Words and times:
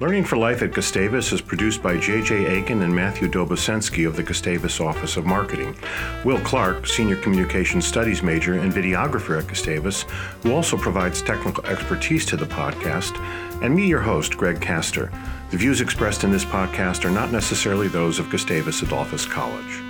Learning 0.00 0.24
for 0.24 0.36
Life 0.36 0.60
at 0.62 0.72
Gustavus 0.72 1.32
is 1.32 1.40
produced 1.40 1.80
by 1.80 1.96
J.J. 1.96 2.46
Aiken 2.46 2.82
and 2.82 2.92
Matthew 2.92 3.28
Dobosensky 3.28 4.08
of 4.08 4.16
the 4.16 4.24
Gustavus 4.24 4.80
Office 4.80 5.16
of 5.16 5.24
Marketing. 5.24 5.76
Will 6.24 6.40
Clark, 6.40 6.88
Senior 6.88 7.14
Communication 7.14 7.80
Studies 7.80 8.20
major 8.20 8.54
and 8.54 8.72
videographer 8.72 9.40
at 9.40 9.46
Gustavus, 9.46 10.02
who 10.42 10.52
also 10.52 10.76
provides 10.76 11.22
technical 11.22 11.64
expertise 11.66 12.26
to 12.26 12.36
the 12.36 12.44
podcast, 12.44 13.16
and 13.62 13.72
me, 13.72 13.86
your 13.86 14.00
host, 14.00 14.36
Greg 14.36 14.58
Kaster. 14.58 15.12
The 15.52 15.58
views 15.58 15.80
expressed 15.80 16.24
in 16.24 16.32
this 16.32 16.44
podcast 16.44 17.04
are 17.04 17.10
not 17.10 17.30
necessarily 17.30 17.86
those 17.86 18.18
of 18.18 18.30
Gustavus 18.30 18.82
Adolphus 18.82 19.26
College. 19.26 19.80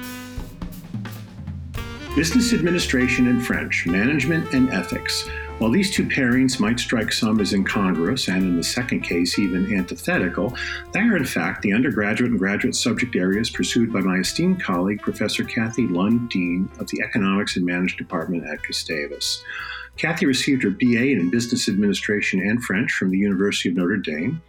Business 2.15 2.53
Administration 2.53 3.29
and 3.29 3.45
French, 3.45 3.87
Management 3.87 4.53
and 4.53 4.69
Ethics 4.71 5.27
while 5.65 5.73
these 5.73 5.91
two 5.91 6.05
pairings 6.05 6.61
might 6.61 6.79
strike 6.79 7.11
some 7.11 7.41
as 7.41 7.55
incongruous 7.55 8.29
and, 8.29 8.43
in 8.43 8.55
the 8.55 8.63
second 8.63 9.01
case, 9.01 9.39
even 9.39 9.75
antithetical, 9.75 10.55
they 10.93 11.01
are 11.01 11.17
in 11.17 11.25
fact 11.25 11.63
the 11.63 11.73
undergraduate 11.73 12.31
and 12.31 12.39
graduate 12.39 12.75
subject 12.75 13.17
areas 13.17 13.49
pursued 13.49 13.91
by 13.91 14.01
my 14.01 14.17
esteemed 14.17 14.63
colleague, 14.63 15.01
Professor 15.01 15.43
Kathy 15.43 15.87
Lund-Dean 15.87 16.69
of 16.79 16.87
the 16.89 17.01
Economics 17.01 17.57
and 17.57 17.65
Management 17.65 17.97
Department 17.97 18.45
at 18.45 18.63
Gustavus. 18.63 19.43
Kathy 19.97 20.27
received 20.27 20.65
her 20.65 20.71
BA 20.71 21.13
in 21.13 21.31
Business 21.31 21.67
Administration 21.67 22.41
and 22.41 22.63
French 22.63 22.93
from 22.93 23.11
the 23.11 23.17
University 23.17 23.71
of 23.71 23.77
Notre 23.77 23.97
Dame, 23.97 24.43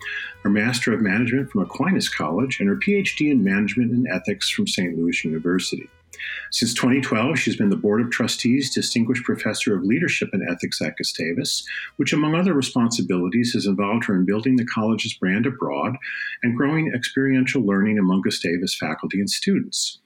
her 0.44 0.50
Master 0.50 0.92
of 0.92 1.00
Management 1.00 1.50
from 1.50 1.62
Aquinas 1.62 2.10
College, 2.10 2.60
and 2.60 2.68
her 2.68 2.76
PhD 2.76 3.32
in 3.32 3.42
Management 3.42 3.94
and 3.94 4.06
Ethics 4.12 4.50
from 4.50 4.68
St. 4.68 4.98
Louis 4.98 5.24
University. 5.24 5.90
Since 6.52 6.74
2012, 6.74 7.38
she's 7.38 7.56
been 7.56 7.70
the 7.70 7.76
Board 7.76 8.02
of 8.02 8.12
Trustees 8.12 8.74
Distinguished 8.74 9.24
Professor 9.24 9.76
of 9.76 9.84
Leadership 9.84 10.30
and 10.34 10.42
Ethics 10.50 10.82
at 10.82 10.98
Gustavus, 10.98 11.66
which, 11.98 12.14
among 12.14 12.36
other 12.36 12.54
responsibilities, 12.54 13.54
has 13.54 13.66
involved 13.66 14.06
her 14.06 14.16
in 14.16 14.26
building 14.26 14.56
the 14.56 14.66
college's 14.66 15.14
brand 15.14 15.46
abroad 15.46 15.98
and 16.44 16.58
growing 16.58 16.92
experiential 16.94 17.66
learning 17.66 18.00
among 18.00 18.22
Gustavus 18.22 18.76
faculty 18.76 19.20
and 19.20 19.30
students. 19.30 20.00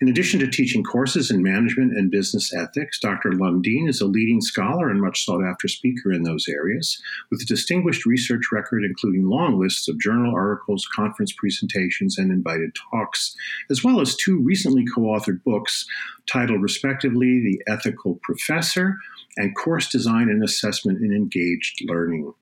In 0.00 0.08
addition 0.08 0.40
to 0.40 0.46
teaching 0.46 0.82
courses 0.82 1.30
in 1.30 1.42
management 1.42 1.92
and 1.92 2.10
business 2.10 2.52
ethics, 2.54 2.98
Dr. 2.98 3.32
Lund-Dean 3.32 3.88
is 3.88 4.00
a 4.00 4.06
leading 4.06 4.40
scholar 4.40 4.88
and 4.88 5.00
much 5.00 5.24
sought 5.24 5.44
after 5.44 5.68
speaker 5.68 6.12
in 6.12 6.22
those 6.22 6.48
areas, 6.48 7.00
with 7.30 7.40
a 7.42 7.46
distinguished 7.46 8.06
research 8.06 8.46
record 8.52 8.84
including 8.84 9.28
long 9.28 9.58
lists 9.58 9.88
of 9.88 10.00
journal 10.00 10.34
articles, 10.34 10.86
conference 10.86 11.32
presentations, 11.32 12.18
and 12.18 12.30
invited 12.30 12.74
talks, 12.90 13.36
as 13.70 13.82
well 13.82 14.00
as 14.00 14.16
two 14.16 14.38
recently 14.40 14.84
co 14.94 15.02
authored 15.02 15.42
books 15.44 15.86
titled, 16.26 16.62
respectively, 16.62 17.40
The 17.40 17.62
Ethical 17.66 18.18
Professor 18.22 18.96
and 19.36 19.56
Course 19.56 19.88
Design 19.88 20.28
and 20.28 20.42
Assessment 20.42 21.02
in 21.02 21.12
Engaged 21.12 21.82
Learning. 21.86 22.32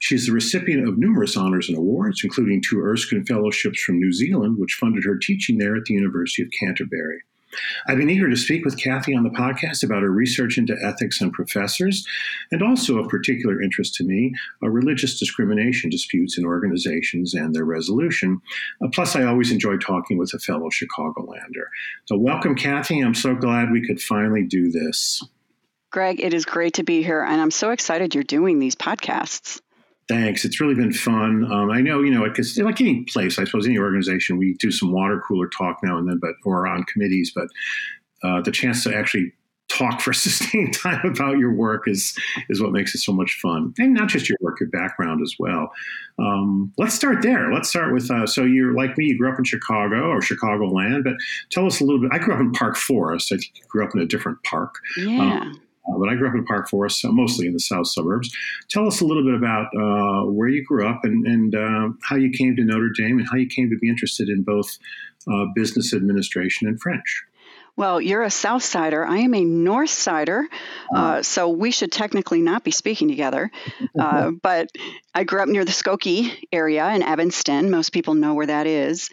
She 0.00 0.14
is 0.14 0.26
the 0.26 0.32
recipient 0.32 0.88
of 0.88 0.98
numerous 0.98 1.36
honors 1.36 1.68
and 1.68 1.76
awards, 1.76 2.22
including 2.22 2.62
two 2.62 2.80
Erskine 2.80 3.24
Fellowships 3.24 3.82
from 3.82 3.98
New 3.98 4.12
Zealand, 4.12 4.58
which 4.58 4.78
funded 4.80 5.04
her 5.04 5.16
teaching 5.16 5.58
there 5.58 5.76
at 5.76 5.84
the 5.84 5.94
University 5.94 6.42
of 6.42 6.48
Canterbury. 6.58 7.22
I've 7.86 7.98
been 7.98 8.10
eager 8.10 8.28
to 8.28 8.36
speak 8.36 8.64
with 8.64 8.78
Kathy 8.82 9.14
on 9.14 9.24
the 9.24 9.30
podcast 9.30 9.82
about 9.82 10.02
her 10.02 10.10
research 10.10 10.58
into 10.58 10.76
ethics 10.84 11.20
and 11.20 11.32
professors, 11.32 12.06
and 12.50 12.62
also 12.62 12.98
of 12.98 13.08
particular 13.08 13.62
interest 13.62 13.94
to 13.94 14.04
me, 14.04 14.34
uh, 14.62 14.68
religious 14.68 15.18
discrimination 15.18 15.90
disputes 15.90 16.36
in 16.38 16.44
organizations 16.44 17.34
and 17.34 17.54
their 17.54 17.64
resolution. 17.64 18.40
Uh, 18.82 18.88
plus, 18.92 19.16
I 19.16 19.24
always 19.24 19.52
enjoy 19.52 19.76
talking 19.78 20.18
with 20.18 20.34
a 20.34 20.38
fellow 20.38 20.68
Chicagolander. 20.68 21.66
So, 22.06 22.16
welcome, 22.16 22.54
Kathy. 22.54 23.00
I'm 23.00 23.14
so 23.14 23.34
glad 23.34 23.70
we 23.70 23.86
could 23.86 24.00
finally 24.00 24.44
do 24.44 24.70
this. 24.70 25.22
Greg, 25.90 26.20
it 26.20 26.34
is 26.34 26.44
great 26.44 26.74
to 26.74 26.84
be 26.84 27.02
here, 27.02 27.22
and 27.22 27.40
I'm 27.40 27.50
so 27.50 27.70
excited 27.70 28.14
you're 28.14 28.24
doing 28.24 28.58
these 28.58 28.74
podcasts. 28.74 29.60
Thanks. 30.08 30.44
It's 30.44 30.60
really 30.60 30.74
been 30.74 30.92
fun. 30.92 31.50
Um, 31.50 31.70
I 31.70 31.80
know, 31.80 32.00
you 32.00 32.12
know, 32.12 32.24
because 32.24 32.56
like 32.58 32.80
any 32.80 33.04
place, 33.04 33.38
I 33.38 33.44
suppose, 33.44 33.66
any 33.66 33.78
organization, 33.78 34.36
we 34.36 34.54
do 34.54 34.70
some 34.70 34.92
water 34.92 35.20
cooler 35.26 35.48
talk 35.48 35.78
now 35.82 35.98
and 35.98 36.08
then, 36.08 36.18
but 36.20 36.34
or 36.44 36.66
on 36.66 36.84
committees. 36.84 37.32
But 37.34 37.48
uh, 38.22 38.40
the 38.42 38.52
chance 38.52 38.84
to 38.84 38.94
actually 38.94 39.32
talk 39.68 40.00
for 40.00 40.12
a 40.12 40.14
sustained 40.14 40.74
time 40.74 41.04
about 41.04 41.38
your 41.38 41.52
work 41.52 41.88
is 41.88 42.16
is 42.48 42.62
what 42.62 42.70
makes 42.70 42.94
it 42.94 42.98
so 42.98 43.12
much 43.12 43.38
fun, 43.42 43.74
and 43.78 43.94
not 43.94 44.08
just 44.08 44.28
your 44.28 44.38
work, 44.40 44.60
your 44.60 44.68
background 44.68 45.20
as 45.22 45.34
well. 45.40 45.72
Um, 46.20 46.72
let's 46.78 46.94
start 46.94 47.20
there. 47.22 47.52
Let's 47.52 47.68
start 47.68 47.92
with 47.92 48.08
uh, 48.08 48.26
so 48.26 48.44
you're 48.44 48.74
like 48.74 48.96
me, 48.96 49.06
you 49.06 49.18
grew 49.18 49.32
up 49.32 49.38
in 49.38 49.44
Chicago 49.44 50.08
or 50.08 50.20
Chicagoland, 50.20 51.02
but 51.02 51.14
tell 51.50 51.66
us 51.66 51.80
a 51.80 51.84
little 51.84 52.00
bit. 52.00 52.10
I 52.12 52.18
grew 52.18 52.34
up 52.34 52.40
in 52.40 52.52
Park 52.52 52.76
Forest. 52.76 53.32
I 53.32 53.38
grew 53.68 53.84
up 53.84 53.94
in 53.94 54.00
a 54.00 54.06
different 54.06 54.40
park. 54.44 54.76
Yeah. 54.98 55.40
Um, 55.40 55.60
uh, 55.88 55.98
but 55.98 56.08
I 56.08 56.14
grew 56.14 56.28
up 56.28 56.34
in 56.34 56.44
Park 56.44 56.68
Forest, 56.68 57.00
so 57.00 57.12
mostly 57.12 57.46
in 57.46 57.52
the 57.52 57.60
south 57.60 57.88
suburbs. 57.88 58.34
Tell 58.68 58.86
us 58.86 59.00
a 59.00 59.04
little 59.04 59.24
bit 59.24 59.34
about 59.34 59.66
uh, 59.76 60.30
where 60.30 60.48
you 60.48 60.64
grew 60.64 60.86
up 60.86 61.00
and, 61.04 61.26
and 61.26 61.54
uh, 61.54 61.88
how 62.02 62.16
you 62.16 62.30
came 62.30 62.56
to 62.56 62.64
Notre 62.64 62.90
Dame 62.90 63.18
and 63.18 63.28
how 63.28 63.36
you 63.36 63.48
came 63.48 63.70
to 63.70 63.78
be 63.78 63.88
interested 63.88 64.28
in 64.28 64.42
both 64.42 64.78
uh, 65.30 65.46
business 65.54 65.94
administration 65.94 66.68
and 66.68 66.80
French. 66.80 67.24
Well, 67.76 68.00
you're 68.00 68.22
a 68.22 68.30
South 68.30 68.62
Sider. 68.62 69.04
I 69.04 69.18
am 69.18 69.34
a 69.34 69.44
North 69.44 69.90
Sider, 69.90 70.48
uh, 70.94 71.20
so 71.22 71.50
we 71.50 71.70
should 71.70 71.92
technically 71.92 72.40
not 72.40 72.64
be 72.64 72.70
speaking 72.70 73.08
together. 73.08 73.50
Uh, 73.98 74.30
but 74.30 74.68
I 75.14 75.24
grew 75.24 75.40
up 75.40 75.48
near 75.48 75.64
the 75.64 75.72
Skokie 75.72 76.30
area 76.52 76.86
in 76.90 77.02
Evanston. 77.02 77.70
Most 77.70 77.92
people 77.92 78.14
know 78.14 78.34
where 78.34 78.46
that 78.46 78.66
is 78.66 79.10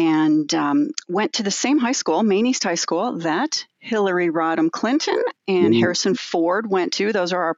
and 0.00 0.54
um, 0.54 0.90
went 1.08 1.34
to 1.34 1.42
the 1.42 1.50
same 1.50 1.78
high 1.78 1.92
school, 1.92 2.22
Maine 2.22 2.46
East 2.46 2.64
High 2.64 2.76
School, 2.76 3.18
that 3.18 3.66
Hillary 3.78 4.30
Rodham 4.30 4.72
Clinton 4.72 5.22
and 5.46 5.74
mm-hmm. 5.74 5.80
Harrison 5.80 6.14
Ford 6.14 6.70
went 6.70 6.94
to. 6.94 7.12
Those 7.12 7.34
are 7.34 7.42
our, 7.42 7.56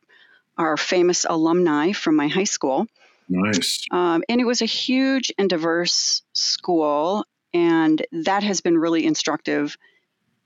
our 0.58 0.76
famous 0.76 1.24
alumni 1.24 1.92
from 1.92 2.16
my 2.16 2.26
high 2.26 2.42
school. 2.42 2.88
Nice. 3.28 3.86
Um, 3.92 4.24
and 4.28 4.40
it 4.40 4.44
was 4.44 4.60
a 4.60 4.66
huge 4.66 5.32
and 5.38 5.48
diverse 5.48 6.22
school, 6.32 7.24
and 7.54 8.04
that 8.10 8.42
has 8.42 8.60
been 8.60 8.76
really 8.76 9.06
instructive 9.06 9.78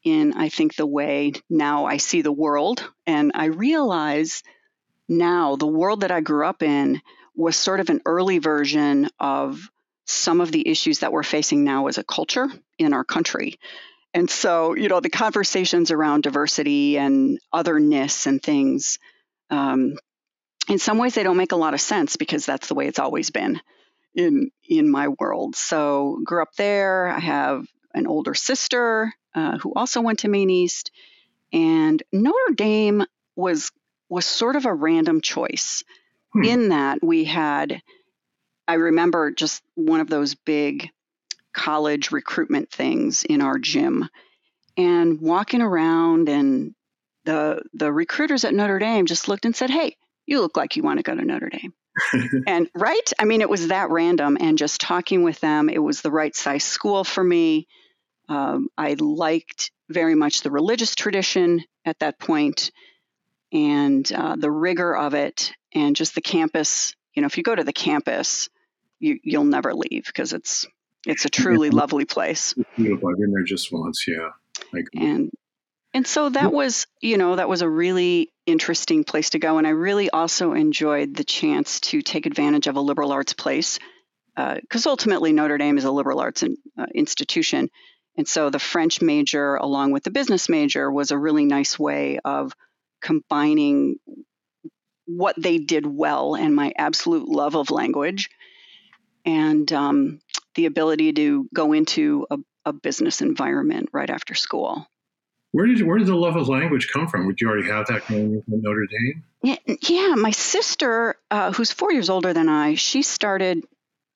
in, 0.05 0.35
I 0.35 0.51
think, 0.51 0.77
the 0.77 0.87
way 0.87 1.33
now 1.49 1.87
I 1.87 1.97
see 1.97 2.21
the 2.21 2.31
world. 2.31 2.85
And 3.07 3.33
I 3.35 3.47
realize 3.47 4.43
now 5.09 5.57
the 5.57 5.67
world 5.67 6.03
that 6.03 6.11
I 6.11 6.21
grew 6.21 6.47
up 6.47 6.63
in 6.63 7.01
was 7.35 7.57
sort 7.57 7.81
of 7.81 7.89
an 7.89 8.03
early 8.05 8.39
version 8.39 9.09
of 9.19 9.71
some 10.07 10.41
of 10.41 10.53
the 10.53 10.67
issues 10.67 11.01
that 11.01 11.13
we're 11.13 11.23
facing 11.23 11.65
now 11.65 11.89
as 11.89 11.99
a 11.99 12.05
culture 12.05 12.49
in 12.79 12.93
our 12.93 13.05
country. 13.05 13.59
And 14.15 14.31
so, 14.31 14.75
you 14.75 14.89
know, 14.89 15.01
the 15.01 15.11
conversations 15.11 15.91
around 15.91 16.23
diversity 16.23 16.97
and 16.97 17.39
otherness 17.53 18.27
and 18.27 18.43
things, 18.43 18.99
um, 19.51 19.99
in 20.69 20.79
some 20.79 20.99
ways, 20.99 21.15
they 21.15 21.23
don't 21.23 21.37
make 21.37 21.53
a 21.53 21.57
lot 21.57 21.75
of 21.75 21.81
sense 21.81 22.17
because 22.17 22.47
that's 22.47 22.69
the 22.69 22.75
way 22.75 22.87
it's 22.87 22.99
always 22.99 23.31
been 23.31 23.61
in 24.15 24.51
in 24.67 24.91
my 24.91 25.09
world. 25.09 25.55
So, 25.55 26.21
grew 26.25 26.41
up 26.41 26.55
there. 26.57 27.09
I 27.09 27.21
have 27.21 27.67
an 27.93 28.07
older 28.07 28.35
sister 28.35 29.13
uh, 29.35 29.59
who 29.59 29.75
also 29.75 30.01
went 30.01 30.21
to 30.21 30.29
Maine 30.29 30.51
East, 30.51 30.93
and 31.53 32.03
Notre 32.13 32.55
Dame 32.55 33.05
was 33.35 33.71
was 34.09 34.25
sort 34.25 34.57
of 34.57 34.67
a 34.67 34.75
random 34.75 35.21
choice 35.21 35.85
hmm. 36.33 36.45
in 36.45 36.69
that 36.71 37.03
we 37.03 37.25
had 37.25 37.83
I 38.69 38.75
remember 38.75 39.31
just 39.31 39.63
one 39.75 40.01
of 40.01 40.09
those 40.09 40.35
big 40.35 40.91
college 41.53 42.11
recruitment 42.11 42.71
things 42.71 43.23
in 43.23 43.41
our 43.41 43.59
gym 43.59 44.09
and 44.77 45.21
walking 45.21 45.63
around 45.63 46.29
and 46.29 46.75
the 47.25 47.63
the 47.75 47.93
recruiters 47.93 48.45
at 48.45 48.55
Notre 48.55 48.79
Dame 48.79 49.07
just 49.07 49.29
looked 49.29 49.45
and 49.45 49.57
said, 49.57 49.71
"Hey, 49.71 49.97
you 50.27 50.41
look 50.41 50.57
like 50.57 50.77
you 50.77 50.83
want 50.83 50.99
to 50.99 51.03
go 51.03 51.15
to 51.15 51.25
Notre 51.25 51.49
Dame." 51.49 51.73
and 52.47 52.69
right? 52.75 53.13
I 53.19 53.25
mean, 53.25 53.41
it 53.41 53.49
was 53.49 53.69
that 53.69 53.91
random 53.91 54.37
and 54.39 54.59
just 54.59 54.81
talking 54.81 55.23
with 55.23 55.41
them, 55.41 55.69
it 55.69 55.79
was 55.79 56.03
the 56.03 56.11
right 56.11 56.35
size 56.35 56.65
school 56.65 57.05
for 57.05 57.25
me. 57.25 57.67
Um, 58.29 58.69
I 58.77 58.95
liked 58.99 59.71
very 59.89 60.15
much 60.15 60.43
the 60.43 60.51
religious 60.51 60.95
tradition 60.95 61.65
at 61.85 61.99
that 62.01 62.19
point 62.19 62.71
and 63.53 64.11
uh, 64.13 64.37
the 64.37 64.51
rigor 64.51 64.95
of 64.95 65.15
it 65.15 65.53
and 65.75 65.97
just 65.97 66.15
the 66.15 66.21
campus. 66.21 66.95
You 67.15 67.23
know, 67.23 67.27
if 67.27 67.39
you 67.39 67.43
go 67.43 67.55
to 67.55 67.65
the 67.65 67.73
campus, 67.73 68.49
you 68.99 69.19
you'll 69.23 69.45
never 69.45 69.75
leave 69.75 70.05
because 70.07 70.33
it's 70.33 70.67
it's 71.07 71.25
a 71.25 71.31
truly 71.31 71.69
yeah. 71.69 71.77
lovely 71.77 72.05
place. 72.05 72.55
It's 72.57 72.69
beautiful. 72.77 73.11
I've 73.11 73.19
been 73.19 73.33
there 73.33 73.45
just 73.45 73.73
once. 73.73 74.07
Yeah. 74.09 74.31
And 74.95 75.31
and 75.95 76.07
so 76.07 76.29
that 76.29 76.53
was 76.53 76.87
you 77.01 77.17
know 77.17 77.37
that 77.37 77.49
was 77.49 77.63
a 77.63 77.69
really 77.69 78.33
interesting 78.45 79.05
place 79.05 79.31
to 79.31 79.39
go, 79.39 79.59
and 79.59 79.67
I 79.67 79.71
really 79.71 80.11
also 80.11 80.53
enjoyed 80.53 81.15
the 81.15 81.25
chance 81.25 81.81
to 81.81 82.03
take 82.03 82.27
advantage 82.27 82.67
of 82.67 82.77
a 82.77 82.81
liberal 82.81 83.13
arts 83.13 83.33
place 83.33 83.79
because 84.37 84.87
uh, 84.87 84.91
ultimately 84.91 85.33
Notre 85.33 85.57
Dame 85.57 85.79
is 85.79 85.85
a 85.85 85.91
liberal 85.91 86.21
arts 86.21 86.43
in, 86.43 86.57
uh, 86.79 86.87
institution. 86.95 87.71
And 88.19 88.29
so 88.29 88.51
the 88.51 88.59
French 88.59 89.01
major, 89.01 89.57
along 89.57 89.93
with 89.93 90.05
the 90.05 90.11
business 90.11 90.49
major, 90.49 90.91
was 90.91 91.11
a 91.11 91.19
really 91.19 91.45
nice 91.45 91.79
way 91.79 92.19
of 92.25 92.53
combining 93.01 93.97
what 95.07 95.37
they 95.39 95.59
did 95.59 95.87
well 95.87 96.35
and 96.35 96.55
my 96.55 96.73
absolute 96.77 97.29
love 97.29 97.57
of 97.57 97.71
language 97.71 98.29
and 99.27 99.71
um, 99.73 100.21
the 100.55 100.67
ability 100.67 101.13
to 101.13 101.49
go 101.53 101.73
into 101.73 102.27
a, 102.31 102.39
a, 102.65 102.73
business 102.73 103.21
environment 103.21 103.91
right 103.93 104.09
after 104.09 104.35
school. 104.35 104.87
Where 105.53 105.67
did 105.67 105.83
where 105.83 105.99
did 105.99 106.07
the 106.07 106.15
love 106.15 106.37
of 106.37 106.49
language 106.49 106.89
come 106.93 107.09
from? 107.09 107.27
Would 107.27 107.41
you 107.41 107.49
already 107.49 107.69
have 107.69 107.87
that 107.87 108.07
going 108.09 108.37
at 108.37 108.43
Notre 108.47 108.87
Dame? 108.87 109.25
Yeah, 109.43 109.75
yeah. 109.89 110.15
My 110.15 110.31
sister, 110.31 111.17
uh, 111.31 111.53
who's 111.53 111.73
four 111.73 111.93
years 111.93 112.11
older 112.11 112.33
than 112.33 112.49
I, 112.49 112.75
she 112.75 113.03
started 113.03 113.65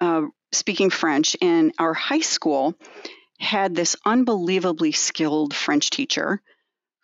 uh, 0.00 0.22
speaking 0.52 0.90
French, 0.90 1.36
and 1.40 1.72
our 1.78 1.94
high 1.94 2.20
school 2.20 2.74
had 3.38 3.74
this 3.74 3.96
unbelievably 4.04 4.92
skilled 4.92 5.54
French 5.54 5.90
teacher 5.90 6.42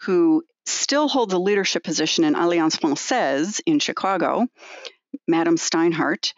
who 0.02 0.44
still 0.66 1.08
holds 1.08 1.32
a 1.32 1.38
leadership 1.38 1.82
position 1.82 2.24
in 2.24 2.34
Alliance 2.34 2.76
Francaise 2.76 3.60
in 3.64 3.78
Chicago, 3.78 4.46
Madame 5.26 5.56
Steinhardt. 5.56 6.34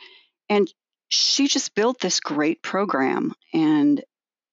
And 0.48 0.72
she 1.08 1.48
just 1.48 1.74
built 1.74 2.00
this 2.00 2.20
great 2.20 2.62
program. 2.62 3.34
And 3.52 4.02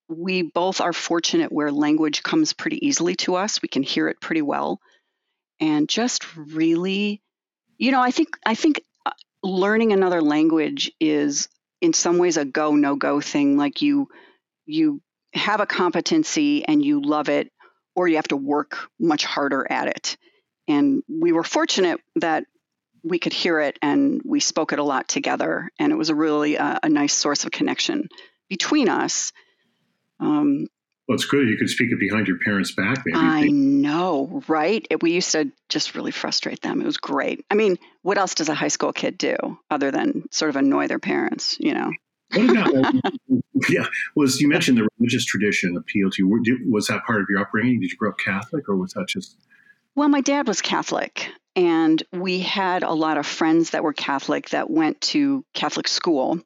we 0.08 0.44
both 0.44 0.82
are 0.82 0.94
fortunate 0.94 1.52
where 1.52 1.72
language 1.72 2.24
comes 2.24 2.54
pretty 2.54 2.86
easily 2.86 3.16
to 3.16 3.36
us. 3.36 3.62
We 3.62 3.68
can 3.68 3.84
hear 3.84 4.08
it 4.08 4.22
pretty 4.22 4.42
well. 4.42 4.80
And 5.60 5.90
just 5.90 6.36
really, 6.36 7.22
you 7.78 7.92
know, 7.92 8.02
I 8.02 8.12
think 8.12 8.38
I 8.46 8.56
think 8.56 8.82
uh, 9.06 9.12
learning 9.44 9.94
another 9.94 10.22
language 10.22 10.92
is 11.00 11.48
in 11.82 11.94
some 11.94 12.18
ways 12.18 12.38
a 12.38 12.46
go 12.46 12.76
no 12.76 12.96
go 12.96 13.22
thing 13.22 13.58
like 13.58 13.82
you 13.82 14.08
you 14.66 15.02
have 15.34 15.60
a 15.60 15.66
competency 15.66 16.66
and 16.66 16.84
you 16.84 17.02
love 17.02 17.30
it 17.30 17.52
or 17.96 18.08
you 18.08 18.16
have 18.16 18.28
to 18.28 18.38
work 18.38 18.90
much 19.00 19.26
harder 19.26 19.70
at 19.70 19.88
it 19.88 20.18
and 20.68 21.04
we 21.08 21.32
were 21.32 21.44
fortunate 21.44 22.00
that 22.16 22.46
we 23.06 23.20
could 23.20 23.34
hear 23.34 23.60
it 23.60 23.78
and 23.82 24.22
we 24.26 24.40
spoke 24.40 24.74
it 24.74 24.80
a 24.80 24.84
lot 24.84 25.08
together 25.08 25.72
and 25.80 25.92
it 25.92 25.96
was 25.96 26.10
a 26.10 26.16
really 26.16 26.58
uh, 26.58 26.80
a 26.82 26.90
nice 26.90 27.14
source 27.14 27.46
of 27.46 27.52
connection 27.52 28.10
between 28.50 28.90
us 28.90 29.32
um, 30.20 30.68
well, 31.08 31.16
it's 31.16 31.26
good. 31.26 31.48
You 31.48 31.58
could 31.58 31.70
speak 31.70 31.92
it 31.92 32.00
behind 32.00 32.28
your 32.28 32.40
parents' 32.40 32.74
back. 32.74 33.06
Maybe. 33.06 33.18
I 33.18 33.48
know, 33.48 34.42
right? 34.48 34.86
It, 34.90 35.04
we 35.04 35.12
used 35.12 35.32
to 35.34 35.52
just 35.70 35.94
really 35.94 36.12
frustrate 36.12 36.62
them. 36.62 36.82
It 36.82 36.86
was 36.86 36.98
great. 36.98 37.46
I 37.52 37.56
mean, 37.56 37.78
what 38.02 38.18
else 38.18 38.34
does 38.34 38.50
a 38.50 38.56
high 38.56 38.70
school 38.70 38.92
kid 38.92 39.18
do 39.18 39.36
other 39.70 39.92
than 39.92 40.24
sort 40.32 40.50
of 40.50 40.56
annoy 40.56 40.88
their 40.88 41.00
parents? 41.00 41.58
You 41.60 41.76
know. 41.76 41.92
About? 42.34 42.96
yeah, 43.70 43.86
was 44.16 44.42
you 44.42 44.48
mentioned 44.50 44.80
the 44.80 44.88
religious 44.98 45.26
tradition 45.26 45.78
appeal 45.78 46.10
to 46.10 46.42
you? 46.44 46.72
Was 46.72 46.88
that 46.88 47.04
part 47.06 47.22
of 47.22 47.28
your 47.30 47.40
upbringing? 47.40 47.80
Did 47.82 47.92
you 47.92 47.98
grow 47.98 48.10
up 48.10 48.18
Catholic, 48.18 48.68
or 48.68 48.76
was 48.76 48.94
that 48.94 49.08
just? 49.08 49.38
Well, 49.94 50.10
my 50.10 50.22
dad 50.22 50.48
was 50.48 50.62
Catholic, 50.62 51.30
and 51.56 52.02
we 52.12 52.40
had 52.40 52.84
a 52.84 52.94
lot 52.94 53.18
of 53.18 53.26
friends 53.26 53.72
that 53.72 53.84
were 53.84 53.94
Catholic 53.94 54.50
that 54.50 54.70
went 54.70 55.02
to 55.02 55.44
Catholic 55.54 55.88
school, 55.88 56.40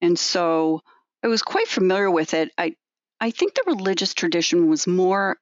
and 0.00 0.18
so 0.18 0.82
I 1.22 1.28
was 1.28 1.42
quite 1.42 1.68
familiar 1.68 2.10
with 2.10 2.34
it. 2.34 2.50
I 2.56 2.74
I 3.20 3.30
think 3.30 3.54
the 3.54 3.64
religious 3.66 4.14
tradition 4.14 4.68
was 4.68 4.86
more, 4.86 5.36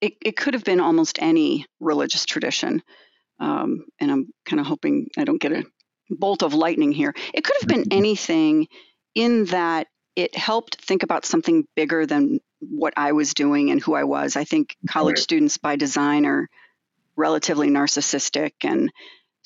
it, 0.00 0.14
it 0.24 0.36
could 0.36 0.54
have 0.54 0.64
been 0.64 0.80
almost 0.80 1.18
any 1.20 1.66
religious 1.80 2.24
tradition. 2.24 2.82
Um, 3.40 3.86
and 4.00 4.10
I'm 4.10 4.28
kind 4.44 4.60
of 4.60 4.66
hoping 4.66 5.08
I 5.16 5.24
don't 5.24 5.40
get 5.40 5.52
a 5.52 5.64
bolt 6.10 6.42
of 6.42 6.54
lightning 6.54 6.92
here. 6.92 7.14
It 7.34 7.44
could 7.44 7.56
have 7.60 7.68
been 7.68 7.92
anything 7.92 8.68
in 9.14 9.46
that 9.46 9.88
it 10.16 10.36
helped 10.36 10.84
think 10.84 11.02
about 11.02 11.24
something 11.24 11.64
bigger 11.76 12.06
than 12.06 12.40
what 12.60 12.94
I 12.96 13.12
was 13.12 13.34
doing 13.34 13.70
and 13.70 13.80
who 13.80 13.94
I 13.94 14.04
was. 14.04 14.36
I 14.36 14.44
think 14.44 14.76
college 14.88 15.14
right. 15.14 15.22
students 15.22 15.58
by 15.58 15.76
design 15.76 16.26
are 16.26 16.48
relatively 17.18 17.68
narcissistic 17.68 18.52
and 18.62 18.90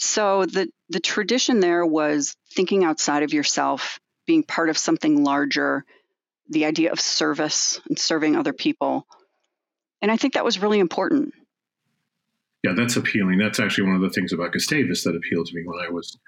so 0.03 0.45
the 0.47 0.69
the 0.89 1.01
tradition 1.01 1.61
there 1.61 1.87
was 1.87 2.35
thinking 2.55 2.85
outside 2.85 3.23
of 3.23 3.33
yourself, 3.33 4.01
being 4.27 4.43
part 4.43 4.69
of 4.69 4.77
something 4.77 5.23
larger, 5.23 5.85
the 6.49 6.65
idea 6.65 6.91
of 6.91 7.01
service 7.01 7.81
and 7.89 7.99
serving 7.99 8.35
other 8.35 8.53
people. 8.53 9.07
And 10.03 10.11
I 10.11 10.17
think 10.17 10.35
that 10.35 10.45
was 10.45 10.59
really 10.59 10.81
important. 10.81 11.33
Yeah, 12.65 12.73
that's 12.73 12.97
appealing. 12.97 13.39
That's 13.39 13.61
actually 13.61 13.87
one 13.87 13.97
of 13.97 14.03
the 14.03 14.11
things 14.11 14.33
about 14.33 14.53
Gustavus 14.53 15.05
that 15.05 15.17
appealed 15.17 15.47
to 15.47 15.55
me 15.55 15.63
when 15.65 15.85
I 15.85 15.91
was 15.91 16.19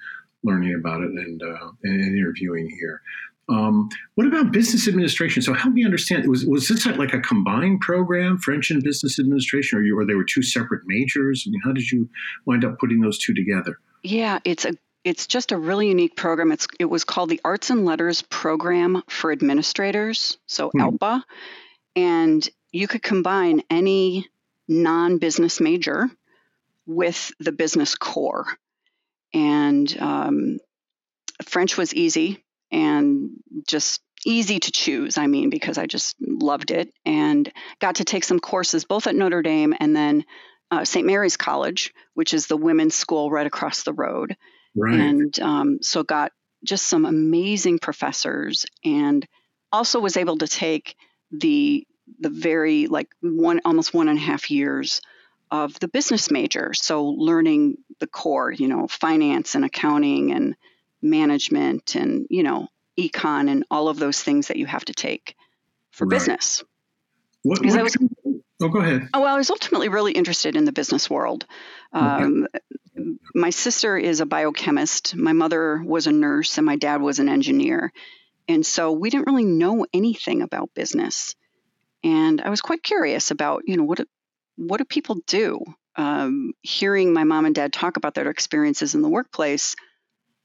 learning 0.44 0.74
about 0.74 1.02
it 1.02 1.10
and, 1.10 1.42
uh, 1.42 1.70
and 1.82 2.16
interviewing 2.16 2.68
here. 2.68 3.02
Um, 3.48 3.90
what 4.14 4.26
about 4.26 4.52
business 4.52 4.88
administration? 4.88 5.42
So 5.42 5.52
help 5.52 5.74
me 5.74 5.84
understand. 5.84 6.26
Was 6.28 6.46
was 6.46 6.68
this 6.68 6.86
like 6.86 7.12
a 7.12 7.20
combined 7.20 7.80
program, 7.80 8.38
French 8.38 8.70
and 8.70 8.82
business 8.82 9.18
administration, 9.18 9.78
or 9.78 9.82
you, 9.82 9.98
or 9.98 10.06
they 10.06 10.14
were 10.14 10.24
two 10.24 10.42
separate 10.42 10.82
majors? 10.86 11.44
I 11.46 11.50
mean, 11.50 11.60
how 11.62 11.72
did 11.72 11.90
you 11.90 12.08
wind 12.46 12.64
up 12.64 12.78
putting 12.78 13.00
those 13.00 13.18
two 13.18 13.34
together? 13.34 13.78
Yeah, 14.02 14.38
it's 14.44 14.64
a 14.64 14.72
it's 15.04 15.26
just 15.26 15.52
a 15.52 15.58
really 15.58 15.88
unique 15.88 16.16
program. 16.16 16.52
It's 16.52 16.66
it 16.78 16.86
was 16.86 17.04
called 17.04 17.28
the 17.28 17.40
Arts 17.44 17.70
and 17.70 17.84
Letters 17.84 18.22
Program 18.22 19.02
for 19.08 19.30
Administrators, 19.30 20.38
so 20.46 20.70
hmm. 20.70 20.80
ALPA, 20.80 21.22
and 21.96 22.48
you 22.72 22.88
could 22.88 23.02
combine 23.02 23.62
any 23.68 24.26
non-business 24.68 25.60
major 25.60 26.08
with 26.86 27.32
the 27.38 27.52
business 27.52 27.94
core. 27.94 28.46
And 29.34 29.94
um, 29.98 30.58
French 31.42 31.76
was 31.76 31.92
easy 31.92 32.43
and 32.74 33.30
just 33.68 34.02
easy 34.26 34.58
to 34.58 34.72
choose. 34.72 35.16
I 35.16 35.26
mean, 35.28 35.48
because 35.48 35.78
I 35.78 35.86
just 35.86 36.16
loved 36.20 36.70
it 36.72 36.92
and 37.06 37.50
got 37.80 37.96
to 37.96 38.04
take 38.04 38.24
some 38.24 38.40
courses 38.40 38.84
both 38.84 39.06
at 39.06 39.14
Notre 39.14 39.42
Dame 39.42 39.74
and 39.78 39.94
then 39.94 40.24
uh, 40.70 40.84
St. 40.84 41.06
Mary's 41.06 41.36
College, 41.36 41.94
which 42.14 42.34
is 42.34 42.46
the 42.46 42.56
women's 42.56 42.96
school 42.96 43.30
right 43.30 43.46
across 43.46 43.84
the 43.84 43.92
road. 43.92 44.36
Right. 44.74 44.98
And 44.98 45.38
um, 45.40 45.78
so 45.82 46.02
got 46.02 46.32
just 46.64 46.86
some 46.86 47.04
amazing 47.04 47.78
professors 47.78 48.66
and 48.84 49.26
also 49.70 50.00
was 50.00 50.16
able 50.16 50.38
to 50.38 50.48
take 50.48 50.96
the 51.30 51.86
the 52.18 52.28
very 52.28 52.86
like 52.86 53.08
one 53.20 53.60
almost 53.64 53.94
one 53.94 54.08
and 54.08 54.18
a 54.18 54.22
half 54.22 54.50
years 54.50 55.00
of 55.50 55.78
the 55.80 55.88
business 55.88 56.30
major 56.30 56.74
so 56.74 57.06
learning 57.06 57.76
the 57.98 58.06
core 58.06 58.52
you 58.52 58.68
know 58.68 58.86
finance 58.86 59.54
and 59.54 59.64
accounting 59.64 60.32
and 60.32 60.54
management 61.04 61.94
and 61.94 62.26
you 62.30 62.42
know 62.42 62.68
econ 62.98 63.50
and 63.50 63.64
all 63.70 63.88
of 63.88 63.98
those 63.98 64.22
things 64.22 64.48
that 64.48 64.56
you 64.56 64.66
have 64.66 64.84
to 64.84 64.94
take 64.94 65.36
for 65.90 66.06
right. 66.06 66.16
business 66.16 66.64
what, 67.42 67.64
what 67.64 67.82
was, 67.82 67.96
oh 68.62 68.68
go 68.68 68.80
ahead 68.80 69.08
oh 69.12 69.20
well 69.20 69.34
i 69.34 69.38
was 69.38 69.50
ultimately 69.50 69.88
really 69.88 70.12
interested 70.12 70.56
in 70.56 70.64
the 70.64 70.72
business 70.72 71.10
world 71.10 71.44
um, 71.92 72.48
my 73.34 73.50
sister 73.50 73.96
is 73.96 74.20
a 74.20 74.26
biochemist, 74.26 75.16
my 75.16 75.32
mother 75.32 75.82
was 75.84 76.06
a 76.06 76.12
nurse, 76.12 76.58
and 76.58 76.64
my 76.64 76.76
dad 76.76 77.00
was 77.00 77.18
an 77.18 77.28
engineer. 77.28 77.92
And 78.48 78.64
so 78.64 78.92
we 78.92 79.10
didn't 79.10 79.26
really 79.26 79.44
know 79.44 79.86
anything 79.92 80.42
about 80.42 80.74
business. 80.74 81.34
And 82.02 82.40
I 82.40 82.50
was 82.50 82.60
quite 82.60 82.82
curious 82.82 83.30
about, 83.30 83.62
you 83.66 83.76
know, 83.76 83.84
what 83.84 83.98
do, 83.98 84.04
what 84.56 84.78
do 84.78 84.84
people 84.84 85.16
do? 85.26 85.60
Um, 85.96 86.52
hearing 86.62 87.12
my 87.12 87.24
mom 87.24 87.46
and 87.46 87.54
dad 87.54 87.72
talk 87.72 87.96
about 87.96 88.14
their 88.14 88.28
experiences 88.28 88.94
in 88.94 89.02
the 89.02 89.08
workplace 89.08 89.74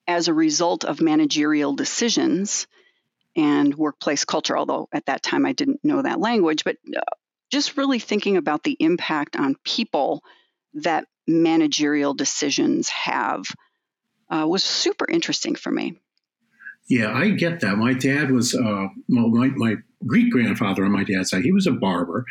as 0.09 0.27
a 0.27 0.33
result 0.33 0.83
of 0.83 1.01
managerial 1.01 1.73
decisions 1.73 2.65
and 3.35 3.75
workplace 3.75 4.25
culture, 4.25 4.57
although 4.57 4.89
at 4.91 5.05
that 5.05 5.21
time 5.21 5.45
I 5.45 5.53
didn't 5.53 5.81
know 5.83 6.01
that 6.01 6.19
language, 6.19 6.63
but 6.63 6.77
uh, 6.95 6.99
just 7.51 7.77
really 7.77 7.99
thinking 7.99 8.35
about 8.35 8.63
the 8.63 8.75
impact 8.79 9.35
on 9.35 9.55
people 9.63 10.23
that 10.73 11.05
managerial 11.27 12.15
decisions 12.15 12.89
have 12.89 13.43
uh, 14.31 14.47
was 14.47 14.63
super 14.63 15.05
interesting 15.07 15.53
for 15.53 15.71
me. 15.71 15.99
Yeah, 16.89 17.13
I 17.13 17.29
get 17.29 17.59
that. 17.59 17.77
My 17.77 17.93
dad 17.93 18.31
was, 18.31 18.55
uh, 18.55 18.87
well, 19.07 19.29
my, 19.29 19.49
my 19.55 19.75
great 20.07 20.31
grandfather 20.31 20.83
on 20.83 20.91
my 20.91 21.03
dad's 21.03 21.29
side, 21.29 21.43
he 21.43 21.51
was 21.51 21.67
a 21.67 21.71
barber. 21.71 22.25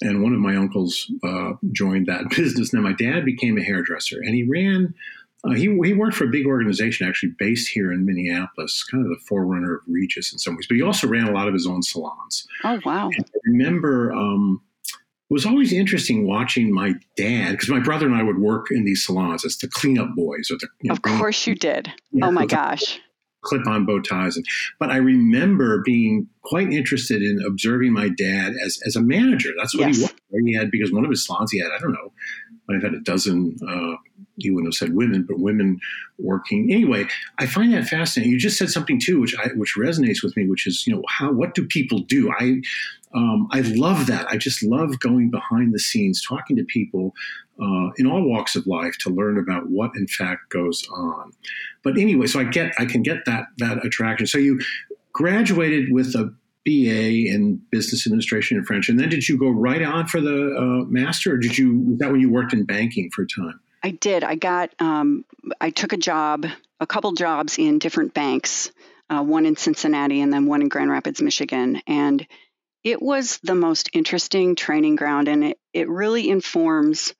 And 0.00 0.22
one 0.22 0.32
of 0.32 0.40
my 0.40 0.56
uncles 0.56 1.12
uh, 1.22 1.52
joined 1.72 2.06
that 2.06 2.30
business. 2.36 2.72
Now, 2.72 2.80
my 2.80 2.94
dad 2.94 3.26
became 3.26 3.58
a 3.58 3.62
hairdresser 3.62 4.16
and 4.16 4.34
he 4.34 4.48
ran, 4.48 4.94
uh, 5.44 5.52
he, 5.52 5.64
he 5.84 5.94
worked 5.94 6.16
for 6.16 6.24
a 6.24 6.28
big 6.28 6.46
organization 6.46 7.06
actually 7.06 7.32
based 7.38 7.68
here 7.68 7.92
in 7.92 8.04
Minneapolis, 8.04 8.82
kind 8.84 9.04
of 9.04 9.10
the 9.10 9.24
forerunner 9.28 9.76
of 9.76 9.80
Regis 9.86 10.32
in 10.32 10.38
some 10.38 10.56
ways, 10.56 10.66
but 10.68 10.76
he 10.76 10.82
also 10.82 11.06
ran 11.06 11.28
a 11.28 11.32
lot 11.32 11.46
of 11.46 11.54
his 11.54 11.66
own 11.66 11.82
salons. 11.82 12.46
Oh, 12.64 12.80
wow. 12.84 13.08
And 13.08 13.24
I 13.24 13.38
remember 13.44 14.12
um, 14.12 14.60
it 15.30 15.34
was 15.34 15.44
always 15.44 15.72
interesting 15.72 16.26
watching 16.26 16.72
my 16.72 16.94
dad 17.16 17.52
because 17.52 17.68
my 17.68 17.80
brother 17.80 18.06
and 18.06 18.14
I 18.14 18.22
would 18.22 18.38
work 18.38 18.70
in 18.70 18.84
these 18.84 19.04
salons 19.04 19.44
as 19.44 19.58
the 19.58 19.68
cleanup 19.68 20.14
boys 20.16 20.50
or 20.50 20.56
the. 20.56 20.68
You 20.80 20.88
know, 20.88 20.94
of 20.94 21.02
course, 21.02 21.46
you 21.46 21.54
did. 21.54 21.92
oh 22.22 22.30
my 22.30 22.46
gosh. 22.46 22.98
Clip-on 23.42 23.86
bow 23.86 24.00
ties, 24.00 24.36
and 24.36 24.44
but 24.80 24.90
I 24.90 24.96
remember 24.96 25.80
being 25.84 26.26
quite 26.42 26.72
interested 26.72 27.22
in 27.22 27.40
observing 27.46 27.92
my 27.92 28.08
dad 28.08 28.54
as 28.62 28.80
as 28.84 28.96
a 28.96 29.00
manager. 29.00 29.50
That's 29.56 29.76
what 29.76 29.86
yes. 29.86 29.96
he 29.96 30.02
was. 30.02 30.12
He 30.44 30.56
had 30.56 30.72
because 30.72 30.92
one 30.92 31.04
of 31.04 31.10
his 31.10 31.24
salons 31.24 31.52
he 31.52 31.60
had 31.60 31.70
I 31.70 31.78
don't 31.78 31.92
know, 31.92 32.12
might 32.66 32.82
have 32.82 32.82
had 32.82 32.94
a 32.94 33.00
dozen. 33.00 33.56
Uh, 33.66 33.96
he 34.38 34.50
wouldn't 34.50 34.72
have 34.72 34.78
said 34.78 34.94
women, 34.94 35.24
but 35.28 35.38
women 35.38 35.78
working. 36.18 36.72
Anyway, 36.72 37.06
I 37.38 37.46
find 37.46 37.72
that 37.72 37.86
fascinating. 37.86 38.32
You 38.32 38.38
just 38.38 38.58
said 38.58 38.70
something 38.70 39.00
too, 39.00 39.20
which 39.20 39.34
I, 39.38 39.48
which 39.54 39.74
resonates 39.78 40.22
with 40.22 40.36
me, 40.36 40.48
which 40.48 40.66
is 40.66 40.86
you 40.86 40.94
know 40.94 41.02
how 41.08 41.32
what 41.32 41.54
do 41.54 41.66
people 41.66 42.00
do? 42.00 42.30
I 42.38 42.60
um, 43.14 43.48
I 43.52 43.60
love 43.60 44.06
that. 44.06 44.26
I 44.28 44.36
just 44.36 44.62
love 44.62 44.98
going 45.00 45.30
behind 45.30 45.72
the 45.72 45.78
scenes, 45.78 46.24
talking 46.26 46.56
to 46.56 46.64
people 46.64 47.14
uh, 47.60 47.90
in 47.96 48.06
all 48.06 48.22
walks 48.22 48.54
of 48.54 48.66
life 48.66 48.96
to 48.98 49.10
learn 49.10 49.38
about 49.38 49.68
what 49.68 49.92
in 49.96 50.06
fact 50.06 50.50
goes 50.50 50.86
on. 50.92 51.32
But 51.82 51.98
anyway, 51.98 52.26
so 52.26 52.40
I 52.40 52.44
get 52.44 52.72
I 52.78 52.84
can 52.84 53.02
get 53.02 53.24
that 53.26 53.46
that 53.58 53.84
attraction. 53.84 54.26
So 54.26 54.38
you 54.38 54.60
graduated 55.12 55.92
with 55.92 56.14
a 56.14 56.32
BA 56.64 57.32
in 57.32 57.60
business 57.70 58.06
administration 58.06 58.56
and 58.58 58.66
French, 58.66 58.88
and 58.88 59.00
then 59.00 59.08
did 59.08 59.28
you 59.28 59.38
go 59.38 59.48
right 59.48 59.82
on 59.82 60.06
for 60.06 60.20
the 60.20 60.54
uh, 60.54 60.84
master, 60.84 61.34
or 61.34 61.38
did 61.38 61.56
you? 61.56 61.80
Was 61.80 61.98
that 61.98 62.12
when 62.12 62.20
you 62.20 62.30
worked 62.30 62.52
in 62.52 62.64
banking 62.64 63.10
for 63.14 63.22
a 63.22 63.26
time? 63.26 63.58
I 63.82 63.90
did. 63.90 64.24
I 64.24 64.34
got. 64.34 64.70
Um, 64.78 65.24
I 65.60 65.70
took 65.70 65.92
a 65.92 65.96
job, 65.96 66.46
a 66.80 66.86
couple 66.86 67.12
jobs 67.12 67.58
in 67.58 67.78
different 67.78 68.14
banks 68.14 68.72
uh, 69.10 69.22
one 69.22 69.46
in 69.46 69.56
Cincinnati 69.56 70.20
and 70.20 70.32
then 70.32 70.46
one 70.46 70.62
in 70.62 70.68
Grand 70.68 70.90
Rapids, 70.90 71.22
Michigan. 71.22 71.80
And 71.86 72.26
it 72.84 73.00
was 73.00 73.38
the 73.42 73.54
most 73.54 73.90
interesting 73.92 74.54
training 74.54 74.96
ground, 74.96 75.28
and 75.28 75.44
it, 75.44 75.58
it 75.72 75.88
really 75.88 76.28
informs 76.28 77.14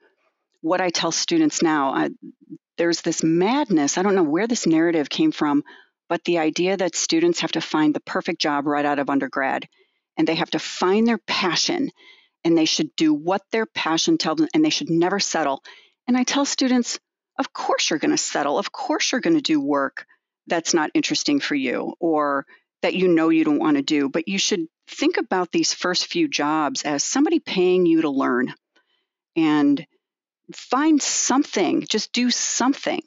what 0.60 0.80
I 0.80 0.90
tell 0.90 1.12
students 1.12 1.62
now. 1.62 1.90
I, 1.90 2.10
there's 2.76 3.00
this 3.02 3.22
madness. 3.22 3.98
I 3.98 4.02
don't 4.02 4.14
know 4.14 4.22
where 4.22 4.46
this 4.46 4.66
narrative 4.66 5.08
came 5.08 5.32
from, 5.32 5.64
but 6.08 6.24
the 6.24 6.38
idea 6.38 6.76
that 6.76 6.94
students 6.94 7.40
have 7.40 7.52
to 7.52 7.60
find 7.60 7.94
the 7.94 8.00
perfect 8.00 8.40
job 8.40 8.66
right 8.66 8.84
out 8.84 8.98
of 8.98 9.10
undergrad 9.10 9.68
and 10.16 10.26
they 10.26 10.36
have 10.36 10.50
to 10.50 10.58
find 10.58 11.06
their 11.06 11.18
passion 11.18 11.90
and 12.44 12.56
they 12.56 12.64
should 12.64 12.94
do 12.96 13.12
what 13.12 13.42
their 13.50 13.66
passion 13.66 14.16
tells 14.16 14.38
them 14.38 14.48
and 14.54 14.64
they 14.64 14.70
should 14.70 14.90
never 14.90 15.18
settle. 15.18 15.62
And 16.08 16.16
I 16.16 16.24
tell 16.24 16.46
students, 16.46 16.98
of 17.38 17.52
course 17.52 17.90
you're 17.90 17.98
going 17.98 18.10
to 18.10 18.16
settle. 18.16 18.58
Of 18.58 18.72
course 18.72 19.12
you're 19.12 19.20
going 19.20 19.36
to 19.36 19.42
do 19.42 19.60
work 19.60 20.06
that's 20.46 20.72
not 20.72 20.90
interesting 20.94 21.38
for 21.38 21.54
you 21.54 21.94
or 22.00 22.46
that 22.82 22.94
you 22.94 23.08
know 23.08 23.28
you 23.28 23.44
don't 23.44 23.58
want 23.58 23.76
to 23.76 23.82
do, 23.82 24.08
but 24.08 24.26
you 24.26 24.38
should 24.38 24.66
think 24.88 25.18
about 25.18 25.52
these 25.52 25.74
first 25.74 26.06
few 26.06 26.26
jobs 26.26 26.82
as 26.82 27.04
somebody 27.04 27.38
paying 27.38 27.84
you 27.84 28.02
to 28.02 28.10
learn 28.10 28.54
and 29.36 29.86
find 30.54 31.02
something, 31.02 31.84
just 31.88 32.12
do 32.12 32.30
something 32.30 33.02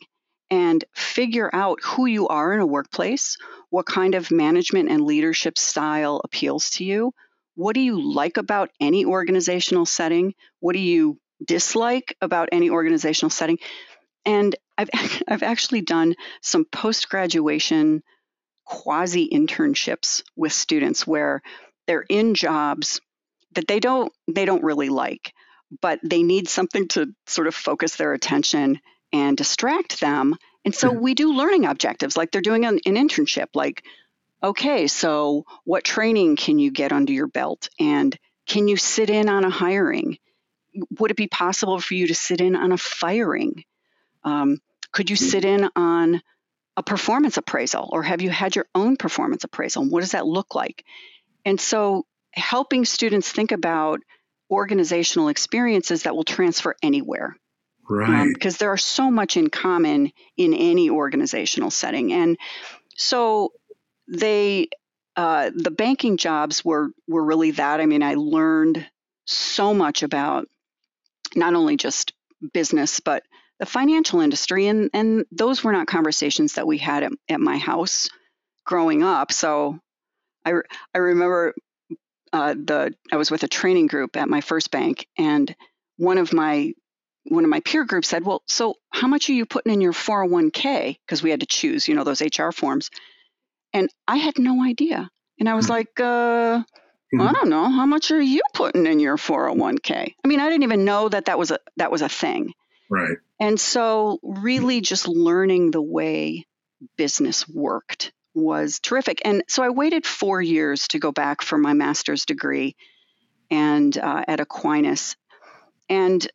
and 0.51 0.85
figure 0.93 1.49
out 1.51 1.79
who 1.83 2.05
you 2.05 2.27
are 2.27 2.53
in 2.53 2.59
a 2.59 2.65
workplace, 2.65 3.37
what 3.69 3.85
kind 3.85 4.13
of 4.13 4.29
management 4.29 4.89
and 4.89 5.03
leadership 5.03 5.57
style 5.57 6.21
appeals 6.23 6.69
to 6.71 6.83
you, 6.83 7.13
what 7.55 7.73
do 7.73 7.79
you 7.81 8.13
like 8.13 8.37
about 8.37 8.69
any 8.79 9.05
organizational 9.05 9.85
setting, 9.85 10.35
what 10.59 10.73
do 10.73 10.79
you 10.79 11.17
dislike 11.45 12.15
about 12.21 12.49
any 12.51 12.69
organizational 12.69 13.29
setting. 13.29 13.59
And 14.25 14.55
I've, 14.77 14.89
I've 15.27 15.43
actually 15.43 15.81
done 15.81 16.15
some 16.41 16.65
post 16.65 17.09
graduation 17.09 18.03
quasi 18.65 19.27
internships 19.29 20.23
with 20.35 20.53
students 20.53 21.05
where 21.05 21.41
they're 21.87 22.05
in 22.07 22.35
jobs 22.35 23.01
that 23.53 23.67
they 23.67 23.79
don't 23.79 24.13
they 24.27 24.45
don't 24.45 24.63
really 24.63 24.87
like 24.87 25.33
but 25.81 25.99
they 26.03 26.23
need 26.23 26.49
something 26.49 26.87
to 26.89 27.13
sort 27.27 27.47
of 27.47 27.55
focus 27.55 27.95
their 27.95 28.13
attention 28.13 28.79
and 29.13 29.37
distract 29.37 29.99
them. 30.01 30.35
And 30.65 30.75
so 30.75 30.89
hmm. 30.91 30.99
we 30.99 31.13
do 31.13 31.33
learning 31.33 31.65
objectives 31.65 32.17
like 32.17 32.31
they're 32.31 32.41
doing 32.41 32.65
an, 32.65 32.79
an 32.85 32.95
internship 32.95 33.47
like 33.53 33.83
okay 34.43 34.87
so 34.87 35.45
what 35.63 35.83
training 35.83 36.35
can 36.35 36.59
you 36.59 36.71
get 36.71 36.91
under 36.91 37.13
your 37.13 37.27
belt? 37.27 37.69
And 37.79 38.17
can 38.47 38.67
you 38.67 38.77
sit 38.77 39.09
in 39.09 39.29
on 39.29 39.45
a 39.45 39.49
hiring 39.49 40.17
would 40.99 41.11
it 41.11 41.17
be 41.17 41.27
possible 41.27 41.79
for 41.79 41.93
you 41.93 42.07
to 42.07 42.15
sit 42.15 42.41
in 42.41 42.55
on 42.55 42.71
a 42.71 42.77
firing 42.77 43.63
um, 44.23 44.59
could 44.91 45.09
you 45.09 45.15
sit 45.15 45.45
in 45.45 45.69
on 45.75 46.21
a 46.77 46.83
performance 46.83 47.37
appraisal 47.37 47.89
or 47.91 48.03
have 48.03 48.21
you 48.21 48.29
had 48.29 48.55
your 48.55 48.65
own 48.75 48.97
performance 48.97 49.43
appraisal? 49.43 49.85
What 49.85 50.01
does 50.01 50.11
that 50.11 50.25
look 50.25 50.55
like? 50.55 50.83
And 51.45 51.59
so 51.59 52.05
helping 52.33 52.85
students 52.85 53.31
think 53.31 53.51
about 53.51 54.01
organizational 54.49 55.29
experiences 55.29 56.03
that 56.03 56.15
will 56.15 56.23
transfer 56.23 56.75
anywhere. 56.83 57.35
Right. 57.89 58.21
Um, 58.21 58.33
because 58.33 58.57
there 58.57 58.71
are 58.71 58.77
so 58.77 59.11
much 59.11 59.37
in 59.37 59.49
common 59.49 60.11
in 60.37 60.53
any 60.53 60.89
organizational 60.89 61.71
setting. 61.71 62.13
And 62.13 62.37
so 62.95 63.53
they 64.07 64.69
uh, 65.17 65.51
the 65.53 65.71
banking 65.71 66.15
jobs 66.15 66.63
were 66.63 66.91
were 67.07 67.23
really 67.23 67.51
that. 67.51 67.81
I 67.81 67.85
mean, 67.85 68.01
I 68.01 68.15
learned 68.15 68.87
so 69.25 69.73
much 69.73 70.03
about 70.03 70.47
not 71.35 71.53
only 71.53 71.77
just 71.77 72.13
business, 72.53 72.99
but 72.99 73.23
the 73.59 73.65
financial 73.65 74.21
industry, 74.21 74.67
and 74.67 74.89
and 74.93 75.25
those 75.31 75.63
were 75.63 75.71
not 75.71 75.87
conversations 75.87 76.53
that 76.53 76.67
we 76.67 76.77
had 76.77 77.03
at, 77.03 77.11
at 77.29 77.39
my 77.39 77.57
house 77.57 78.09
growing 78.65 79.03
up. 79.03 79.31
So 79.31 79.79
I 80.45 80.53
I 80.93 80.97
remember 80.97 81.53
uh, 82.33 82.53
the 82.53 82.93
I 83.11 83.17
was 83.17 83.29
with 83.29 83.43
a 83.43 83.47
training 83.47 83.87
group 83.87 84.17
at 84.17 84.29
my 84.29 84.41
first 84.41 84.71
bank, 84.71 85.07
and 85.17 85.55
one 85.97 86.17
of 86.17 86.33
my 86.33 86.73
one 87.25 87.43
of 87.43 87.49
my 87.49 87.59
peer 87.59 87.85
groups 87.85 88.07
said, 88.07 88.25
"Well, 88.25 88.41
so 88.47 88.75
how 88.89 89.07
much 89.07 89.29
are 89.29 89.33
you 89.33 89.45
putting 89.45 89.73
in 89.73 89.81
your 89.81 89.93
401k?" 89.93 90.97
Because 91.05 91.21
we 91.21 91.29
had 91.29 91.41
to 91.41 91.45
choose, 91.45 91.87
you 91.87 91.95
know, 91.95 92.03
those 92.03 92.21
HR 92.21 92.51
forms, 92.51 92.89
and 93.73 93.89
I 94.07 94.17
had 94.17 94.39
no 94.39 94.63
idea, 94.63 95.09
and 95.39 95.47
I 95.47 95.53
was 95.53 95.67
hmm. 95.67 95.73
like, 95.73 95.99
uh, 95.99 96.63
mm-hmm. 97.13 97.21
"I 97.21 97.31
don't 97.33 97.49
know, 97.49 97.69
how 97.69 97.85
much 97.85 98.11
are 98.11 98.21
you 98.21 98.41
putting 98.53 98.85
in 98.85 98.99
your 98.99 99.17
401k. 99.17 100.13
I 100.23 100.27
mean, 100.27 100.39
I 100.39 100.49
didn't 100.49 100.63
even 100.63 100.85
know 100.85 101.09
that 101.09 101.25
that 101.25 101.39
was 101.39 101.51
a 101.51 101.59
that 101.77 101.91
was 101.91 102.01
a 102.01 102.09
thing. 102.09 102.53
Right. 102.89 103.17
And 103.39 103.59
so, 103.59 104.19
really, 104.21 104.81
just 104.81 105.07
learning 105.07 105.71
the 105.71 105.81
way 105.81 106.45
business 106.97 107.47
worked 107.47 108.11
was 108.33 108.79
terrific. 108.79 109.21
And 109.23 109.43
so, 109.47 109.63
I 109.63 109.69
waited 109.69 110.05
four 110.05 110.41
years 110.41 110.87
to 110.89 110.99
go 110.99 111.11
back 111.11 111.41
for 111.41 111.57
my 111.57 111.73
master's 111.73 112.25
degree 112.25 112.75
and 113.49 113.97
uh, 113.97 114.23
at 114.27 114.39
Aquinas. 114.39 115.15
And 115.89 116.25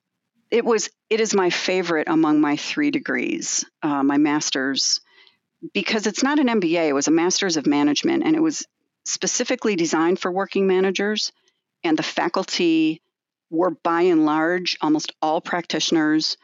it 0.50 0.64
was 0.64 0.90
it 1.11 1.21
is 1.21 1.35
my 1.35 1.50
favorite 1.50 2.09
among 2.09 2.40
my 2.40 2.56
three 2.56 2.90
degrees, 2.90 3.64
uh, 3.83 4.02
my 4.02 4.16
master's, 4.16 5.00
because 5.73 6.06
it's 6.06 6.23
not 6.23 6.38
an 6.38 6.49
MBA. 6.49 6.88
It 6.88 6.95
was 6.95 7.09
a 7.09 7.12
master's 7.12 7.56
of 7.56 7.66
management, 7.66 8.25
and 8.25 8.37
it 8.37 8.42
was 8.42 8.66
specifically 9.06 9.76
designed 9.76 10.18
for 10.18 10.30
working 10.30 10.66
managers. 10.66 11.32
And 11.84 11.96
the 11.96 12.02
faculty 12.02 13.02
were 13.50 13.70
by 13.70 14.02
and 14.02 14.26
large 14.26 14.76
almost 14.80 15.12
all 15.22 15.40
practitioners 15.40 16.36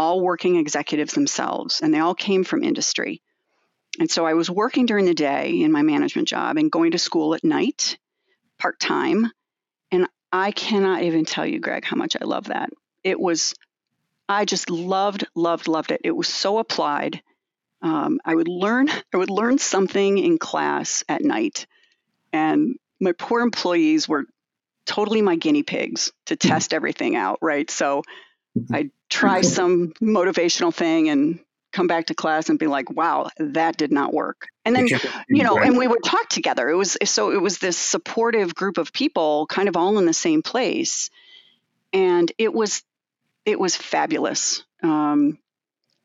all 0.00 0.22
working 0.22 0.56
executives 0.56 1.12
themselves, 1.12 1.82
and 1.82 1.92
they 1.92 1.98
all 1.98 2.14
came 2.14 2.42
from 2.42 2.64
industry. 2.64 3.20
And 3.98 4.10
so 4.10 4.24
I 4.24 4.32
was 4.32 4.48
working 4.48 4.86
during 4.86 5.04
the 5.04 5.12
day 5.12 5.60
in 5.60 5.72
my 5.72 5.82
management 5.82 6.26
job 6.26 6.56
and 6.56 6.72
going 6.72 6.92
to 6.92 6.98
school 6.98 7.34
at 7.34 7.44
night, 7.44 7.98
part 8.58 8.80
time. 8.80 9.30
And 9.92 10.06
I 10.32 10.52
cannot 10.52 11.02
even 11.02 11.26
tell 11.26 11.44
you, 11.44 11.60
Greg, 11.60 11.84
how 11.84 11.96
much 11.96 12.16
I 12.18 12.24
love 12.24 12.44
that. 12.44 12.70
It 13.04 13.20
was, 13.20 13.54
I 14.26 14.46
just 14.46 14.70
loved, 14.70 15.26
loved, 15.34 15.68
loved 15.68 15.90
it. 15.90 16.00
It 16.02 16.16
was 16.16 16.28
so 16.28 16.56
applied. 16.56 17.20
Um, 17.82 18.20
I 18.24 18.34
would 18.34 18.48
learn, 18.48 18.88
I 19.12 19.18
would 19.18 19.28
learn 19.28 19.58
something 19.58 20.16
in 20.16 20.38
class 20.38 21.04
at 21.10 21.22
night, 21.22 21.66
and 22.32 22.76
my 23.00 23.12
poor 23.12 23.40
employees 23.40 24.08
were 24.08 24.24
totally 24.86 25.22
my 25.22 25.36
guinea 25.36 25.62
pigs 25.62 26.12
to 26.26 26.36
mm-hmm. 26.36 26.48
test 26.48 26.74
everything 26.74 27.16
out, 27.16 27.38
right? 27.40 27.70
So 27.70 28.02
mm-hmm. 28.58 28.74
I'd 28.74 28.90
try 29.08 29.40
some 29.40 29.92
motivational 30.00 30.74
thing 30.74 31.08
and 31.08 31.40
come 31.72 31.86
back 31.86 32.06
to 32.06 32.14
class 32.14 32.48
and 32.48 32.58
be 32.58 32.66
like, 32.66 32.90
wow, 32.90 33.28
that 33.38 33.76
did 33.76 33.92
not 33.92 34.12
work. 34.12 34.48
And 34.64 34.74
then, 34.74 34.88
you 35.28 35.42
know, 35.42 35.58
and 35.58 35.76
we 35.76 35.86
would 35.86 36.02
talk 36.04 36.28
together. 36.28 36.68
It 36.68 36.76
was 36.76 36.96
so 37.04 37.30
it 37.30 37.40
was 37.40 37.58
this 37.58 37.76
supportive 37.76 38.54
group 38.54 38.78
of 38.78 38.92
people 38.92 39.46
kind 39.46 39.68
of 39.68 39.76
all 39.76 39.98
in 39.98 40.06
the 40.06 40.12
same 40.12 40.42
place. 40.42 41.10
And 41.92 42.30
it 42.38 42.52
was 42.52 42.82
it 43.44 43.58
was 43.58 43.76
fabulous. 43.76 44.64
Um, 44.82 45.38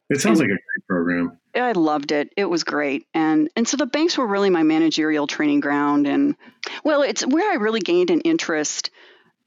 it 0.09 0.21
sounds 0.21 0.39
like 0.39 0.47
a 0.47 0.49
great 0.49 0.87
program. 0.87 1.39
I 1.55 1.71
loved 1.71 2.11
it. 2.11 2.33
It 2.35 2.45
was 2.45 2.63
great. 2.63 3.07
And 3.13 3.49
and 3.55 3.67
so 3.67 3.77
the 3.77 3.85
banks 3.85 4.17
were 4.17 4.27
really 4.27 4.49
my 4.49 4.63
managerial 4.63 5.27
training 5.27 5.61
ground 5.61 6.07
and 6.07 6.35
well, 6.83 7.01
it's 7.01 7.25
where 7.25 7.51
I 7.51 7.55
really 7.55 7.79
gained 7.79 8.09
an 8.09 8.21
interest 8.21 8.91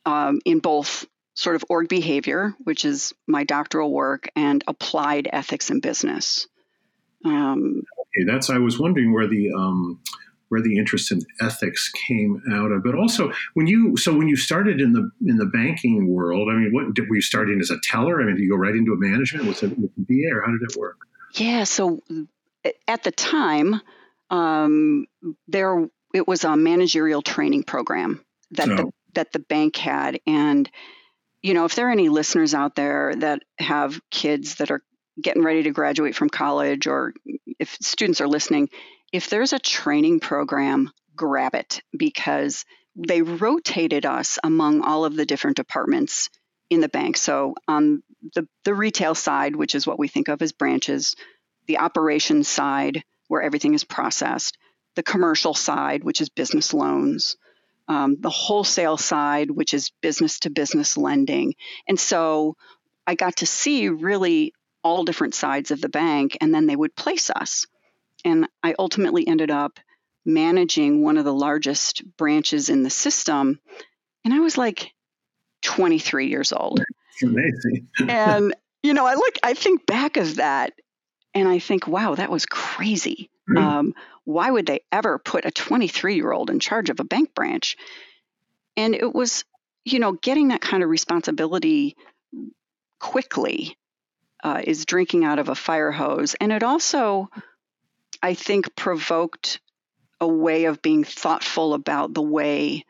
um, 0.07 0.41
in 0.45 0.61
both 0.61 1.07
sort 1.35 1.57
of 1.57 1.65
org 1.69 1.89
behavior, 1.89 2.55
which 2.65 2.85
is 2.85 3.13
my 3.27 3.45
doctoral 3.45 3.93
work, 3.93 4.29
and 4.35 4.65
applied 4.67 5.29
ethics 5.33 5.71
in 5.71 5.81
business. 5.81 6.49
Um, 7.25 7.83
okay, 8.01 8.25
that's. 8.27 8.51
I 8.51 8.59
was 8.59 8.79
wondering 8.79 9.13
where 9.13 9.29
the 9.29 9.53
um, 9.53 10.01
where 10.49 10.63
the 10.63 10.79
interest 10.79 11.13
in 11.13 11.21
ethics 11.41 11.91
came 12.09 12.43
out 12.51 12.73
of, 12.73 12.83
but 12.83 12.95
also 12.95 13.33
when 13.55 13.67
you 13.67 13.97
so 13.97 14.17
when 14.17 14.29
you 14.29 14.37
started 14.37 14.81
in 14.81 14.93
the 14.93 15.11
in 15.27 15.37
the 15.37 15.47
banking 15.47 16.09
world, 16.09 16.49
I 16.51 16.55
mean, 16.55 16.73
what 16.73 16.95
did, 16.95 17.09
were 17.09 17.17
you 17.17 17.23
starting 17.23 17.61
as 17.61 17.71
a 17.71 17.79
teller? 17.83 18.21
I 18.21 18.25
mean, 18.25 18.37
did 18.37 18.43
you 18.43 18.51
go 18.51 18.57
right 18.57 18.75
into 18.75 18.93
a 18.93 18.97
management 18.97 19.47
with 19.47 19.63
a, 19.63 19.69
with 19.69 19.91
a 19.97 20.01
BA, 20.01 20.35
or 20.35 20.43
how 20.43 20.53
did 20.53 20.63
it 20.63 20.77
work? 20.77 20.99
Yeah, 21.35 21.65
so 21.65 22.01
at 22.87 23.03
the 23.03 23.13
time, 23.13 23.81
um, 24.31 25.07
there 25.47 25.89
it 26.15 26.27
was 26.27 26.45
a 26.45 26.57
managerial 26.57 27.23
training 27.23 27.65
program 27.65 28.25
that 28.53 28.69
oh. 28.69 28.77
the 28.77 28.93
that 29.15 29.33
the 29.33 29.39
bank 29.39 29.77
had, 29.77 30.21
and 30.27 30.71
you 31.43 31.55
know, 31.55 31.65
if 31.65 31.75
there 31.75 31.89
are 31.89 31.93
any 31.93 32.09
listeners 32.09 32.55
out 32.55 32.75
there 32.75 33.15
that 33.17 33.43
have 33.59 34.01
kids 34.11 34.57
that 34.57 34.71
are 34.71 34.83
getting 35.21 35.43
ready 35.43 35.65
to 35.65 35.71
graduate 35.71 36.15
from 36.15 36.29
college, 36.29 36.87
or 36.87 37.15
if 37.59 37.77
students 37.81 38.21
are 38.21 38.29
listening, 38.29 38.69
if 39.13 39.31
there's 39.31 39.53
a 39.53 39.59
training 39.59 40.21
program, 40.21 40.91
grab 41.17 41.55
it 41.55 41.81
because 41.97 42.65
they 42.97 43.23
rotated 43.23 44.05
us 44.05 44.39
among 44.43 44.83
all 44.83 45.05
of 45.05 45.17
the 45.17 45.27
different 45.27 45.57
departments 45.57 46.31
in 46.71 46.81
the 46.81 46.89
bank. 46.89 47.17
So 47.17 47.55
on 47.67 48.03
the, 48.35 48.47
the 48.65 48.75
retail 48.75 49.15
side, 49.15 49.57
which 49.57 49.75
is 49.75 49.87
what 49.87 49.99
we 49.99 50.09
think 50.09 50.29
of 50.29 50.43
as 50.43 50.53
branches, 50.53 51.15
the 51.67 51.79
operations 51.79 52.49
side, 52.49 53.05
where 53.29 53.43
everything 53.43 53.75
is 53.75 53.85
processed, 53.85 54.57
the 54.97 55.03
commercial 55.03 55.55
side, 55.55 56.03
which 56.03 56.21
is 56.21 56.29
business 56.29 56.75
loans, 56.75 57.37
um, 57.89 58.17
the 58.21 58.31
wholesale 58.31 58.97
side, 58.97 59.51
which 59.51 59.75
is 59.75 59.91
business 60.01 60.41
to 60.41 60.51
business 60.51 60.97
lending. 60.97 61.55
And 61.87 61.99
so 61.99 62.57
I 63.07 63.15
got 63.15 63.37
to 63.37 63.47
see 63.47 63.89
really 63.89 64.53
all 64.83 65.05
different 65.05 65.35
sides 65.35 65.71
of 65.71 65.81
the 65.81 65.89
bank, 65.89 66.37
and 66.41 66.55
then 66.55 66.67
they 66.67 66.77
would 66.77 66.95
place 66.95 67.31
us. 67.31 67.67
And 68.25 68.49
I 68.63 68.75
ultimately 68.79 69.27
ended 69.27 69.51
up 69.51 69.79
managing 70.25 71.03
one 71.03 71.17
of 71.17 71.25
the 71.25 71.33
largest 71.33 72.03
branches 72.17 72.69
in 72.69 72.83
the 72.83 72.91
system. 72.91 73.61
And 74.25 74.35
I 74.35 74.41
was 74.41 74.59
like 74.59 74.93
23 75.63 76.29
years 76.29 76.53
old. 76.53 76.83
amazing. 77.23 77.89
and, 78.09 78.55
you 78.83 78.95
know, 78.95 79.07
I 79.07 79.15
look, 79.15 79.37
I 79.43 79.55
think 79.55 79.87
back 79.87 80.17
of 80.17 80.37
that 80.37 80.73
and 81.35 81.49
I 81.49 81.59
think, 81.59 81.87
wow, 81.87 82.15
that 82.15 82.31
was 82.31 82.47
crazy. 82.47 83.31
Mm-hmm. 83.49 83.59
Um, 83.59 83.95
why 84.25 84.51
would 84.51 84.67
they 84.67 84.81
ever 84.93 85.19
put 85.19 85.45
a 85.45 85.51
23 85.51 86.17
year 86.17 86.33
old 86.33 86.51
in 86.51 86.61
charge 86.61 86.91
of 86.91 87.01
a 87.01 87.05
bank 87.05 87.35
branch? 87.35 87.77
And 88.77 88.95
it 88.95 89.15
was, 89.15 89.45
you 89.85 89.99
know, 89.99 90.13
getting 90.13 90.49
that 90.49 90.61
kind 90.61 90.83
of 90.83 90.91
responsibility 90.91 91.97
quickly 92.99 93.77
uh, 94.43 94.61
is 94.63 94.85
drinking 94.85 95.25
out 95.25 95.39
of 95.39 95.49
a 95.49 95.55
fire 95.55 95.91
hose. 95.91 96.35
And 96.35 96.53
it 96.53 96.63
also, 96.63 97.29
I 98.23 98.35
think, 98.35 98.77
provoked 98.77 99.61
a 100.21 100.29
way 100.29 100.67
of 100.67 100.83
being 100.83 101.05
thoughtful 101.05 101.75
about 101.75 102.13
the 102.13 102.23
way 102.23 102.85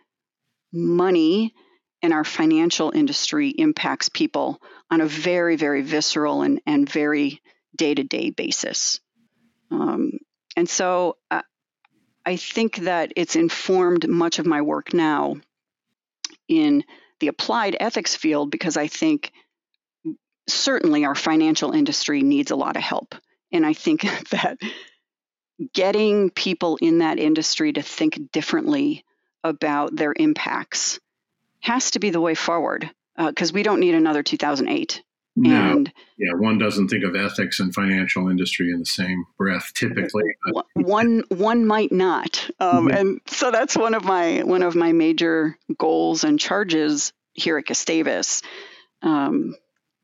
money 0.73 1.55
in 2.03 2.13
our 2.13 2.25
financial 2.25 2.91
industry 2.91 3.49
impacts 3.49 4.09
people 4.09 4.61
on 4.91 5.01
a 5.01 5.07
very, 5.07 5.57
very 5.57 5.83
visceral 5.83 6.43
and, 6.43 6.61
and 6.67 6.89
very 6.89 7.41
day 7.77 7.95
to 7.95 8.05
day 8.05 8.31
basis. 8.31 9.01
Um, 9.71 10.13
and 10.57 10.69
so 10.69 11.17
I, 11.31 11.43
I 12.25 12.37
think 12.37 12.77
that 12.79 13.13
it's 13.17 13.37
informed 13.37 14.09
much 14.09 14.39
of 14.39 14.47
my 14.47 14.63
work 14.63 14.93
now 14.93 15.37
in 16.49 16.85
the 17.21 17.29
applied 17.29 17.77
ethics 17.79 18.15
field 18.15 18.51
because 18.51 18.77
I 18.77 18.87
think 18.87 19.33
certainly 20.49 21.05
our 21.05 21.15
financial 21.15 21.73
industry 21.73 22.23
needs 22.23 22.51
a 22.51 22.57
lot 22.57 22.77
of 22.77 22.83
help. 22.83 23.15
And 23.53 23.67
I 23.67 23.73
think 23.73 24.03
that 24.31 24.59
getting 25.75 26.31
people 26.31 26.79
in 26.81 26.99
that 26.99 27.19
industry 27.19 27.73
to 27.73 27.83
think 27.83 28.31
differently 28.33 29.05
about 29.43 29.95
their 29.95 30.15
impacts 30.17 31.01
has 31.61 31.93
to 31.93 31.99
be 31.99 32.11
the 32.11 32.21
way 32.21 32.35
forward 32.35 32.91
because 33.17 33.51
uh, 33.51 33.55
we 33.55 33.63
don't 33.63 33.81
need 33.81 33.95
another 33.95 34.23
2008. 34.23 35.03
No, 35.41 35.51
and 35.51 35.93
yeah, 36.19 36.33
one 36.35 36.59
doesn't 36.59 36.89
think 36.89 37.05
of 37.05 37.15
ethics 37.15 37.61
and 37.61 37.73
financial 37.73 38.29
industry 38.29 38.73
in 38.73 38.81
the 38.81 38.87
same 38.87 39.25
breath 39.37 39.73
typically. 39.73 40.25
one 40.75 41.23
one 41.29 41.65
might 41.65 41.93
not, 41.93 42.51
um, 42.59 42.89
mm-hmm. 42.89 42.97
and 42.97 43.21
so 43.27 43.53
that's 43.53 43.77
one 43.77 43.95
of 43.95 44.05
my 44.05 44.43
one 44.43 44.65
of 44.65 44.75
my 44.75 44.91
major 44.91 45.57
goals 45.79 46.25
and 46.25 46.41
charges 46.41 47.13
here 47.35 47.57
at 47.57 47.67
Gustavus 47.67 48.43
um, 49.03 49.55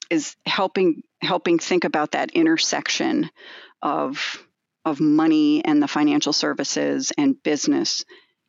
is 0.08 0.36
helping 0.46 1.02
helping 1.20 1.58
think 1.58 1.82
about 1.82 2.12
that 2.12 2.30
intersection 2.30 3.28
of 3.82 4.40
of 4.84 5.00
money 5.00 5.64
and 5.64 5.82
the 5.82 5.88
financial 5.88 6.32
services 6.32 7.12
and 7.16 7.42
business, 7.42 8.04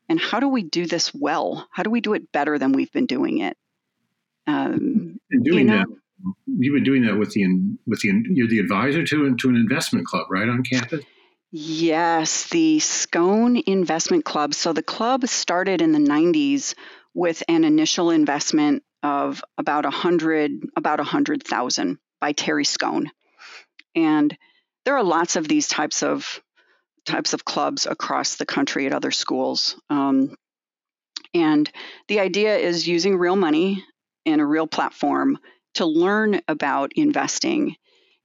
and 0.09 0.19
how 0.19 0.39
do 0.39 0.47
we 0.47 0.63
do 0.63 0.85
this 0.85 1.13
well? 1.13 1.67
How 1.71 1.83
do 1.83 1.89
we 1.89 2.01
do 2.01 2.13
it 2.13 2.31
better 2.31 2.57
than 2.57 2.71
we've 2.71 2.91
been 2.91 3.05
doing 3.05 3.39
it? 3.39 3.57
Um, 4.47 5.19
doing 5.43 5.59
you 5.59 5.63
know, 5.65 5.77
that 5.77 5.87
you've 6.45 6.73
been 6.73 6.83
doing 6.83 7.05
that 7.05 7.17
with 7.17 7.31
the 7.31 7.45
with 7.87 8.01
the 8.01 8.23
you're 8.29 8.47
the 8.47 8.59
advisor 8.59 9.03
to 9.03 9.35
to 9.35 9.49
an 9.49 9.55
investment 9.55 10.05
club, 10.05 10.27
right, 10.29 10.47
on 10.47 10.63
campus. 10.63 11.03
Yes, 11.51 12.49
the 12.49 12.79
Scone 12.79 13.61
Investment 13.65 14.25
Club. 14.25 14.53
So 14.53 14.73
the 14.73 14.83
club 14.83 15.25
started 15.27 15.81
in 15.81 15.93
the 15.93 15.99
90s 15.99 16.73
with 17.13 17.43
an 17.47 17.63
initial 17.63 18.09
investment 18.09 18.83
of 19.03 19.41
about 19.57 19.85
a 19.85 19.89
hundred 19.89 20.63
about 20.75 20.99
a 20.99 21.03
hundred 21.03 21.43
thousand 21.43 21.99
by 22.19 22.33
Terry 22.33 22.65
Scone, 22.65 23.11
and 23.95 24.35
there 24.83 24.97
are 24.97 25.03
lots 25.03 25.35
of 25.35 25.47
these 25.47 25.67
types 25.67 26.03
of 26.03 26.41
types 27.05 27.33
of 27.33 27.45
clubs 27.45 27.85
across 27.85 28.35
the 28.35 28.45
country 28.45 28.85
at 28.85 28.93
other 28.93 29.11
schools. 29.11 29.79
Um, 29.89 30.35
and 31.33 31.69
the 32.07 32.19
idea 32.19 32.57
is 32.57 32.87
using 32.87 33.17
real 33.17 33.35
money 33.35 33.83
in 34.25 34.39
a 34.39 34.45
real 34.45 34.67
platform 34.67 35.37
to 35.75 35.85
learn 35.85 36.41
about 36.47 36.93
investing 36.95 37.75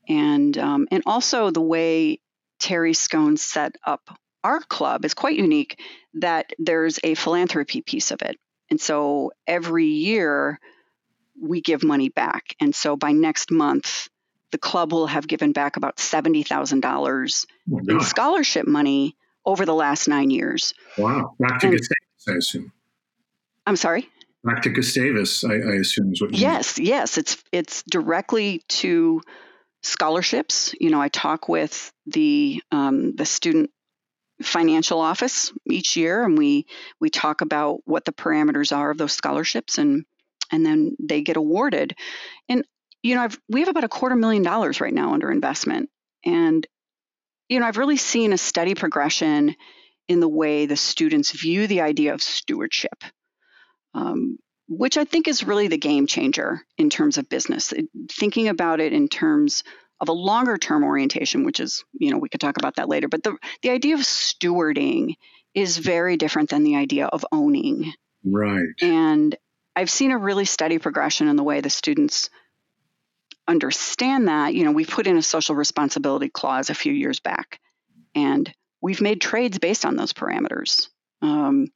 and 0.09 0.57
um, 0.59 0.88
and 0.90 1.03
also 1.07 1.51
the 1.51 1.61
way 1.61 2.21
Terry 2.59 2.95
Scone 2.95 3.37
set 3.37 3.77
up 3.85 4.03
our 4.43 4.61
club 4.61 5.05
is 5.05 5.14
quite 5.14 5.37
unique 5.37 5.79
that 6.14 6.53
there's 6.59 6.99
a 7.05 7.14
philanthropy 7.14 7.83
piece 7.83 8.11
of 8.11 8.23
it. 8.23 8.37
And 8.71 8.81
so 8.81 9.33
every 9.47 9.87
year 9.87 10.59
we 11.40 11.61
give 11.61 11.85
money 11.85 12.09
back. 12.09 12.55
And 12.61 12.75
so 12.75 12.97
by 12.97 13.12
next 13.12 13.51
month, 13.51 14.09
the 14.53 14.59
club 14.59 14.93
will 14.93 15.07
have 15.07 15.27
given 15.27 15.53
back 15.53 15.77
about 15.77 15.97
$70,000 15.97 17.47
oh, 17.73 17.81
in 17.89 18.01
scholarship 18.01 18.67
money 18.67 19.17
over 19.45 19.65
the 19.65 19.75
last 19.75 20.09
nine 20.09 20.31
years. 20.31 20.75
Wow. 20.99 21.35
Back 21.39 21.61
to 21.61 21.69
and, 21.69 21.81
I 22.29 22.33
assume. 22.33 22.73
I'm 23.67 23.77
sorry? 23.77 24.09
back 24.45 24.63
to 24.63 24.71
Gustavus, 24.71 25.45
I, 25.45 25.55
I 25.55 25.75
assume 25.77 26.13
is 26.13 26.21
what. 26.21 26.35
yes, 26.35 26.79
mean. 26.79 26.89
yes, 26.89 27.19
it's 27.19 27.43
it's 27.53 27.83
directly 27.85 28.63
to 28.69 29.23
scholarships. 29.83 30.75
You 30.81 30.91
know, 30.91 31.01
I 31.01 31.09
talk 31.09 31.49
with 31.49 31.93
the 32.07 32.63
um, 32.71 33.15
the 33.17 33.27
student 33.27 33.71
financial 34.43 35.01
office 35.01 35.53
each 35.69 35.97
year, 35.97 36.25
and 36.25 36.37
we 36.37 36.67
we 37.01 37.11
talk 37.11 37.41
about 37.41 37.81
what 37.85 38.05
the 38.05 38.13
parameters 38.13 38.77
are 38.77 38.91
of 38.91 38.99
those 38.99 39.13
scholarships, 39.13 39.79
and 39.79 40.05
and 40.51 40.65
then 40.65 40.97
they 40.99 41.23
get 41.23 41.37
awarded. 41.37 41.95
And 42.49 42.65
you 43.03 43.15
know, 43.15 43.23
I've, 43.23 43.39
we 43.49 43.61
have 43.61 43.69
about 43.69 43.85
a 43.85 43.89
quarter 43.89 44.17
million 44.17 44.43
dollars 44.43 44.81
right 44.81 44.95
now 44.95 45.15
under 45.15 45.31
investment, 45.31 45.91
and 46.25 46.67
you 47.49 47.59
know, 47.59 47.67
I've 47.67 47.79
really 47.79 47.97
seen 47.97 48.33
a 48.33 48.39
steady 48.39 48.75
progression 48.75 49.57
in 50.09 50.21
the 50.21 50.29
way 50.29 50.67
the 50.67 50.77
students 50.77 51.33
view 51.33 51.67
the 51.67 51.81
idea 51.81 52.15
of 52.15 52.23
stewardship 52.23 53.03
um, 53.95 54.39
which 54.69 54.97
I 54.97 55.05
think 55.05 55.27
is 55.29 55.45
really 55.45 55.69
the 55.69 55.79
game 55.79 56.07
changer 56.07 56.63
in 56.79 56.91
terms 56.91 57.19
of 57.19 57.29
business. 57.29 57.73
Thinking 58.13 58.49
about 58.49 58.81
it 58.81 58.93
in 58.93 59.09
terms 59.09 59.65
of 60.01 60.09
a 60.09 60.13
longer 60.13 60.57
term 60.57 60.85
orientation, 60.85 61.45
which 61.45 61.61
is, 61.61 61.85
you 61.93 62.11
know, 62.11 62.19
we 62.19 62.29
could 62.29 62.41
talk 62.41 62.57
about 62.57 62.77
that 62.77 62.89
later, 62.89 63.09
but 63.09 63.23
the, 63.23 63.37
the 63.63 63.71
idea 63.71 63.95
of 63.95 64.01
stewarding 64.01 65.15
is 65.55 65.77
very 65.77 66.17
different 66.17 66.51
than 66.51 66.63
the 66.63 66.77
idea 66.77 67.07
of 67.07 67.27
owning. 67.33 67.93
Right. 68.25 68.63
And 68.81 69.35
I've 69.75 69.91
seen 69.91 70.13
a 70.13 70.19
really 70.19 70.45
steady 70.45 70.79
progression 70.79 71.29
in 71.29 71.37
the 71.37 71.43
way 71.43 71.61
the 71.61 71.71
students 71.71 72.31
understand 73.51 74.29
that. 74.29 74.55
You 74.55 74.65
know, 74.65 74.73
we 74.73 74.85
put 74.85 75.07
in 75.07 75.17
a 75.17 75.23
social 75.23 75.55
responsibility 75.55 76.29
clause 76.29 76.71
a 76.71 76.75
few 76.75 76.93
years 76.93 77.21
back, 77.21 77.61
and 78.15 78.53
we've 78.81 79.01
made 79.01 79.21
trades 79.21 79.59
based 79.59 79.85
on 79.85 79.97
those 79.97 80.13
parameters. 80.13 80.89
Um, 81.23 81.69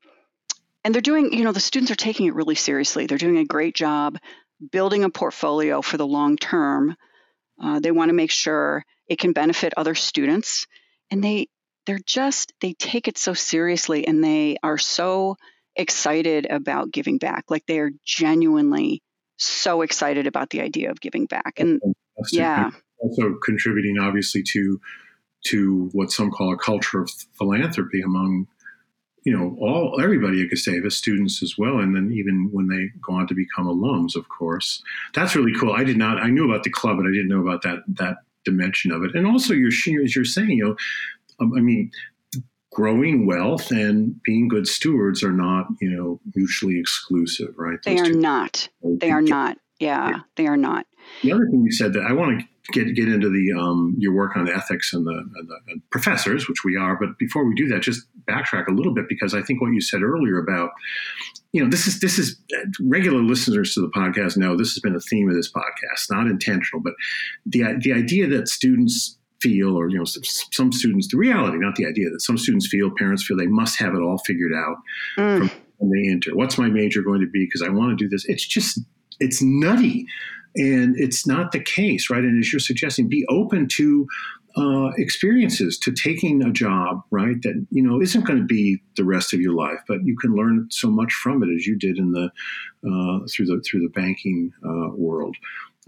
and 0.84 0.94
they're 0.94 1.02
doing, 1.02 1.32
you 1.32 1.44
know, 1.44 1.52
the 1.52 1.60
students 1.60 1.90
are 1.90 1.96
taking 1.96 2.26
it 2.26 2.34
really 2.34 2.54
seriously. 2.54 3.06
They're 3.06 3.18
doing 3.18 3.38
a 3.38 3.44
great 3.44 3.74
job 3.74 4.18
building 4.70 5.04
a 5.04 5.10
portfolio 5.10 5.82
for 5.82 5.96
the 5.96 6.06
long 6.06 6.36
term. 6.36 6.96
Uh, 7.60 7.80
they 7.80 7.90
want 7.90 8.08
to 8.08 8.14
make 8.14 8.30
sure 8.30 8.84
it 9.08 9.18
can 9.18 9.32
benefit 9.32 9.74
other 9.76 9.94
students, 9.94 10.66
and 11.10 11.22
they 11.22 11.48
they're 11.86 12.00
just 12.04 12.52
they 12.60 12.72
take 12.72 13.08
it 13.08 13.18
so 13.18 13.34
seriously, 13.34 14.06
and 14.06 14.22
they 14.22 14.56
are 14.62 14.78
so 14.78 15.36
excited 15.76 16.46
about 16.48 16.92
giving 16.92 17.18
back. 17.18 17.44
Like 17.48 17.66
they 17.66 17.78
are 17.80 17.90
genuinely 18.04 19.02
so 19.38 19.82
excited 19.82 20.26
about 20.26 20.50
the 20.50 20.60
idea 20.60 20.90
of 20.90 21.00
giving 21.00 21.26
back, 21.26 21.54
and 21.58 21.80
yeah, 22.32 22.70
also 22.98 23.34
contributing 23.44 23.98
obviously 23.98 24.42
to 24.52 24.80
to 25.46 25.90
what 25.92 26.10
some 26.10 26.30
call 26.30 26.52
a 26.52 26.56
culture 26.56 27.00
of 27.02 27.10
philanthropy 27.38 28.00
among 28.00 28.46
you 29.24 29.36
know, 29.36 29.56
all 29.58 29.98
everybody 30.02 30.42
at 30.42 30.50
Gustavus, 30.50 30.96
students 30.96 31.42
as 31.42 31.56
well, 31.56 31.78
and 31.78 31.96
then 31.96 32.12
even 32.12 32.50
when 32.52 32.68
they 32.68 32.90
go 33.00 33.14
on 33.14 33.26
to 33.26 33.34
become 33.34 33.66
alums, 33.66 34.16
of 34.16 34.28
course. 34.28 34.82
That's 35.14 35.34
really 35.34 35.58
cool. 35.58 35.72
I 35.72 35.82
did 35.82 35.96
not. 35.96 36.22
I 36.22 36.28
knew 36.28 36.44
about 36.44 36.62
the 36.62 36.70
club, 36.70 36.98
but 36.98 37.06
I 37.06 37.10
didn't 37.10 37.28
know 37.28 37.40
about 37.40 37.62
that 37.62 37.78
that 37.88 38.18
dimension 38.44 38.92
of 38.92 39.02
it. 39.02 39.14
And 39.14 39.26
also, 39.26 39.54
you're 39.54 39.68
as 40.04 40.14
you're 40.14 40.26
saying, 40.26 40.50
you 40.50 40.64
know, 40.64 40.76
um, 41.40 41.54
I 41.56 41.60
mean, 41.60 41.90
growing 42.74 43.26
wealth 43.26 43.70
and 43.70 44.20
being 44.24 44.48
good 44.48 44.66
stewards 44.66 45.22
are 45.22 45.32
not, 45.32 45.66
you 45.80 45.90
know, 45.90 46.20
mutually 46.34 46.78
exclusive, 46.78 47.54
right? 47.56 47.78
Those 47.84 47.94
they 47.94 48.00
are 48.00 48.12
not. 48.12 48.68
They 48.82 49.10
are 49.10 49.22
not. 49.22 49.56
Yeah, 49.78 50.08
yeah, 50.10 50.18
they 50.36 50.46
are 50.46 50.56
not. 50.56 50.86
The 51.22 51.32
other 51.32 51.46
thing 51.50 51.62
you 51.64 51.72
said 51.72 51.92
that 51.94 52.04
I 52.04 52.12
want 52.12 52.40
to 52.40 52.46
get 52.72 52.94
get 52.94 53.08
into 53.08 53.28
the 53.28 53.60
um, 53.60 53.94
your 53.98 54.14
work 54.14 54.36
on 54.36 54.48
ethics 54.48 54.92
and 54.92 55.06
the, 55.06 55.12
and 55.12 55.48
the 55.48 55.56
and 55.68 55.82
professors, 55.90 56.48
which 56.48 56.64
we 56.64 56.76
are. 56.76 56.96
But 56.98 57.18
before 57.18 57.44
we 57.44 57.54
do 57.54 57.68
that, 57.68 57.82
just 57.82 58.06
backtrack 58.28 58.66
a 58.68 58.72
little 58.72 58.94
bit 58.94 59.06
because 59.08 59.34
I 59.34 59.42
think 59.42 59.60
what 59.60 59.72
you 59.72 59.80
said 59.80 60.02
earlier 60.02 60.38
about 60.38 60.70
you 61.52 61.62
know 61.62 61.68
this 61.68 61.86
is 61.86 62.00
this 62.00 62.18
is 62.18 62.40
regular 62.80 63.20
listeners 63.20 63.74
to 63.74 63.80
the 63.80 63.90
podcast 63.90 64.36
know 64.36 64.56
this 64.56 64.72
has 64.72 64.80
been 64.80 64.96
a 64.96 65.00
theme 65.00 65.28
of 65.28 65.36
this 65.36 65.50
podcast, 65.50 66.10
not 66.10 66.26
intentional, 66.26 66.82
but 66.82 66.94
the 67.46 67.78
the 67.80 67.92
idea 67.92 68.26
that 68.28 68.48
students 68.48 69.18
feel 69.44 69.76
or 69.78 69.88
you 69.90 69.98
know 69.98 70.04
some 70.04 70.72
students 70.72 71.08
the 71.08 71.18
reality 71.18 71.58
not 71.58 71.76
the 71.76 71.86
idea 71.86 72.08
that 72.10 72.22
some 72.22 72.38
students 72.38 72.66
feel 72.66 72.90
parents 72.96 73.24
feel 73.26 73.36
they 73.36 73.46
must 73.46 73.78
have 73.78 73.94
it 73.94 74.00
all 74.00 74.18
figured 74.26 74.52
out 74.54 74.76
mm. 75.18 75.50
when 75.78 75.90
they 75.90 76.10
enter 76.10 76.34
what's 76.34 76.56
my 76.58 76.68
major 76.68 77.02
going 77.02 77.20
to 77.20 77.28
be 77.28 77.44
because 77.44 77.62
i 77.62 77.68
want 77.68 77.90
to 77.90 78.04
do 78.04 78.08
this 78.08 78.24
it's 78.26 78.46
just 78.46 78.80
it's 79.20 79.42
nutty 79.42 80.06
and 80.56 80.96
it's 80.96 81.26
not 81.26 81.52
the 81.52 81.60
case, 81.60 82.10
right? 82.10 82.22
And 82.22 82.38
as 82.38 82.52
you're 82.52 82.60
suggesting, 82.60 83.08
be 83.08 83.26
open 83.28 83.66
to 83.68 84.06
uh, 84.56 84.90
experiences 84.96 85.76
to 85.78 85.92
taking 85.92 86.42
a 86.44 86.52
job, 86.52 87.02
right? 87.10 87.42
That 87.42 87.66
you 87.70 87.82
know 87.82 88.00
isn't 88.00 88.24
going 88.24 88.38
to 88.38 88.44
be 88.44 88.80
the 88.96 89.04
rest 89.04 89.34
of 89.34 89.40
your 89.40 89.52
life, 89.52 89.80
but 89.88 90.04
you 90.04 90.16
can 90.16 90.34
learn 90.34 90.68
so 90.70 90.90
much 90.90 91.12
from 91.12 91.42
it 91.42 91.48
as 91.54 91.66
you 91.66 91.76
did 91.76 91.98
in 91.98 92.12
the 92.12 92.30
uh, 92.86 93.26
through 93.32 93.46
the 93.46 93.60
through 93.66 93.80
the 93.80 93.88
banking 93.88 94.52
uh, 94.64 94.94
world 94.94 95.36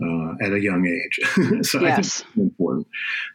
uh, 0.02 0.34
at 0.44 0.52
a 0.52 0.60
young 0.60 0.86
age. 0.86 1.18
so 1.66 1.80
yes. 1.80 1.82
I 1.82 1.86
think 1.88 1.98
it's 1.98 2.24
important. 2.36 2.86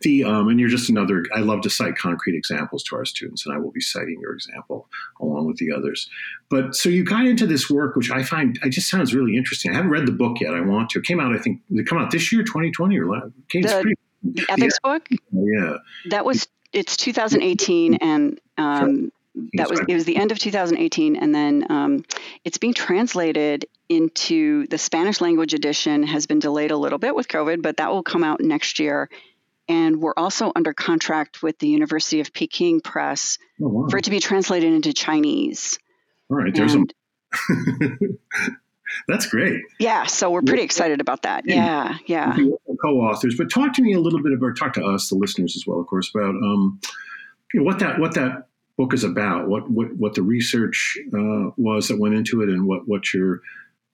The 0.02 0.24
um, 0.24 0.48
and 0.48 0.60
you're 0.60 0.70
just 0.70 0.90
another. 0.90 1.26
I 1.36 1.40
love 1.40 1.62
to 1.62 1.70
cite 1.70 1.98
concrete 1.98 2.36
examples 2.36 2.84
to 2.84 2.96
our 2.96 3.06
students, 3.06 3.46
and 3.46 3.56
I 3.56 3.58
will 3.58 3.72
be 3.72 3.82
citing 3.82 4.18
your 4.22 4.34
example 4.34 4.88
along 5.20 5.48
with 5.48 5.58
the 5.58 5.72
others. 5.72 6.10
But 6.50 6.76
so 6.76 6.90
you 6.90 7.04
got 7.04 7.26
into 7.26 7.48
this 7.48 7.70
work, 7.70 7.96
which 7.96 8.12
I 8.12 8.24
find 8.24 8.60
I 8.64 8.70
just 8.70 8.90
sounds 8.90 9.14
really 9.14 9.36
interesting. 9.36 9.72
I 9.72 9.76
haven't 9.76 9.92
read 9.92 10.06
the 10.06 10.12
book 10.12 10.40
yet. 10.40 10.54
I 10.54 10.62
want 10.62 10.90
to. 10.92 11.00
It 11.00 11.06
came 11.06 11.20
out, 11.20 11.34
I 11.34 11.40
think, 11.40 11.62
it 11.72 11.88
came 11.88 12.00
out 12.00 12.12
this 12.12 12.32
year, 12.32 12.44
2020 12.44 12.98
or 13.00 13.08
last. 13.08 13.32
Came 13.50 13.64
the, 13.64 13.96
the 14.24 14.46
ethics 14.50 14.78
yeah. 14.84 14.92
book. 14.92 15.10
Yeah, 15.32 15.78
that 16.10 16.26
was 16.26 16.48
it's 16.74 16.96
2018, 16.98 17.96
and 17.96 18.40
um, 18.58 19.12
that 19.54 19.70
was 19.70 19.80
it 19.88 19.94
was 19.94 20.06
the 20.06 20.18
end 20.18 20.32
of 20.32 20.40
2018 20.40 21.16
and 21.16 21.34
then 21.34 21.66
um, 21.70 22.04
it's 22.44 22.58
being 22.58 22.74
translated 22.74 23.66
into 23.88 24.68
the 24.68 24.78
spanish 24.78 25.22
language 25.22 25.54
edition 25.54 26.04
has 26.04 26.26
been 26.26 26.40
delayed 26.40 26.72
a 26.72 26.78
little 26.78 27.00
bit 27.00 27.16
with 27.16 27.28
covid 27.28 27.62
but 27.62 27.78
that 27.78 27.92
will 27.92 28.04
come 28.04 28.24
out 28.24 28.42
next 28.42 28.80
year. 28.80 29.10
And 29.70 30.02
we're 30.02 30.14
also 30.18 30.52
under 30.54 30.74
contract 30.74 31.42
with 31.42 31.58
the 31.60 31.68
university 31.68 32.20
of 32.20 32.34
peking 32.34 32.82
press 32.82 33.38
oh, 33.62 33.70
wow. 33.70 33.88
for 33.90 33.98
it 33.98 34.06
to 34.06 34.10
be 34.10 34.20
translated 34.20 34.74
into 34.74 34.94
chinese. 34.94 35.80
All 36.30 36.38
right 36.38 36.54
there's 36.54 36.74
and, 36.74 36.94
a 37.50 38.08
that's 39.08 39.28
great. 39.28 39.62
Yeah 39.80 40.08
so 40.08 40.30
we're 40.30 40.42
pretty 40.42 40.64
excited 40.64 41.00
about 41.00 41.22
that. 41.22 41.44
Yeah 41.46 41.98
yeah. 42.06 42.36
co-authors 42.84 43.36
but 43.38 43.50
talk 43.50 43.74
to 43.76 43.82
me 43.82 43.94
a 43.94 44.00
little 44.00 44.22
bit 44.22 44.34
about 44.34 44.58
talk 44.58 44.74
to 44.74 44.84
us 44.84 45.10
the 45.10 45.16
listeners 45.16 45.56
as 45.56 45.66
well 45.66 45.80
of 45.80 45.88
course 45.88 46.12
about 46.14 46.36
um, 46.36 46.82
you 47.54 47.60
know, 47.60 47.66
what 47.66 47.80
that 47.80 48.00
what 48.00 48.16
that 48.16 48.48
book 48.82 48.94
is 48.94 49.04
about, 49.04 49.48
what 49.48 49.70
what, 49.70 49.96
what 49.96 50.16
the 50.16 50.24
research 50.24 50.98
uh, 51.14 51.52
was 51.56 51.88
that 51.88 52.00
went 52.00 52.16
into 52.16 52.42
it, 52.42 52.50
and 52.50 52.66
what 52.66 52.88
what 52.88 53.14
your 53.14 53.42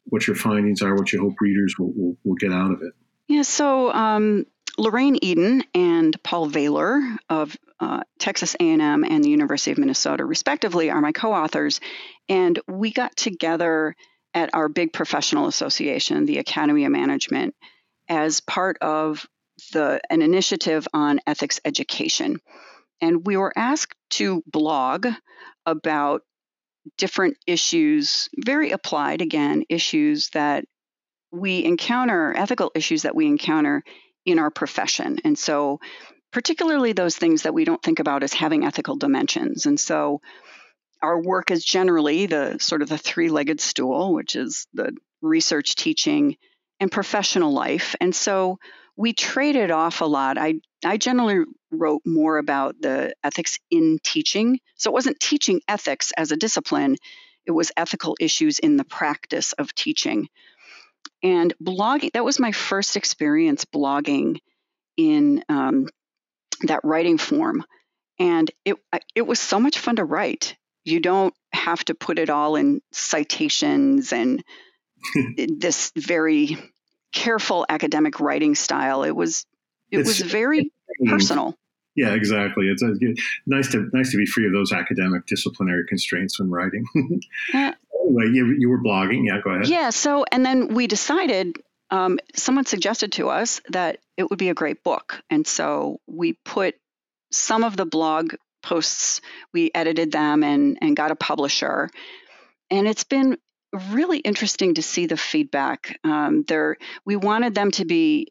what 0.06 0.26
your 0.26 0.36
findings 0.36 0.82
are, 0.82 0.95
what 0.95 1.12
you 1.12 1.19
hope 1.19 1.34
readers 1.41 1.76
will, 1.78 1.91
will, 1.93 2.17
will 2.23 2.36
get 2.36 2.54
out 2.54 2.71
of 2.71 2.82
it. 2.82 2.93
Yeah, 3.28 3.41
so 3.41 3.91
um, 3.91 4.45
Lorraine 4.78 5.17
Eden 5.21 5.65
and 5.73 6.15
Paul 6.23 6.47
Vaaler 6.47 7.17
of 7.30 7.58
uh, 7.82 8.04
Texas 8.17 8.56
A&M 8.58 9.04
and 9.04 9.21
the 9.21 9.30
University 9.30 9.71
of 9.71 9.78
Minnesota, 9.78 10.23
respectively, 10.23 10.89
are 10.89 11.02
my 11.02 11.12
co-authors, 11.12 11.82
and 12.30 12.58
we 12.67 12.93
got 12.93 13.17
together 13.17 13.95
at 14.34 14.50
our 14.54 14.69
big 14.69 14.93
professional 14.93 15.47
association, 15.47 16.26
the 16.26 16.38
Academy 16.38 16.86
of 16.86 16.91
Management, 16.93 17.54
as 18.08 18.39
part 18.39 18.78
of 18.82 19.28
the 19.73 20.00
an 20.10 20.21
initiative 20.21 20.88
on 20.93 21.19
ethics 21.28 21.60
education 21.65 22.39
and 23.01 23.25
we 23.25 23.38
were 23.38 23.53
asked 23.55 23.95
to 24.12 24.43
blog 24.47 25.07
about 25.65 26.21
different 26.97 27.38
issues, 27.45 28.29
very 28.38 28.71
applied 28.71 29.21
again, 29.21 29.63
issues 29.69 30.29
that 30.29 30.65
we 31.31 31.63
encounter, 31.63 32.33
ethical 32.36 32.71
issues 32.73 33.03
that 33.03 33.15
we 33.15 33.25
encounter 33.27 33.83
in 34.25 34.39
our 34.39 34.49
profession. 34.49 35.17
And 35.23 35.38
so, 35.38 35.79
particularly 36.31 36.93
those 36.93 37.15
things 37.15 37.43
that 37.43 37.53
we 37.53 37.65
don't 37.65 37.81
think 37.81 37.99
about 37.99 38.23
as 38.23 38.33
having 38.33 38.65
ethical 38.65 38.95
dimensions. 38.95 39.65
And 39.65 39.79
so, 39.79 40.21
our 41.01 41.21
work 41.21 41.51
is 41.51 41.63
generally 41.63 42.25
the 42.25 42.57
sort 42.60 42.81
of 42.81 42.89
the 42.89 42.97
three 42.97 43.29
legged 43.29 43.60
stool, 43.60 44.13
which 44.13 44.36
is 44.36 44.67
the 44.73 44.95
research, 45.21 45.75
teaching, 45.75 46.38
and 46.79 46.91
professional 46.91 47.51
life. 47.51 47.95
And 48.01 48.15
so, 48.15 48.57
we 48.97 49.13
traded 49.13 49.69
off 49.69 50.01
a 50.01 50.05
lot. 50.05 50.38
I, 50.38 50.55
I 50.83 50.97
generally 50.97 51.45
wrote 51.71 52.01
more 52.05 52.39
about 52.39 52.75
the 52.81 53.13
ethics 53.23 53.60
in 53.69 53.99
teaching. 54.03 54.60
So 54.75 54.89
it 54.89 54.93
wasn't 54.93 55.19
teaching 55.19 55.62
ethics 55.67 56.12
as 56.17 56.31
a 56.31 56.38
discipline, 56.38 56.97
it 57.45 57.51
was 57.51 57.71
ethical 57.77 58.17
issues 58.19 58.60
in 58.60 58.75
the 58.75 58.83
practice 58.83 59.53
of 59.53 59.73
teaching. 59.73 60.27
And 61.23 61.53
blogging, 61.63 62.12
that 62.12 62.25
was 62.25 62.39
my 62.39 62.51
first 62.51 62.97
experience 62.97 63.63
blogging 63.63 64.39
in 64.97 65.43
um, 65.47 65.88
that 66.63 66.81
writing 66.83 67.17
form. 67.17 67.63
And 68.19 68.51
it, 68.65 68.75
it 69.15 69.21
was 69.21 69.39
so 69.39 69.60
much 69.60 69.79
fun 69.79 69.97
to 69.97 70.03
write. 70.03 70.57
You 70.83 70.99
don't 70.99 71.33
have 71.53 71.86
to 71.86 71.95
put 71.95 72.19
it 72.19 72.29
all 72.29 72.55
in 72.55 72.81
citations 72.91 74.12
and 74.12 74.43
this 75.38 75.91
very 75.95 76.57
careful 77.17 77.65
academic 77.67 78.19
writing 78.19 78.53
style. 78.53 79.01
It 79.01 79.15
was 79.15 79.47
it 79.89 79.99
it's, 79.99 80.08
was 80.08 80.19
very 80.19 80.71
personal. 81.08 81.58
Yeah, 81.95 82.13
exactly. 82.13 82.67
It's, 82.67 82.84
it's, 82.84 83.21
nice 83.47 83.71
to 83.71 83.89
nice 83.91 84.12
to 84.12 84.17
be 84.17 84.27
free 84.27 84.45
of 84.45 84.53
those 84.53 84.71
academic 84.71 85.25
disciplinary 85.25 85.84
constraints 85.88 86.39
when 86.39 86.51
writing. 86.51 86.86
uh, 87.56 87.71
anyway, 88.06 88.25
you, 88.32 88.56
you 88.60 88.69
were 88.69 88.82
blogging. 88.82 89.25
Yeah, 89.25 89.41
go 89.43 89.49
ahead. 89.49 89.67
Yeah. 89.67 89.89
So, 89.89 90.25
and 90.32 90.45
then 90.45 90.73
we 90.73 90.88
decided. 90.88 91.58
Um, 91.89 92.19
someone 92.36 92.65
suggested 92.65 93.13
to 93.13 93.30
us 93.30 93.62
that 93.69 93.99
it 94.17 94.30
would 94.30 94.38
be 94.38 94.49
a 94.49 94.53
great 94.53 94.84
book, 94.84 95.21
and 95.30 95.47
so 95.47 96.01
we 96.06 96.34
put 96.34 96.75
some 97.32 97.63
of 97.63 97.77
the 97.77 97.86
blog 97.86 98.34
posts. 98.62 99.21
We 99.53 99.71
edited 99.73 100.12
them 100.12 100.43
and 100.43 100.77
and 100.82 100.97
got 100.97 101.12
a 101.12 101.15
publisher, 101.15 101.89
and 102.69 102.89
it's 102.89 103.06
been 103.06 103.38
really 103.91 104.19
interesting 104.19 104.75
to 104.75 104.81
see 104.81 105.05
the 105.05 105.17
feedback. 105.17 105.99
Um, 106.03 106.43
there, 106.43 106.77
we 107.05 107.15
wanted 107.15 107.55
them 107.55 107.71
to 107.71 107.85
be 107.85 108.27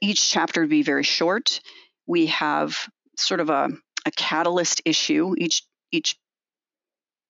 each 0.00 0.30
chapter 0.30 0.62
to 0.62 0.68
be 0.68 0.82
very 0.82 1.02
short. 1.02 1.60
We 2.06 2.26
have 2.26 2.88
sort 3.16 3.40
of 3.40 3.50
a, 3.50 3.70
a 4.06 4.10
catalyst 4.10 4.82
issue. 4.84 5.34
Each 5.36 5.62
each 5.92 6.16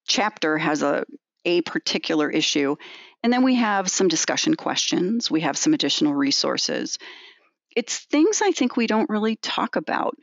chapter 0.06 0.58
has 0.58 0.82
a 0.82 1.04
a 1.44 1.60
particular 1.62 2.30
issue, 2.30 2.76
and 3.22 3.32
then 3.32 3.42
we 3.42 3.56
have 3.56 3.90
some 3.90 4.08
discussion 4.08 4.54
questions. 4.54 5.30
We 5.30 5.42
have 5.42 5.58
some 5.58 5.74
additional 5.74 6.14
resources. 6.14 6.98
It's 7.76 7.98
things 7.98 8.40
I 8.42 8.52
think 8.52 8.76
we 8.76 8.86
don't 8.86 9.10
really 9.10 9.36
talk 9.36 9.76
about 9.76 10.16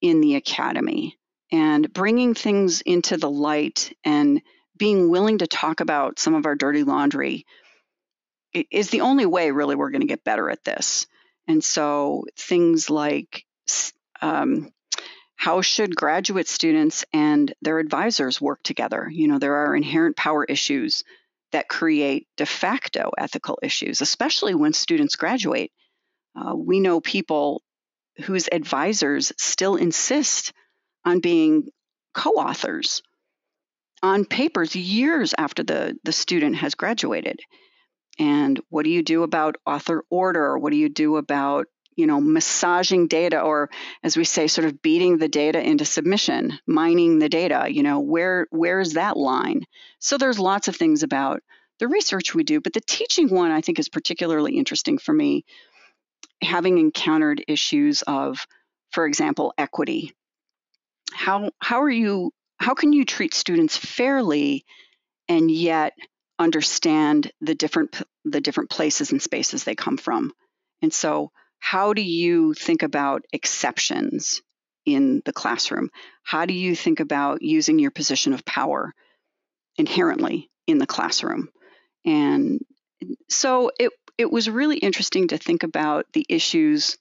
in 0.00 0.20
the 0.20 0.36
academy, 0.36 1.18
and 1.50 1.92
bringing 1.92 2.34
things 2.34 2.80
into 2.82 3.16
the 3.16 3.30
light 3.30 3.92
and 4.04 4.42
being 4.82 5.08
willing 5.08 5.38
to 5.38 5.46
talk 5.46 5.78
about 5.78 6.18
some 6.18 6.34
of 6.34 6.44
our 6.44 6.56
dirty 6.56 6.82
laundry 6.82 7.46
is 8.52 8.90
the 8.90 9.02
only 9.02 9.24
way 9.24 9.52
really 9.52 9.76
we're 9.76 9.92
going 9.92 10.00
to 10.00 10.08
get 10.08 10.24
better 10.24 10.50
at 10.50 10.64
this. 10.64 11.06
And 11.46 11.62
so 11.62 12.24
things 12.36 12.90
like 12.90 13.44
um, 14.20 14.72
how 15.36 15.60
should 15.60 15.94
graduate 15.94 16.48
students 16.48 17.04
and 17.12 17.54
their 17.62 17.78
advisors 17.78 18.40
work 18.40 18.60
together? 18.64 19.08
You 19.08 19.28
know, 19.28 19.38
there 19.38 19.54
are 19.54 19.76
inherent 19.76 20.16
power 20.16 20.42
issues 20.42 21.04
that 21.52 21.68
create 21.68 22.26
de 22.36 22.44
facto 22.44 23.12
ethical 23.16 23.60
issues, 23.62 24.00
especially 24.00 24.56
when 24.56 24.72
students 24.72 25.14
graduate. 25.14 25.70
Uh, 26.34 26.56
we 26.56 26.80
know 26.80 27.00
people 27.00 27.62
whose 28.24 28.48
advisors 28.50 29.32
still 29.38 29.76
insist 29.76 30.52
on 31.04 31.20
being 31.20 31.68
co 32.14 32.30
authors 32.30 33.00
on 34.02 34.24
papers 34.24 34.74
years 34.74 35.34
after 35.36 35.62
the, 35.62 35.96
the 36.04 36.12
student 36.12 36.56
has 36.56 36.74
graduated. 36.74 37.40
And 38.18 38.60
what 38.68 38.84
do 38.84 38.90
you 38.90 39.02
do 39.02 39.22
about 39.22 39.56
author 39.64 40.04
order? 40.10 40.58
What 40.58 40.70
do 40.70 40.76
you 40.76 40.88
do 40.88 41.16
about 41.16 41.66
you 41.96 42.06
know 42.06 42.20
massaging 42.20 43.06
data 43.06 43.40
or 43.40 43.70
as 44.02 44.16
we 44.16 44.24
say 44.24 44.46
sort 44.46 44.66
of 44.66 44.80
beating 44.82 45.18
the 45.18 45.28
data 45.28 45.60
into 45.60 45.84
submission 45.84 46.58
mining 46.66 47.18
the 47.18 47.28
data 47.28 47.66
you 47.68 47.82
know 47.82 48.00
where 48.00 48.46
where's 48.50 48.94
that 48.94 49.14
line 49.14 49.64
so 49.98 50.16
there's 50.16 50.38
lots 50.38 50.68
of 50.68 50.76
things 50.76 51.02
about 51.02 51.42
the 51.80 51.88
research 51.88 52.34
we 52.34 52.44
do 52.44 52.62
but 52.62 52.72
the 52.72 52.80
teaching 52.80 53.28
one 53.28 53.50
i 53.50 53.60
think 53.60 53.78
is 53.78 53.90
particularly 53.90 54.56
interesting 54.56 54.96
for 54.96 55.12
me 55.12 55.44
having 56.42 56.78
encountered 56.78 57.44
issues 57.46 58.00
of 58.02 58.46
for 58.90 59.06
example 59.06 59.52
equity 59.58 60.14
how 61.12 61.50
how 61.58 61.82
are 61.82 61.90
you 61.90 62.32
how 62.62 62.74
can 62.74 62.92
you 62.92 63.04
treat 63.04 63.34
students 63.34 63.76
fairly 63.76 64.64
and 65.28 65.50
yet 65.50 65.94
understand 66.38 67.30
the 67.40 67.54
different 67.54 68.02
the 68.24 68.40
different 68.40 68.70
places 68.70 69.10
and 69.10 69.20
spaces 69.20 69.64
they 69.64 69.74
come 69.74 69.96
from? 69.96 70.32
And 70.80 70.92
so 70.92 71.32
how 71.58 71.92
do 71.92 72.02
you 72.02 72.54
think 72.54 72.82
about 72.82 73.22
exceptions 73.32 74.42
in 74.84 75.22
the 75.24 75.32
classroom? 75.32 75.90
How 76.22 76.46
do 76.46 76.54
you 76.54 76.74
think 76.74 77.00
about 77.00 77.42
using 77.42 77.78
your 77.78 77.90
position 77.90 78.32
of 78.32 78.44
power 78.44 78.92
inherently 79.76 80.50
in 80.66 80.78
the 80.78 80.86
classroom? 80.86 81.48
And 82.04 82.60
so 83.28 83.70
it 83.78 83.92
it 84.18 84.30
was 84.30 84.48
really 84.48 84.78
interesting 84.78 85.28
to 85.28 85.38
think 85.38 85.64
about 85.64 86.06
the 86.12 86.26
issues 86.28 86.96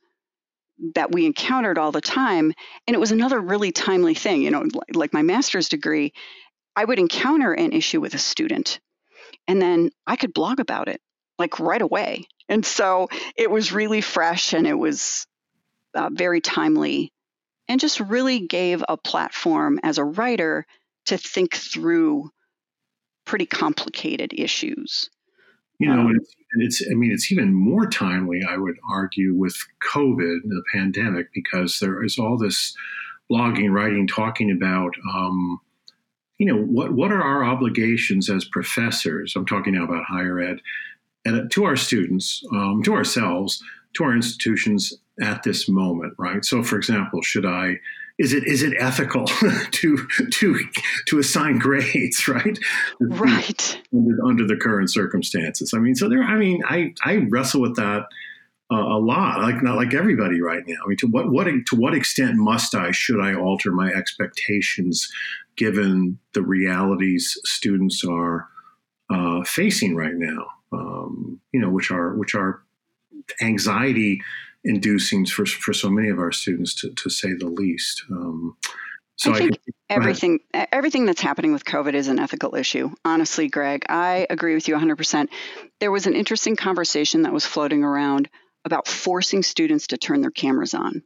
that 0.96 1.12
we 1.12 1.26
encountered 1.26 1.78
all 1.78 1.92
the 1.92 2.02
time. 2.02 2.54
And 2.88 2.96
it 2.96 3.00
was 3.00 3.12
another 3.12 3.40
really 3.40 3.72
timely 3.72 4.16
thing. 4.16 4.42
You 4.42 4.52
know, 4.52 4.66
like 4.94 5.14
my 5.14 5.22
master's 5.22 5.70
degree, 5.70 6.14
I 6.76 6.86
would 6.86 7.00
encounter 7.00 7.54
an 7.54 7.74
issue 7.74 8.02
with 8.02 8.14
a 8.14 8.20
student 8.20 8.80
and 9.48 9.62
then 9.62 9.92
I 10.08 10.16
could 10.16 10.34
blog 10.34 10.60
about 10.60 10.88
it 10.88 11.02
like 11.38 11.60
right 11.60 11.82
away. 11.82 12.26
And 12.48 12.66
so 12.66 13.10
it 13.36 13.50
was 13.50 13.72
really 13.72 14.02
fresh 14.02 14.54
and 14.54 14.68
it 14.68 14.78
was 14.78 15.26
uh, 15.94 16.10
very 16.12 16.42
timely 16.42 17.12
and 17.68 17.80
just 17.80 18.00
really 18.00 18.48
gave 18.48 18.84
a 18.88 18.98
platform 18.98 19.80
as 19.84 19.98
a 19.98 20.04
writer 20.04 20.66
to 21.06 21.18
think 21.18 21.56
through 21.56 22.30
pretty 23.26 23.46
complicated 23.46 24.34
issues. 24.36 25.10
You 25.82 25.96
know, 25.96 26.02
um, 26.02 26.16
it's, 26.16 26.36
it's, 26.80 26.92
I 26.92 26.96
mean, 26.96 27.12
it's 27.12 27.32
even 27.32 27.54
more 27.54 27.88
timely, 27.88 28.42
I 28.48 28.58
would 28.58 28.76
argue, 28.90 29.34
with 29.34 29.56
COVID, 29.94 30.44
the 30.44 30.64
pandemic, 30.74 31.28
because 31.34 31.80
there 31.80 32.04
is 32.04 32.18
all 32.20 32.38
this 32.38 32.76
blogging, 33.32 33.72
writing, 33.72 34.08
talking 34.08 34.52
about, 34.52 34.92
um, 35.14 35.60
you 36.38 36.46
know, 36.46 36.62
what, 36.62 36.94
what 36.94 37.12
are 37.12 37.22
our 37.22 37.44
obligations 37.44 38.30
as 38.30 38.46
professors? 38.46 39.34
I'm 39.36 39.46
talking 39.46 39.74
now 39.74 39.86
about 39.86 40.04
higher 40.06 40.40
ed, 40.40 40.58
and 41.26 41.50
to 41.52 41.64
our 41.66 41.76
students, 41.76 42.44
um, 42.54 42.82
to 42.84 42.94
ourselves, 42.94 43.64
to 43.96 44.04
our 44.04 44.16
institutions 44.16 44.94
at 45.22 45.44
this 45.44 45.70
moment, 45.70 46.14
right? 46.18 46.44
So, 46.44 46.64
for 46.64 46.78
example, 46.78 47.22
should 47.22 47.46
I 47.46 47.76
is 48.22 48.34
it 48.34 48.46
is 48.46 48.62
it 48.62 48.74
ethical 48.80 49.26
to 49.72 50.08
to 50.32 50.60
to 51.08 51.20
assign 51.20 51.58
grades 51.58 52.28
right? 52.28 52.60
Right. 53.00 53.82
Under, 53.94 54.26
under, 54.26 54.48
the 54.48 54.56
current 54.56 54.92
circumstances. 54.92 55.74
I 55.74 55.80
mean 55.80 55.96
so 55.96 56.08
there 56.08 56.24
i 56.24 56.38
mean 56.38 56.62
i 56.68 56.94
i 57.04 57.28
wrestle 57.30 57.62
with 57.62 57.76
that 57.78 58.04
uh, 58.72 58.76
a 58.76 59.00
lot 59.00 59.42
like 59.42 59.64
not 59.64 59.76
like 59.76 59.94
everybody 59.94 60.40
right 60.40 60.64
now. 60.68 60.78
I 60.86 60.88
mean 60.88 60.98
to 60.98 61.08
what 61.08 61.32
what 61.32 61.46
to 61.46 61.76
what 61.76 61.96
extent 61.96 62.36
must 62.36 62.76
i 62.76 62.92
should 62.92 63.20
i 63.20 63.34
alter 63.34 63.72
my 63.72 63.90
expectations 63.90 65.12
given 65.58 66.20
the 66.34 66.44
realities 66.44 67.38
students 67.44 68.04
are 68.08 68.48
uh, 69.10 69.44
facing 69.44 69.96
right 69.96 70.16
now? 70.16 70.46
Um, 70.72 71.42
you 71.52 71.60
know 71.60 71.70
which 71.70 71.92
are 71.92 72.14
which 72.16 72.36
are 72.36 72.62
anxiety 73.42 74.22
inducing 74.64 75.26
for, 75.26 75.46
for 75.46 75.74
so 75.74 75.90
many 75.90 76.10
of 76.10 76.20
our 76.20 76.32
students, 76.32 76.76
to, 76.82 76.92
to 76.92 77.10
say 77.10 77.34
the 77.34 77.48
least. 77.48 78.04
Um, 78.12 78.58
so 79.22 79.34
I 79.34 79.38
think 79.38 79.60
I 79.68 79.94
everything 79.94 80.40
everything 80.72 81.06
that's 81.06 81.22
happening 81.22 81.54
with 81.54 81.64
COVID 81.64 81.94
is 81.94 82.08
an 82.08 82.18
ethical 82.18 82.56
issue. 82.56 82.90
Honestly, 83.06 83.50
Greg, 83.50 83.86
I 83.88 84.26
agree 84.28 84.56
with 84.56 84.68
you 84.68 84.76
100%. 84.76 85.28
There 85.80 85.92
was 85.92 86.08
an 86.08 86.16
interesting 86.16 86.56
conversation 86.56 87.22
that 87.22 87.34
was 87.34 87.46
floating 87.46 87.84
around 87.84 88.30
about 88.66 88.88
forcing 88.88 89.44
students 89.44 89.88
to 89.88 89.98
turn 89.98 90.22
their 90.22 90.32
cameras 90.32 90.74
on. 90.74 91.04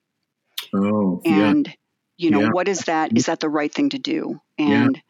Oh, 0.73 1.21
and 1.25 1.67
yeah. 1.67 1.73
you 2.17 2.31
know, 2.31 2.41
yeah. 2.41 2.49
what 2.51 2.69
is 2.69 2.79
that? 2.85 3.17
Is 3.17 3.25
that 3.25 3.41
the 3.41 3.49
right 3.49 3.73
thing 3.73 3.89
to 3.89 3.99
do? 3.99 4.39
And 4.57 4.95
yeah. 4.95 5.01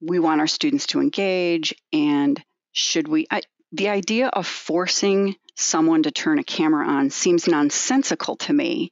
we 0.00 0.20
want 0.20 0.40
our 0.40 0.46
students 0.46 0.86
to 0.88 1.00
engage. 1.00 1.74
And 1.92 2.40
should 2.72 3.08
we? 3.08 3.26
I, 3.30 3.42
the 3.72 3.88
idea 3.88 4.28
of 4.28 4.46
forcing 4.46 5.36
someone 5.56 6.04
to 6.04 6.10
turn 6.10 6.38
a 6.38 6.44
camera 6.44 6.86
on 6.86 7.10
seems 7.10 7.48
nonsensical 7.48 8.36
to 8.36 8.52
me, 8.52 8.90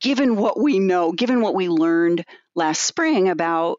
given 0.00 0.36
what 0.36 0.58
we 0.58 0.78
know, 0.78 1.12
given 1.12 1.40
what 1.40 1.54
we 1.54 1.68
learned 1.68 2.24
last 2.54 2.82
spring 2.82 3.28
about 3.28 3.78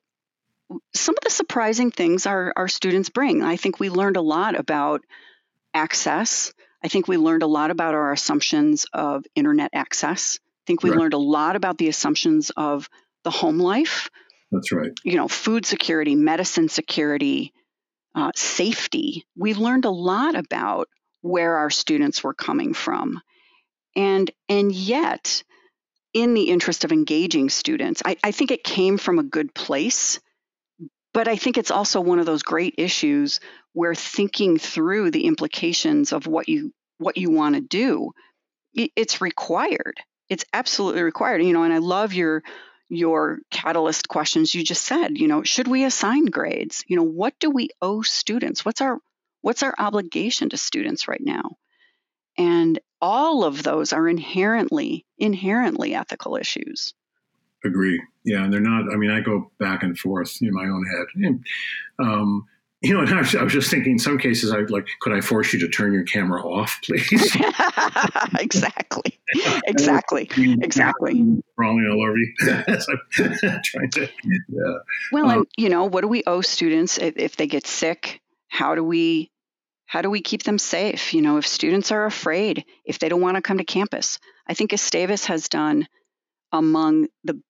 some 0.93 1.15
of 1.15 1.23
the 1.23 1.29
surprising 1.29 1.91
things 1.91 2.25
our, 2.25 2.53
our 2.55 2.67
students 2.67 3.09
bring. 3.09 3.43
I 3.43 3.57
think 3.57 3.79
we 3.79 3.89
learned 3.89 4.17
a 4.17 4.21
lot 4.21 4.57
about 4.57 5.01
access. 5.73 6.53
I 6.83 6.87
think 6.87 7.07
we 7.07 7.17
learned 7.17 7.43
a 7.43 7.47
lot 7.47 7.71
about 7.71 7.93
our 7.93 8.11
assumptions 8.11 8.85
of 8.93 9.25
internet 9.35 9.71
access. 9.73 10.39
I 10.41 10.63
think 10.67 10.83
we 10.83 10.91
right. 10.91 10.99
learned 10.99 11.13
a 11.13 11.19
lot 11.19 11.55
about 11.55 11.77
the 11.77 11.89
assumptions 11.89 12.51
of 12.55 12.89
the 13.23 13.31
home 13.31 13.59
life. 13.59 14.09
That's 14.51 14.71
right. 14.71 14.91
You 15.03 15.17
know, 15.17 15.27
food 15.27 15.65
security, 15.65 16.15
medicine 16.15 16.69
security, 16.69 17.53
uh, 18.15 18.31
safety. 18.35 19.25
We 19.35 19.53
learned 19.53 19.85
a 19.85 19.91
lot 19.91 20.35
about 20.35 20.87
where 21.21 21.57
our 21.57 21.69
students 21.69 22.23
were 22.23 22.33
coming 22.33 22.73
from. 22.73 23.21
And, 23.95 24.29
and 24.49 24.71
yet, 24.71 25.43
in 26.13 26.33
the 26.33 26.49
interest 26.49 26.83
of 26.83 26.91
engaging 26.91 27.49
students, 27.49 28.01
I, 28.05 28.17
I 28.23 28.31
think 28.31 28.51
it 28.51 28.63
came 28.63 28.97
from 28.97 29.19
a 29.19 29.23
good 29.23 29.53
place. 29.53 30.19
But 31.13 31.27
I 31.27 31.35
think 31.35 31.57
it's 31.57 31.71
also 31.71 32.01
one 32.01 32.19
of 32.19 32.25
those 32.25 32.43
great 32.43 32.75
issues 32.77 33.39
where 33.73 33.95
thinking 33.95 34.57
through 34.57 35.11
the 35.11 35.25
implications 35.25 36.11
of 36.11 36.27
what 36.27 36.49
you 36.49 36.73
what 36.97 37.17
you 37.17 37.29
want 37.29 37.55
to 37.55 37.61
do, 37.61 38.11
it's 38.73 39.21
required. 39.21 39.99
It's 40.29 40.45
absolutely 40.53 41.01
required. 41.01 41.43
You 41.43 41.53
know, 41.53 41.63
and 41.63 41.73
I 41.73 41.79
love 41.79 42.13
your 42.13 42.43
your 42.89 43.39
catalyst 43.49 44.07
questions 44.07 44.53
you 44.53 44.63
just 44.63 44.85
said 44.85 45.17
you 45.17 45.27
know 45.27 45.43
should 45.43 45.67
we 45.67 45.83
assign 45.83 46.25
grades 46.25 46.83
you 46.87 46.95
know 46.95 47.03
what 47.03 47.33
do 47.39 47.49
we 47.49 47.69
owe 47.81 48.01
students 48.01 48.63
what's 48.65 48.81
our 48.81 48.99
What's 49.43 49.61
our 49.61 49.75
obligation 49.77 50.49
to 50.49 50.57
students 50.57 51.09
right 51.09 51.21
now? 51.21 51.57
And 52.37 52.79
all 53.01 53.43
of 53.43 53.61
those 53.61 53.91
are 53.91 54.07
inherently, 54.07 55.05
inherently 55.17 55.93
ethical 55.93 56.37
issues. 56.37 56.93
Agree. 57.65 58.01
Yeah, 58.23 58.45
and 58.45 58.53
they're 58.53 58.61
not. 58.61 58.91
I 58.91 58.95
mean, 58.95 59.11
I 59.11 59.19
go 59.19 59.51
back 59.59 59.83
and 59.83 59.99
forth 59.99 60.37
in 60.41 60.53
my 60.53 60.63
own 60.63 60.85
head. 60.85 61.25
And, 61.25 61.45
um, 61.99 62.45
you 62.83 62.93
know, 62.93 62.99
and 62.99 63.09
I 63.09 63.19
was, 63.19 63.33
I 63.33 63.41
was, 63.41 63.53
just 63.53 63.71
thinking. 63.71 63.93
In 63.93 63.99
some 63.99 64.17
cases, 64.17 64.51
I 64.51 64.59
like, 64.59 64.85
could 64.99 65.13
I 65.13 65.21
force 65.21 65.53
you 65.53 65.59
to 65.59 65.69
turn 65.69 65.93
your 65.93 66.03
camera 66.03 66.45
off, 66.45 66.79
please? 66.83 67.09
exactly. 68.39 69.19
Exactly. 69.65 70.29
exactly. 70.37 71.41
Crawling 71.57 71.89
all 71.91 72.03
over 72.03 72.17
you. 72.17 72.33
trying 73.63 73.89
to. 73.91 74.09
Yeah. 74.49 74.73
Well, 75.11 75.25
um, 75.25 75.37
and 75.37 75.45
you 75.57 75.69
know, 75.69 75.85
what 75.85 76.01
do 76.01 76.07
we 76.07 76.23
owe 76.27 76.41
students 76.41 76.99
if, 76.99 77.17
if 77.17 77.35
they 77.35 77.47
get 77.47 77.65
sick? 77.65 78.21
How 78.49 78.75
do 78.75 78.83
we 78.83 79.31
how 79.85 80.01
do 80.01 80.09
we 80.11 80.21
keep 80.21 80.43
them 80.43 80.59
safe? 80.59 81.13
You 81.13 81.21
know, 81.21 81.37
if 81.37 81.47
students 81.47 81.91
are 81.91 82.05
afraid, 82.05 82.65
if 82.85 82.99
they 82.99 83.09
don't 83.09 83.21
want 83.21 83.35
to 83.37 83.41
come 83.41 83.57
to 83.57 83.63
campus, 83.63 84.19
I 84.47 84.53
think 84.53 84.69
Gustavus 84.69 85.25
has 85.25 85.49
done 85.49 85.87
among 86.51 87.07
the 87.23 87.41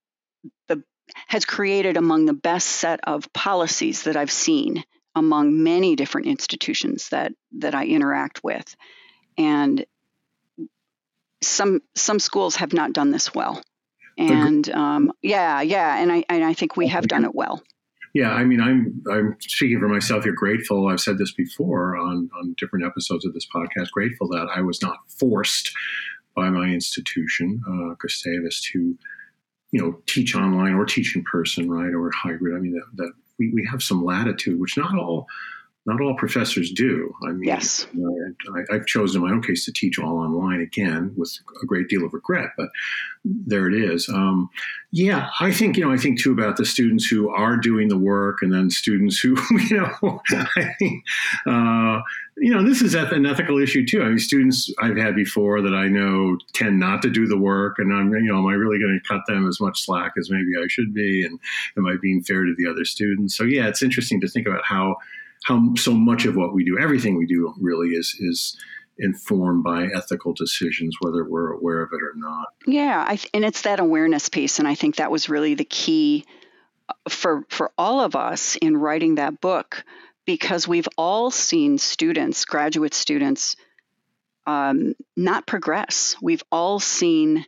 the 0.69 0.83
has 1.27 1.43
created 1.43 1.97
among 1.97 2.25
the 2.25 2.33
best 2.33 2.67
set 2.67 3.01
of 3.03 3.31
policies 3.33 4.03
that 4.03 4.15
I've 4.15 4.31
seen 4.31 4.85
among 5.15 5.63
many 5.63 5.95
different 5.95 6.27
institutions 6.27 7.09
that 7.09 7.33
that 7.59 7.75
I 7.75 7.85
interact 7.85 8.43
with, 8.43 8.75
and 9.37 9.85
some 11.41 11.81
some 11.95 12.19
schools 12.19 12.55
have 12.57 12.73
not 12.73 12.93
done 12.93 13.11
this 13.11 13.33
well, 13.33 13.61
and 14.17 14.69
um, 14.69 15.11
yeah, 15.21 15.61
yeah, 15.61 16.01
and 16.01 16.11
I 16.11 16.23
and 16.29 16.43
I 16.43 16.53
think 16.53 16.77
we 16.77 16.87
have 16.87 17.07
done 17.07 17.25
it 17.25 17.35
well. 17.35 17.61
Yeah, 18.13 18.31
I 18.31 18.43
mean, 18.43 18.61
I'm 18.61 19.01
I'm 19.11 19.35
speaking 19.39 19.79
for 19.79 19.87
myself. 19.87 20.23
You're 20.23 20.35
grateful. 20.35 20.87
I've 20.87 20.99
said 20.99 21.17
this 21.17 21.33
before 21.33 21.97
on 21.97 22.29
on 22.37 22.55
different 22.57 22.85
episodes 22.85 23.25
of 23.25 23.33
this 23.33 23.47
podcast. 23.53 23.91
Grateful 23.91 24.27
that 24.29 24.47
I 24.55 24.61
was 24.61 24.81
not 24.81 24.97
forced 25.07 25.71
by 26.35 26.49
my 26.49 26.67
institution, 26.67 27.61
uh, 27.67 27.95
Gustavus, 27.99 28.61
to 28.71 28.95
you 29.71 29.81
know 29.81 29.99
teach 30.05 30.35
online 30.35 30.73
or 30.73 30.85
teach 30.85 31.15
in 31.15 31.23
person, 31.23 31.69
right, 31.69 31.93
or 31.93 32.11
hybrid. 32.11 32.55
I 32.55 32.59
mean, 32.59 32.73
that, 32.73 32.85
that 33.03 33.13
we, 33.39 33.49
we 33.51 33.65
have 33.69 33.81
some 33.81 34.03
latitude, 34.03 34.59
which 34.59 34.77
not 34.77 34.97
all 34.97 35.27
not 35.85 35.99
all 35.99 36.15
professors 36.15 36.71
do. 36.71 37.13
I 37.27 37.31
mean, 37.31 37.43
yes. 37.43 37.85
You 37.93 38.35
know, 38.45 38.63
I, 38.69 38.75
have 38.75 38.85
chosen 38.85 39.21
in 39.21 39.27
my 39.27 39.33
own 39.33 39.41
case 39.41 39.65
to 39.65 39.73
teach 39.73 39.99
all 39.99 40.17
online 40.17 40.61
again 40.61 41.13
with 41.17 41.37
a 41.61 41.65
great 41.65 41.89
deal 41.89 42.05
of 42.05 42.13
regret, 42.13 42.51
but 42.55 42.69
there 43.25 43.67
it 43.67 43.73
is. 43.73 44.07
Um, 44.07 44.49
yeah, 44.91 45.29
I 45.41 45.51
think 45.51 45.75
you 45.75 45.83
know. 45.83 45.91
I 45.91 45.97
think 45.97 46.21
too 46.21 46.31
about 46.31 46.55
the 46.55 46.65
students 46.65 47.05
who 47.05 47.29
are 47.29 47.57
doing 47.57 47.89
the 47.89 47.97
work, 47.97 48.41
and 48.41 48.53
then 48.53 48.69
students 48.69 49.19
who 49.19 49.35
you 49.69 49.77
know. 49.77 50.21
I 50.55 50.73
think, 50.79 51.03
uh, 51.47 52.01
you 52.37 52.53
know, 52.53 52.63
this 52.63 52.81
is 52.81 52.93
an 52.93 53.25
ethical 53.25 53.59
issue 53.59 53.85
too. 53.85 54.03
I 54.03 54.09
mean, 54.09 54.19
students 54.19 54.73
I've 54.81 54.97
had 54.97 55.15
before 55.15 55.61
that 55.61 55.73
I 55.73 55.87
know 55.87 56.37
tend 56.53 56.79
not 56.79 57.01
to 57.01 57.09
do 57.09 57.27
the 57.27 57.37
work, 57.37 57.77
and 57.77 57.93
I'm, 57.93 58.13
you 58.13 58.31
know, 58.31 58.37
am 58.37 58.47
I 58.47 58.53
really 58.53 58.79
going 58.79 58.99
to 59.01 59.07
cut 59.07 59.21
them 59.27 59.47
as 59.47 59.59
much 59.59 59.83
slack 59.83 60.13
as 60.17 60.29
maybe 60.29 60.51
I 60.57 60.67
should 60.67 60.93
be, 60.93 61.25
and 61.25 61.39
am 61.77 61.87
I 61.87 61.95
being 62.01 62.23
fair 62.23 62.43
to 62.43 62.55
the 62.57 62.69
other 62.69 62.85
students? 62.85 63.35
So 63.35 63.43
yeah, 63.43 63.67
it's 63.67 63.83
interesting 63.83 64.21
to 64.21 64.27
think 64.29 64.47
about 64.47 64.63
how 64.63 64.95
how 65.43 65.73
so 65.75 65.93
much 65.93 66.25
of 66.25 66.35
what 66.35 66.53
we 66.53 66.63
do, 66.63 66.79
everything 66.79 67.17
we 67.17 67.25
do, 67.25 67.53
really 67.59 67.89
is 67.89 68.15
is 68.19 68.57
informed 68.97 69.63
by 69.63 69.85
ethical 69.85 70.33
decisions, 70.33 70.95
whether 71.01 71.23
we're 71.23 71.51
aware 71.51 71.81
of 71.81 71.89
it 71.93 72.03
or 72.03 72.13
not. 72.15 72.47
Yeah, 72.67 73.03
I, 73.07 73.19
and 73.33 73.43
it's 73.43 73.63
that 73.63 73.79
awareness 73.79 74.29
piece, 74.29 74.59
and 74.59 74.67
I 74.67 74.75
think 74.75 74.97
that 74.97 75.11
was 75.11 75.29
really 75.29 75.55
the 75.55 75.65
key 75.65 76.25
uh, 76.87 76.93
for 77.09 77.45
for 77.49 77.71
all 77.77 78.01
of 78.01 78.15
us 78.15 78.55
in 78.55 78.77
writing 78.77 79.15
that 79.15 79.41
book, 79.41 79.83
because 80.25 80.67
we've 80.67 80.87
all 80.97 81.31
seen 81.31 81.77
students, 81.77 82.45
graduate 82.45 82.93
students, 82.93 83.55
um, 84.45 84.93
not 85.17 85.47
progress. 85.47 86.15
We've 86.21 86.43
all 86.51 86.79
seen 86.79 87.45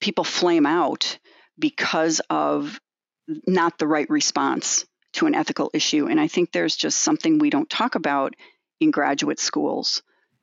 people 0.00 0.24
flame 0.24 0.66
out 0.66 1.18
because 1.58 2.20
of 2.30 2.80
not 3.46 3.78
the 3.78 3.86
right 3.86 4.08
response 4.10 4.84
to 5.16 5.26
an 5.26 5.34
ethical 5.34 5.70
issue. 5.74 6.06
And 6.06 6.20
I 6.20 6.28
think 6.28 6.52
there's 6.52 6.76
just 6.76 6.98
something 7.00 7.38
we 7.38 7.50
don't 7.50 7.68
talk 7.68 7.94
about 7.94 8.34
in 8.80 8.90
graduate 8.90 9.40
schools. 9.40 10.02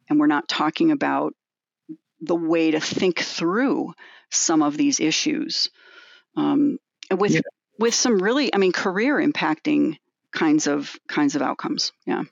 And 0.09 0.19
we're 0.19 0.27
not 0.27 0.47
talking 0.47 0.91
about 0.91 1.33
the 2.21 2.36
way 2.36 2.71
to 2.71 2.79
think 2.79 3.19
through 3.19 3.93
some 4.29 4.62
of 4.62 4.77
these 4.77 4.99
issues 4.99 5.69
um, 6.36 6.77
with 7.12 7.33
yeah. 7.33 7.41
with 7.77 7.93
some 7.93 8.17
really, 8.17 8.53
I 8.53 8.57
mean, 8.57 8.71
career 8.71 9.17
impacting 9.17 9.97
kinds 10.31 10.67
of 10.67 10.95
kinds 11.07 11.36
of 11.36 11.41
outcomes. 11.41 11.91
Yeah. 12.05 12.23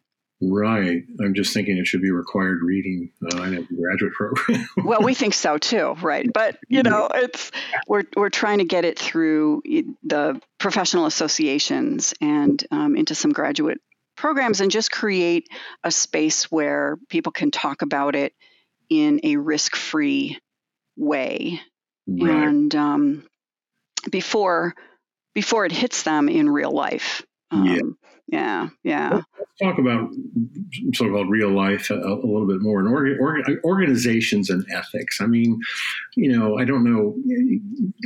Right. 0.41 1.04
I'm 1.19 1.36
just 1.36 1.54
thinking 1.54 1.77
it 1.77 1.86
should 1.86 2.01
be 2.01 2.10
required 2.10 2.63
reading 2.63 3.12
uh, 3.23 3.43
in 3.43 3.58
a 3.58 3.62
graduate 3.62 4.13
program. 4.13 4.67
well, 4.84 5.04
we 5.04 5.13
think 5.13 5.36
so 5.36 5.60
too, 5.60 5.93
right? 6.01 6.27
But 6.34 6.58
you 6.67 6.82
know, 6.82 7.10
it's 7.13 7.51
we're 7.88 8.04
we're 8.15 8.32
trying 8.32 8.58
to 8.58 8.63
get 8.63 8.84
it 8.84 8.97
through 8.97 9.62
the 10.04 10.41
professional 10.58 11.06
associations 11.06 12.15
and 12.19 12.63
um, 12.71 12.95
into 12.95 13.13
some 13.13 13.32
graduate 13.32 13.80
programs, 14.17 14.62
and 14.62 14.71
just 14.71 14.91
create 14.91 15.47
a 15.84 15.91
space 15.91 16.51
where 16.51 16.97
people 17.08 17.32
can 17.32 17.51
talk 17.51 17.84
about 17.84 18.15
it 18.15 18.34
in 18.89 19.19
a 19.23 19.36
risk-free 19.38 20.39
way, 20.97 21.62
right. 22.08 22.32
and 22.32 22.75
um, 22.75 23.27
before 24.10 24.73
before 25.36 25.65
it 25.65 25.71
hits 25.71 26.01
them 26.01 26.30
in 26.30 26.49
real 26.49 26.71
life. 26.71 27.23
Um, 27.51 27.65
yeah. 27.65 27.80
Yeah, 28.32 28.70
yeah. 28.84 29.10
Let's 29.38 29.60
talk 29.62 29.78
about 29.78 30.10
so-called 30.94 31.30
real 31.30 31.50
life 31.50 31.89
a, 31.89 31.96
a 31.96 32.15
little 32.15 32.48
bit 32.48 32.62
more 32.62 32.80
and 32.80 32.88
orga, 32.88 33.20
orga, 33.20 33.62
organizations 33.65 34.50
and 34.50 34.65
ethics. 34.72 35.20
I 35.20 35.28
mean, 35.28 35.60
you 36.15 36.32
know, 36.32 36.58
I 36.58 36.63
don't 36.63 36.86
know. 36.86 37.13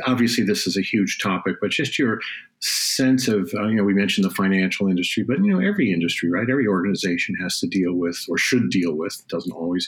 Obviously, 0.08 0.44
this 0.44 0.66
is 0.66 0.78
a 0.78 0.82
huge 0.82 1.20
topic, 1.22 1.58
but 1.62 1.70
just 1.70 2.00
your 2.00 2.20
sense 2.60 3.28
of, 3.28 3.54
uh, 3.54 3.68
you 3.68 3.76
know, 3.76 3.84
we 3.84 3.94
mentioned 3.94 4.26
the 4.26 4.32
financial 4.32 4.88
industry, 4.88 5.22
but 5.22 5.38
you 5.44 5.54
know, 5.54 5.60
every 5.60 5.94
industry, 5.94 6.28
right? 6.32 6.50
Every 6.50 6.66
organization 6.66 7.36
has 7.44 7.60
to 7.60 7.68
deal 7.68 7.94
with 7.94 8.18
or 8.28 8.40
should 8.40 8.72
deal 8.72 8.96
with, 8.96 9.22
doesn't 9.28 9.52
always, 9.52 9.88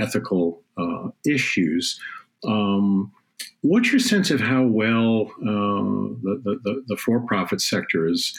ethical 0.00 0.62
uh, 0.78 1.08
issues. 1.26 2.00
Um, 2.46 3.10
what's 3.62 3.90
your 3.90 3.98
sense 3.98 4.30
of 4.30 4.40
how 4.40 4.62
well 4.62 5.32
uh, 5.40 6.14
the, 6.22 6.60
the, 6.62 6.84
the 6.86 6.96
for-profit 6.96 7.60
sector 7.60 8.06
is 8.06 8.38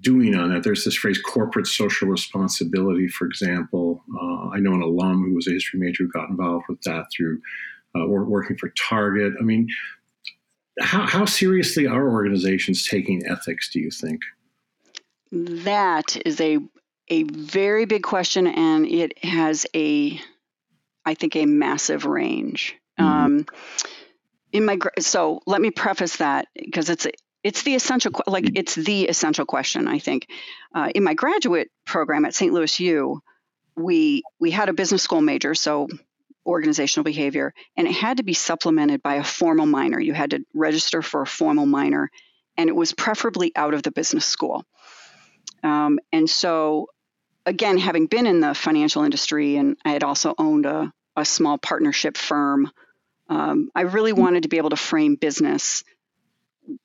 doing 0.00 0.34
on 0.34 0.52
that. 0.52 0.62
There's 0.62 0.84
this 0.84 0.96
phrase 0.96 1.18
corporate 1.18 1.66
social 1.66 2.08
responsibility, 2.08 3.08
for 3.08 3.26
example. 3.26 4.02
Uh, 4.14 4.48
I 4.48 4.58
know 4.58 4.74
an 4.74 4.82
alum 4.82 5.24
who 5.24 5.34
was 5.34 5.46
a 5.46 5.52
history 5.52 5.78
major 5.80 6.04
who 6.04 6.10
got 6.10 6.28
involved 6.28 6.66
with 6.68 6.82
that 6.82 7.06
through 7.14 7.40
uh, 7.94 8.06
working 8.06 8.56
for 8.56 8.70
Target. 8.70 9.34
I 9.38 9.42
mean, 9.42 9.68
how, 10.80 11.06
how 11.06 11.24
seriously 11.24 11.86
are 11.86 12.10
organizations 12.10 12.86
taking 12.86 13.26
ethics, 13.26 13.70
do 13.72 13.80
you 13.80 13.90
think? 13.90 14.22
That 15.32 16.16
is 16.24 16.40
a 16.40 16.58
a 17.08 17.22
very 17.22 17.84
big 17.84 18.02
question, 18.02 18.48
and 18.48 18.84
it 18.86 19.22
has 19.24 19.64
a, 19.74 20.20
I 21.04 21.14
think, 21.14 21.36
a 21.36 21.46
massive 21.46 22.04
range. 22.04 22.74
Mm-hmm. 22.98 23.08
Um, 23.08 23.46
in 24.52 24.64
my 24.64 24.78
so 24.98 25.40
let 25.46 25.60
me 25.60 25.70
preface 25.70 26.16
that 26.16 26.48
because 26.54 26.90
it's 26.90 27.06
it's 27.46 27.62
the 27.62 27.76
essential 27.76 28.10
like 28.26 28.44
mm. 28.44 28.52
it's 28.56 28.74
the 28.74 29.04
essential 29.04 29.46
question 29.46 29.86
i 29.86 30.00
think 30.00 30.26
uh, 30.74 30.88
in 30.94 31.04
my 31.04 31.14
graduate 31.14 31.70
program 31.84 32.24
at 32.24 32.34
st 32.34 32.52
louis 32.52 32.80
u 32.80 33.22
we 33.76 34.22
we 34.40 34.50
had 34.50 34.68
a 34.68 34.72
business 34.72 35.02
school 35.02 35.20
major 35.20 35.54
so 35.54 35.88
organizational 36.44 37.04
behavior 37.04 37.54
and 37.76 37.86
it 37.86 37.92
had 37.92 38.16
to 38.16 38.24
be 38.24 38.34
supplemented 38.34 39.00
by 39.02 39.14
a 39.14 39.24
formal 39.24 39.66
minor 39.66 40.00
you 40.00 40.12
had 40.12 40.30
to 40.30 40.44
register 40.54 41.02
for 41.02 41.22
a 41.22 41.26
formal 41.26 41.66
minor 41.66 42.10
and 42.56 42.68
it 42.68 42.74
was 42.74 42.92
preferably 42.92 43.52
out 43.54 43.74
of 43.74 43.82
the 43.82 43.92
business 43.92 44.26
school 44.26 44.64
um, 45.62 46.00
and 46.12 46.28
so 46.28 46.88
again 47.44 47.78
having 47.78 48.06
been 48.06 48.26
in 48.26 48.40
the 48.40 48.54
financial 48.54 49.04
industry 49.04 49.56
and 49.56 49.76
i 49.84 49.90
had 49.90 50.02
also 50.02 50.34
owned 50.36 50.66
a, 50.66 50.92
a 51.14 51.24
small 51.24 51.58
partnership 51.58 52.16
firm 52.16 52.70
um, 53.28 53.70
i 53.74 53.82
really 53.82 54.12
mm. 54.12 54.18
wanted 54.18 54.42
to 54.42 54.48
be 54.48 54.58
able 54.58 54.70
to 54.70 54.76
frame 54.76 55.14
business 55.14 55.84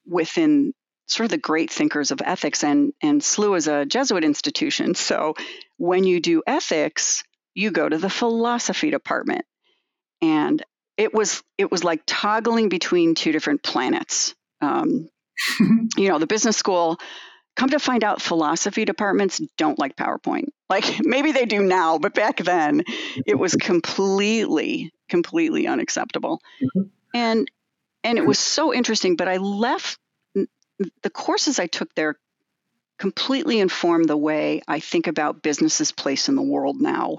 within 0.06 0.74
sort 1.08 1.26
of 1.26 1.32
the 1.32 1.38
great 1.38 1.70
thinkers 1.70 2.12
of 2.12 2.22
ethics 2.24 2.64
and 2.64 2.94
and 3.02 3.22
SLU 3.22 3.58
is 3.58 3.68
a 3.68 3.86
Jesuit 3.86 4.24
institution. 4.24 4.96
So 4.96 5.36
when 5.78 6.04
you 6.04 6.20
do 6.20 6.42
ethics, 6.48 7.24
you 7.54 7.72
go 7.72 7.88
to 7.88 7.98
the 7.98 8.10
philosophy 8.10 8.90
department. 8.92 9.46
And 10.22 10.64
it 10.98 11.14
was 11.14 11.44
it 11.58 11.72
was 11.72 11.84
like 11.84 12.04
toggling 12.06 12.70
between 12.70 13.16
two 13.16 13.32
different 13.32 13.64
planets. 13.64 14.36
Um, 14.62 15.10
you 15.98 16.10
know, 16.10 16.20
the 16.20 16.28
business 16.28 16.58
school. 16.58 16.98
Come 17.58 17.70
to 17.72 17.80
find 17.80 18.06
out, 18.06 18.22
philosophy 18.22 18.86
departments 18.86 19.42
don't 19.58 19.78
like 19.78 19.98
PowerPoint. 19.98 20.46
Like 20.70 20.86
maybe 21.02 21.34
they 21.34 21.46
do 21.46 21.62
now, 21.62 21.98
but 21.98 22.14
back 22.14 22.38
then 22.38 22.84
it 23.26 23.38
was 23.38 23.56
completely, 23.60 24.94
completely 25.10 25.68
unacceptable. 25.68 26.42
Mm-hmm. 26.64 26.82
And 27.14 27.52
and 28.04 28.18
it 28.18 28.26
was 28.26 28.40
so 28.40 28.74
interesting. 28.74 29.16
But 29.16 29.28
I 29.28 29.38
left 29.38 29.98
the 30.36 31.10
courses 31.10 31.60
I 31.60 31.68
took 31.68 31.94
there 31.96 32.16
completely 32.98 33.60
informed 33.60 34.08
the 34.08 34.18
way 34.18 34.62
I 34.68 34.80
think 34.80 35.08
about 35.08 35.42
business's 35.42 35.92
place 35.92 36.30
in 36.30 36.36
the 36.36 36.42
world 36.42 36.80
now 36.80 37.18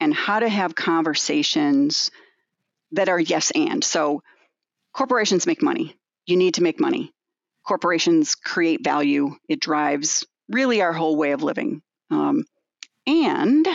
and 0.00 0.14
how 0.14 0.40
to 0.40 0.48
have 0.48 0.74
conversations 0.74 2.10
that 2.92 3.08
are 3.08 3.20
yes 3.20 3.52
and. 3.54 3.84
So 3.84 4.22
corporations 4.92 5.46
make 5.46 5.62
money. 5.62 5.96
You 6.26 6.36
need 6.36 6.54
to 6.54 6.62
make 6.62 6.80
money. 6.80 7.12
Corporations 7.66 8.34
create 8.34 8.82
value. 8.82 9.36
It 9.48 9.60
drives 9.60 10.26
really 10.48 10.82
our 10.82 10.92
whole 10.92 11.16
way 11.16 11.32
of 11.32 11.42
living. 11.42 11.82
Um, 12.10 12.44
and 13.06 13.66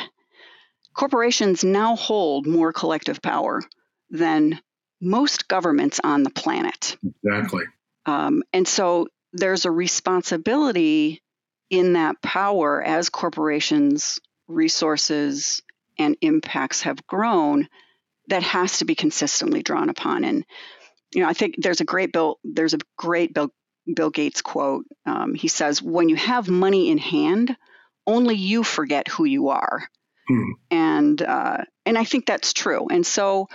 corporations 0.93 1.63
now 1.63 1.95
hold 1.95 2.47
more 2.47 2.73
collective 2.73 3.21
power 3.21 3.61
than 4.09 4.59
most 5.01 5.47
governments 5.47 5.99
on 6.03 6.23
the 6.23 6.29
planet. 6.29 6.97
Exactly. 7.23 7.63
Um, 8.05 8.43
and 8.53 8.67
so 8.67 9.07
there's 9.33 9.65
a 9.65 9.71
responsibility 9.71 11.21
in 11.69 11.93
that 11.93 12.21
power 12.21 12.81
as 12.81 13.09
corporations' 13.09 14.19
resources 14.47 15.61
and 15.97 16.15
impacts 16.21 16.81
have 16.81 17.05
grown 17.07 17.67
that 18.27 18.43
has 18.43 18.79
to 18.79 18.85
be 18.85 18.95
consistently 18.95 19.63
drawn 19.63 19.89
upon. 19.89 20.23
And 20.23 20.45
you 21.13 21.21
know, 21.21 21.29
I 21.29 21.33
think 21.33 21.55
there's 21.57 21.81
a 21.81 21.85
great 21.85 22.11
Bill 22.11 22.39
there's 22.43 22.73
a 22.73 22.79
great 22.97 23.33
Bill 23.33 23.51
Bill 23.93 24.09
Gates 24.09 24.41
quote. 24.41 24.85
Um, 25.05 25.33
he 25.33 25.47
says, 25.47 25.81
"When 25.81 26.09
you 26.09 26.15
have 26.15 26.49
money 26.49 26.89
in 26.89 26.97
hand, 26.97 27.55
only 28.07 28.35
you 28.35 28.63
forget 28.63 29.07
who 29.07 29.25
you 29.25 29.49
are." 29.49 29.87
Hmm. 30.27 30.51
And 30.71 31.21
uh, 31.21 31.57
and 31.85 31.97
I 31.97 32.03
think 32.03 32.25
that's 32.25 32.53
true. 32.53 32.87
And 32.89 33.05
so 33.05 33.47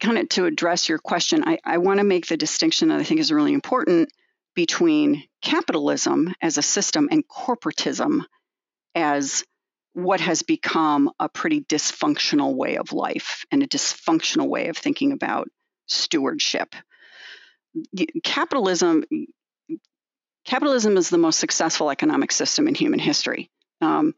kind 0.00 0.18
of 0.18 0.28
to 0.30 0.46
address 0.46 0.88
your 0.88 0.98
question, 0.98 1.44
I, 1.46 1.58
I 1.64 1.78
want 1.78 1.98
to 1.98 2.04
make 2.04 2.26
the 2.26 2.36
distinction 2.36 2.88
that 2.88 3.00
I 3.00 3.04
think 3.04 3.20
is 3.20 3.32
really 3.32 3.52
important 3.52 4.10
between 4.54 5.24
capitalism 5.42 6.34
as 6.40 6.58
a 6.58 6.62
system 6.62 7.08
and 7.10 7.26
corporatism 7.28 8.24
as 8.94 9.44
what 9.92 10.20
has 10.20 10.42
become 10.42 11.10
a 11.18 11.28
pretty 11.28 11.62
dysfunctional 11.62 12.54
way 12.54 12.76
of 12.76 12.92
life 12.92 13.44
and 13.50 13.62
a 13.62 13.68
dysfunctional 13.68 14.48
way 14.48 14.68
of 14.68 14.76
thinking 14.76 15.12
about 15.12 15.48
stewardship. 15.86 16.74
Capitalism 18.24 19.04
capitalism 20.44 20.96
is 20.96 21.10
the 21.10 21.18
most 21.18 21.38
successful 21.38 21.90
economic 21.90 22.32
system 22.32 22.68
in 22.68 22.74
human 22.74 22.98
history. 22.98 23.50
Um, 23.80 24.14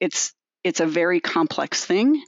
it's 0.00 0.34
it's 0.64 0.80
a 0.80 0.86
very 0.86 1.20
complex 1.20 1.84
thing, 1.84 2.22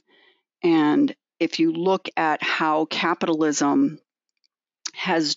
and 0.63 1.13
if 1.41 1.59
you 1.59 1.73
look 1.73 2.07
at 2.15 2.43
how 2.43 2.85
capitalism 2.85 3.99
has 4.93 5.35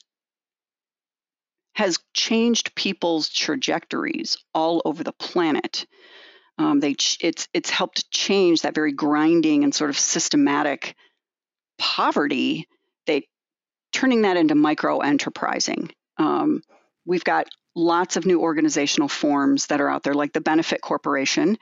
has 1.74 1.98
changed 2.12 2.74
people's 2.74 3.30
trajectories 3.30 4.36
all 4.54 4.82
over 4.84 5.02
the 5.02 5.14
planet. 5.14 5.86
Um, 6.58 6.78
they 6.78 6.94
it's 7.20 7.48
it's 7.54 7.70
helped 7.70 8.10
change 8.10 8.62
that 8.62 8.74
very 8.74 8.92
grinding 8.92 9.64
and 9.64 9.74
sort 9.74 9.90
of 9.90 9.98
systematic 9.98 10.94
poverty. 11.78 12.68
They 13.06 13.26
turning 13.90 14.22
that 14.22 14.36
into 14.36 14.54
micro 14.54 14.98
enterprising. 14.98 15.90
Um, 16.18 16.60
we've 17.06 17.24
got 17.24 17.48
lots 17.74 18.16
of 18.16 18.26
new 18.26 18.42
organizational 18.42 19.08
forms 19.08 19.68
that 19.68 19.80
are 19.80 19.90
out 19.90 20.02
there, 20.02 20.14
like 20.14 20.34
the 20.34 20.42
Benefit 20.42 20.82
Corporation, 20.82 21.56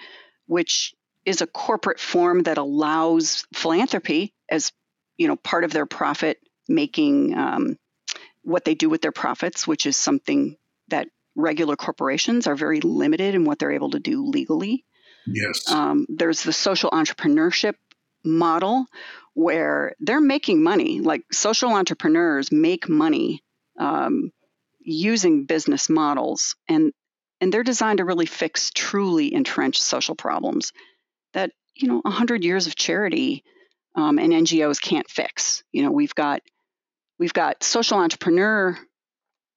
which 0.46 0.94
is 1.24 1.40
a 1.40 1.46
corporate 1.46 2.00
form 2.00 2.42
that 2.44 2.58
allows 2.58 3.46
philanthropy 3.54 4.32
as 4.50 4.72
you 5.16 5.28
know 5.28 5.37
part 5.37 5.64
of 5.64 5.72
their 5.72 5.87
profit 5.87 6.38
making 6.68 7.37
um, 7.37 7.79
what 8.42 8.64
they 8.64 8.75
do 8.75 8.88
with 8.88 9.02
their 9.02 9.12
profits, 9.12 9.66
which 9.66 9.87
is 9.87 9.96
something 9.96 10.56
that 10.88 11.08
regular 11.35 11.77
corporations 11.77 12.46
are 12.46 12.54
very 12.54 12.81
limited 12.81 13.35
in 13.35 13.44
what 13.44 13.58
they're 13.58 13.73
able 13.73 13.90
to 13.90 14.00
do 14.00 14.27
legally. 14.27 14.85
Yes. 15.27 15.70
Um, 15.70 16.06
there's 16.08 16.42
the 16.42 16.52
social 16.52 16.90
entrepreneurship 16.90 17.75
model 18.25 18.87
where 19.35 19.94
they're 20.00 20.20
making 20.20 20.62
money. 20.62 21.00
Like 21.00 21.25
social 21.33 21.73
entrepreneurs 21.73 22.50
make 22.52 22.88
money 22.88 23.42
um, 23.79 24.33
using 24.81 25.44
business 25.44 25.88
models, 25.88 26.56
and 26.68 26.92
and 27.40 27.52
they're 27.52 27.62
designed 27.62 27.98
to 27.98 28.04
really 28.04 28.27
fix 28.27 28.70
truly 28.75 29.33
entrenched 29.33 29.83
social 29.83 30.14
problems 30.14 30.73
that 31.35 31.52
you 31.74 31.88
know 31.88 32.00
100 32.02 32.44
years 32.44 32.66
of 32.66 32.76
charity 32.76 33.44
um, 33.94 34.18
and 34.18 34.33
ngos 34.33 34.80
can't 34.80 35.08
fix 35.10 35.62
you 35.72 35.83
know 35.83 35.90
we've 35.90 36.14
got 36.14 36.42
we've 37.18 37.33
got 37.33 37.62
social 37.62 37.98
entrepreneur 37.98 38.78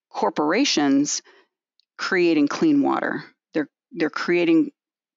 corporations 0.10 1.22
creating 1.98 2.48
clean 2.48 2.82
water 2.82 3.24
they're 3.54 3.70
they're 3.92 4.10
creating 4.10 4.72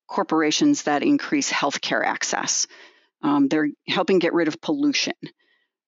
corporations 0.09 0.85
that 0.85 1.03
increase 1.03 1.53
healthcare 1.53 2.05
access. 2.05 2.67
Um, 3.23 3.49
they're 3.49 3.69
helping 3.87 4.19
get 4.19 4.33
rid 4.33 4.49
of 4.49 4.61
pollution. 4.61 5.15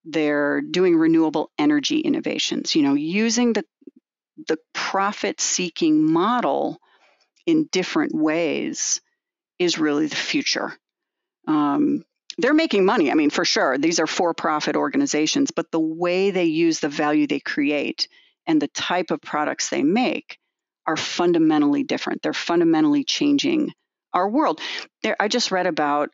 They're 0.04 0.60
doing 0.60 0.96
renewable 0.96 1.50
energy 1.58 2.00
innovations. 2.00 2.76
You 2.76 2.82
know, 2.82 2.94
using 2.94 3.54
the 3.54 3.64
the 4.46 4.58
profit-seeking 4.72 6.02
model 6.02 6.78
in 7.44 7.68
different 7.70 8.14
ways 8.14 9.00
is 9.60 9.78
really 9.78 10.08
the 10.08 10.16
future. 10.16 10.72
Um, 11.46 12.04
they're 12.38 12.54
making 12.54 12.84
money. 12.84 13.10
I 13.10 13.14
mean, 13.14 13.30
for 13.30 13.44
sure, 13.44 13.78
these 13.78 14.00
are 14.00 14.06
for-profit 14.06 14.74
organizations, 14.74 15.50
but 15.50 15.70
the 15.70 15.78
way 15.78 16.30
they 16.30 16.46
use 16.46 16.80
the 16.80 16.88
value 16.88 17.26
they 17.26 17.40
create 17.40 18.08
and 18.46 18.60
the 18.60 18.68
type 18.68 19.10
of 19.10 19.20
products 19.20 19.68
they 19.68 19.82
make 19.82 20.38
are 20.86 20.96
fundamentally 20.96 21.84
different. 21.84 22.22
They're 22.22 22.32
fundamentally 22.32 23.04
changing 23.04 23.72
our 24.12 24.28
world. 24.28 24.60
There, 25.02 25.16
I 25.20 25.28
just 25.28 25.50
read 25.52 25.66
about 25.66 26.08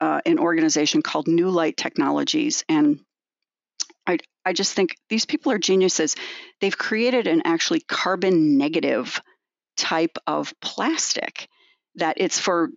uh, 0.00 0.20
an 0.26 0.38
organization 0.38 1.02
called 1.02 1.26
Newlight 1.26 1.76
Technologies, 1.76 2.64
and 2.68 3.00
I, 4.06 4.18
I 4.44 4.52
just 4.52 4.72
think 4.72 4.96
these 5.08 5.26
people 5.26 5.52
are 5.52 5.58
geniuses. 5.58 6.16
They've 6.60 6.76
created 6.76 7.26
an 7.26 7.42
actually 7.44 7.80
carbon 7.80 8.58
negative 8.58 9.22
type 9.76 10.18
of 10.26 10.52
plastic 10.60 11.48
that 11.94 12.16
it's 12.18 12.38
for, 12.38 12.70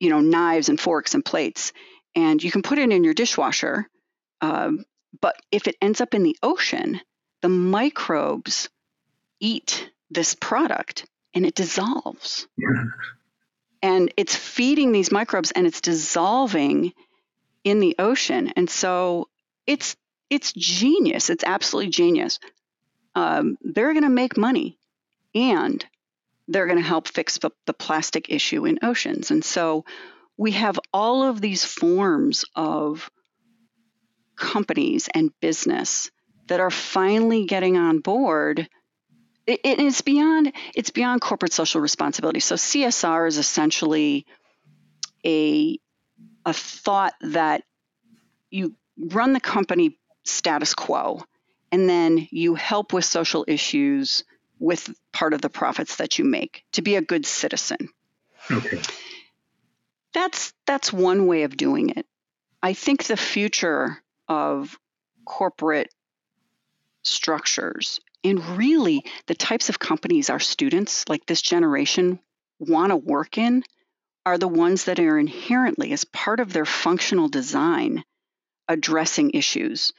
you 0.00 0.10
know, 0.10 0.20
knives 0.20 0.68
and 0.68 0.78
forks 0.78 1.14
and 1.14 1.24
plates, 1.24 1.72
and 2.14 2.42
you 2.42 2.50
can 2.50 2.62
put 2.62 2.78
it 2.78 2.90
in 2.90 3.04
your 3.04 3.14
dishwasher. 3.14 3.88
Um, 4.40 4.84
but 5.20 5.36
if 5.50 5.68
it 5.68 5.76
ends 5.80 6.00
up 6.00 6.14
in 6.14 6.22
the 6.22 6.36
ocean, 6.42 7.00
the 7.42 7.48
microbes 7.48 8.68
eat 9.40 9.90
this 10.10 10.34
product 10.34 11.06
and 11.34 11.46
it 11.46 11.54
dissolves. 11.54 12.46
Yeah 12.56 12.66
and 13.84 14.14
it's 14.16 14.34
feeding 14.34 14.92
these 14.92 15.12
microbes 15.12 15.50
and 15.50 15.66
it's 15.66 15.82
dissolving 15.82 16.94
in 17.64 17.80
the 17.80 17.94
ocean 17.98 18.50
and 18.56 18.70
so 18.70 19.28
it's 19.66 19.94
it's 20.30 20.54
genius 20.54 21.28
it's 21.28 21.44
absolutely 21.44 21.90
genius 21.90 22.40
um, 23.14 23.56
they're 23.60 23.92
going 23.92 24.04
to 24.04 24.08
make 24.08 24.38
money 24.38 24.78
and 25.34 25.84
they're 26.48 26.66
going 26.66 26.78
to 26.78 26.84
help 26.84 27.08
fix 27.08 27.38
the, 27.38 27.50
the 27.66 27.72
plastic 27.72 28.30
issue 28.30 28.66
in 28.66 28.78
oceans 28.82 29.30
and 29.30 29.44
so 29.44 29.84
we 30.36 30.52
have 30.52 30.78
all 30.92 31.22
of 31.22 31.40
these 31.40 31.64
forms 31.64 32.44
of 32.56 33.10
companies 34.36 35.08
and 35.14 35.30
business 35.40 36.10
that 36.48 36.60
are 36.60 36.70
finally 36.70 37.46
getting 37.46 37.76
on 37.76 38.00
board 38.00 38.68
it, 39.46 39.60
it's 39.64 40.00
beyond 40.00 40.52
it's 40.74 40.90
beyond 40.90 41.20
corporate 41.20 41.52
social 41.52 41.80
responsibility. 41.80 42.40
So 42.40 42.54
CSR 42.54 43.28
is 43.28 43.38
essentially 43.38 44.26
a 45.24 45.78
a 46.46 46.52
thought 46.52 47.14
that 47.20 47.62
you 48.50 48.74
run 48.98 49.32
the 49.32 49.40
company 49.40 49.98
status 50.24 50.74
quo 50.74 51.22
and 51.72 51.88
then 51.88 52.28
you 52.30 52.54
help 52.54 52.92
with 52.92 53.04
social 53.04 53.44
issues 53.48 54.24
with 54.58 54.94
part 55.12 55.34
of 55.34 55.40
the 55.40 55.50
profits 55.50 55.96
that 55.96 56.18
you 56.18 56.24
make 56.24 56.64
to 56.72 56.82
be 56.82 56.96
a 56.96 57.02
good 57.02 57.26
citizen. 57.26 57.88
Okay. 58.50 58.80
That's 60.12 60.52
that's 60.66 60.92
one 60.92 61.26
way 61.26 61.42
of 61.42 61.56
doing 61.56 61.90
it. 61.90 62.06
I 62.62 62.72
think 62.72 63.04
the 63.04 63.16
future 63.16 64.02
of 64.28 64.78
corporate 65.24 65.92
structures 67.02 68.00
and 68.24 68.42
really, 68.56 69.04
the 69.26 69.34
types 69.34 69.68
of 69.68 69.78
companies 69.78 70.30
our 70.30 70.40
students, 70.40 71.06
like 71.08 71.26
this 71.26 71.42
generation, 71.42 72.18
want 72.58 72.90
to 72.90 72.96
work 72.96 73.36
in 73.36 73.62
are 74.24 74.38
the 74.38 74.48
ones 74.48 74.84
that 74.84 74.98
are 74.98 75.18
inherently, 75.18 75.92
as 75.92 76.06
part 76.06 76.40
of 76.40 76.52
their 76.52 76.64
functional 76.64 77.28
design, 77.28 78.02
addressing 78.66 79.32
issues. 79.32 79.92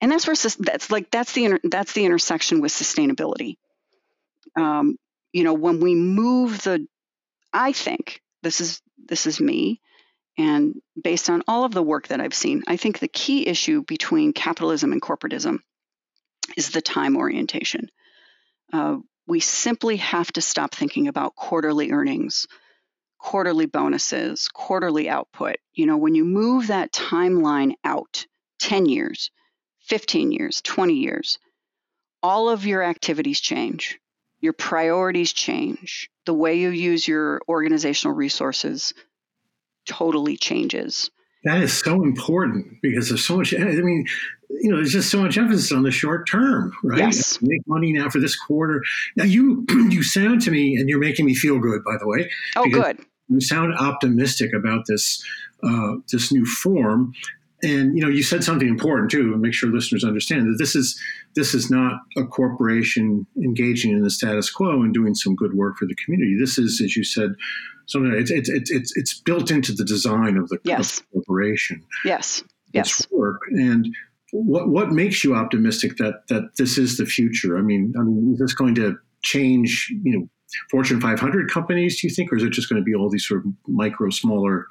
And 0.00 0.10
that's 0.10 0.26
where 0.26 0.36
that's 0.60 0.90
like 0.90 1.10
that's 1.10 1.32
the 1.32 1.60
that's 1.64 1.92
the 1.92 2.06
intersection 2.06 2.62
with 2.62 2.72
sustainability. 2.72 3.56
Um, 4.58 4.96
you 5.32 5.44
know, 5.44 5.54
when 5.54 5.80
we 5.80 5.94
move 5.94 6.62
the, 6.62 6.86
I 7.52 7.72
think 7.72 8.20
this 8.42 8.60
is 8.60 8.82
this 8.98 9.26
is 9.26 9.40
me, 9.40 9.80
and 10.36 10.80
based 11.00 11.30
on 11.30 11.42
all 11.46 11.64
of 11.64 11.72
the 11.72 11.82
work 11.82 12.08
that 12.08 12.20
I've 12.20 12.34
seen, 12.34 12.62
I 12.66 12.76
think 12.76 12.98
the 12.98 13.08
key 13.08 13.46
issue 13.46 13.82
between 13.82 14.32
capitalism 14.32 14.92
and 14.92 15.00
corporatism 15.00 15.58
is 16.56 16.70
the 16.70 16.80
time 16.80 17.16
orientation. 17.16 17.90
Uh, 18.72 18.98
we 19.26 19.40
simply 19.40 19.96
have 19.96 20.32
to 20.32 20.40
stop 20.40 20.74
thinking 20.74 21.06
about 21.06 21.36
quarterly 21.36 21.92
earnings, 21.92 22.46
quarterly 23.18 23.66
bonuses, 23.66 24.48
quarterly 24.48 25.08
output. 25.08 25.56
You 25.72 25.86
know, 25.86 25.98
when 25.98 26.14
you 26.14 26.24
move 26.24 26.68
that 26.68 26.92
timeline 26.92 27.74
out 27.84 28.26
10 28.60 28.86
years, 28.86 29.30
15 29.82 30.32
years, 30.32 30.62
20 30.62 30.94
years, 30.94 31.38
all 32.22 32.48
of 32.48 32.66
your 32.66 32.82
activities 32.82 33.40
change. 33.40 33.98
Your 34.40 34.52
priorities 34.52 35.32
change. 35.32 36.10
The 36.26 36.34
way 36.34 36.58
you 36.58 36.70
use 36.70 37.08
your 37.08 37.40
organizational 37.48 38.14
resources 38.14 38.94
totally 39.86 40.36
changes. 40.36 41.10
That 41.44 41.62
is 41.62 41.72
so 41.72 42.02
important 42.02 42.80
because 42.82 43.08
there's 43.08 43.24
so 43.24 43.36
much. 43.36 43.54
I 43.54 43.58
mean, 43.58 44.06
you 44.50 44.70
know, 44.70 44.76
there's 44.76 44.92
just 44.92 45.10
so 45.10 45.22
much 45.22 45.38
emphasis 45.38 45.72
on 45.72 45.82
the 45.82 45.90
short 45.90 46.28
term, 46.28 46.72
right? 46.82 46.98
Yes. 46.98 47.38
Make 47.40 47.62
money 47.66 47.92
now 47.92 48.10
for 48.10 48.18
this 48.18 48.36
quarter. 48.36 48.82
Now 49.16 49.24
you 49.24 49.64
you 49.70 50.02
sound 50.02 50.42
to 50.42 50.50
me, 50.50 50.76
and 50.76 50.88
you're 50.88 50.98
making 50.98 51.26
me 51.26 51.34
feel 51.34 51.58
good, 51.58 51.84
by 51.84 51.96
the 51.98 52.06
way. 52.06 52.30
Oh, 52.56 52.68
good. 52.68 52.98
You 53.28 53.40
sound 53.40 53.74
optimistic 53.78 54.52
about 54.52 54.86
this 54.86 55.24
uh, 55.62 55.96
this 56.10 56.32
new 56.32 56.44
form, 56.44 57.12
and 57.62 57.96
you 57.96 58.02
know, 58.02 58.08
you 58.08 58.22
said 58.22 58.44
something 58.44 58.68
important 58.68 59.10
too, 59.10 59.32
and 59.32 59.40
make 59.40 59.54
sure 59.54 59.70
listeners 59.70 60.04
understand 60.04 60.46
that 60.46 60.56
this 60.58 60.76
is 60.76 61.00
this 61.34 61.54
is 61.54 61.70
not 61.70 62.00
a 62.16 62.24
corporation 62.24 63.26
engaging 63.36 63.92
in 63.92 64.02
the 64.02 64.10
status 64.10 64.50
quo 64.50 64.82
and 64.82 64.94
doing 64.94 65.14
some 65.14 65.34
good 65.34 65.54
work 65.54 65.76
for 65.76 65.86
the 65.86 65.96
community. 65.96 66.36
This 66.38 66.58
is, 66.58 66.80
as 66.82 66.96
you 66.96 67.04
said, 67.04 67.30
something 67.86 68.12
it's 68.14 68.30
it's 68.30 68.48
it's 68.70 68.96
it's 68.96 69.20
built 69.20 69.50
into 69.50 69.72
the 69.72 69.84
design 69.84 70.36
of 70.36 70.48
the, 70.48 70.58
yes. 70.64 70.98
of 70.98 71.06
the 71.06 71.12
corporation. 71.14 71.84
Yes. 72.04 72.42
Yes. 72.72 73.00
It's 73.00 73.10
work 73.10 73.40
and 73.50 73.88
what 74.32 74.68
what 74.68 74.90
makes 74.90 75.24
you 75.24 75.34
optimistic 75.34 75.96
that 75.96 76.26
that 76.28 76.56
this 76.56 76.78
is 76.78 76.96
the 76.96 77.06
future? 77.06 77.58
I 77.58 77.62
mean, 77.62 77.94
I 77.98 78.02
mean, 78.02 78.32
is 78.34 78.38
this 78.38 78.54
going 78.54 78.74
to 78.76 78.96
change? 79.22 79.92
You 80.02 80.18
know, 80.18 80.28
Fortune 80.70 81.00
500 81.00 81.50
companies? 81.50 82.00
Do 82.00 82.06
you 82.06 82.14
think, 82.14 82.32
or 82.32 82.36
is 82.36 82.42
it 82.42 82.50
just 82.50 82.68
going 82.68 82.80
to 82.80 82.84
be 82.84 82.94
all 82.94 83.08
these 83.08 83.26
sort 83.26 83.44
of 83.44 83.52
micro, 83.66 84.10
smaller 84.10 84.66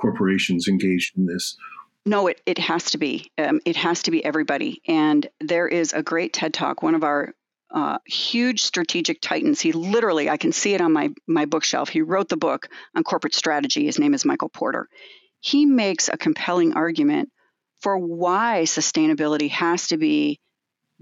corporations 0.00 0.68
engaged 0.68 1.16
in 1.16 1.26
this? 1.26 1.56
No, 2.04 2.26
it, 2.26 2.40
it 2.46 2.58
has 2.58 2.90
to 2.92 2.98
be. 2.98 3.30
Um, 3.38 3.60
it 3.64 3.76
has 3.76 4.02
to 4.04 4.10
be 4.10 4.24
everybody. 4.24 4.82
And 4.88 5.26
there 5.40 5.68
is 5.68 5.92
a 5.92 6.02
great 6.02 6.32
TED 6.32 6.52
Talk. 6.52 6.82
One 6.82 6.94
of 6.94 7.04
our 7.04 7.32
uh, 7.72 7.98
huge 8.04 8.62
strategic 8.62 9.20
titans. 9.20 9.60
He 9.60 9.72
literally, 9.72 10.28
I 10.28 10.36
can 10.36 10.52
see 10.52 10.74
it 10.74 10.80
on 10.80 10.92
my 10.92 11.10
my 11.26 11.46
bookshelf. 11.46 11.88
He 11.88 12.02
wrote 12.02 12.28
the 12.28 12.36
book 12.36 12.68
on 12.94 13.02
corporate 13.02 13.34
strategy. 13.34 13.86
His 13.86 13.98
name 13.98 14.14
is 14.14 14.24
Michael 14.24 14.50
Porter. 14.50 14.88
He 15.40 15.64
makes 15.64 16.08
a 16.08 16.18
compelling 16.18 16.74
argument 16.74 17.30
for 17.80 17.98
why 17.98 18.62
sustainability 18.64 19.50
has 19.50 19.88
to 19.88 19.96
be 19.96 20.38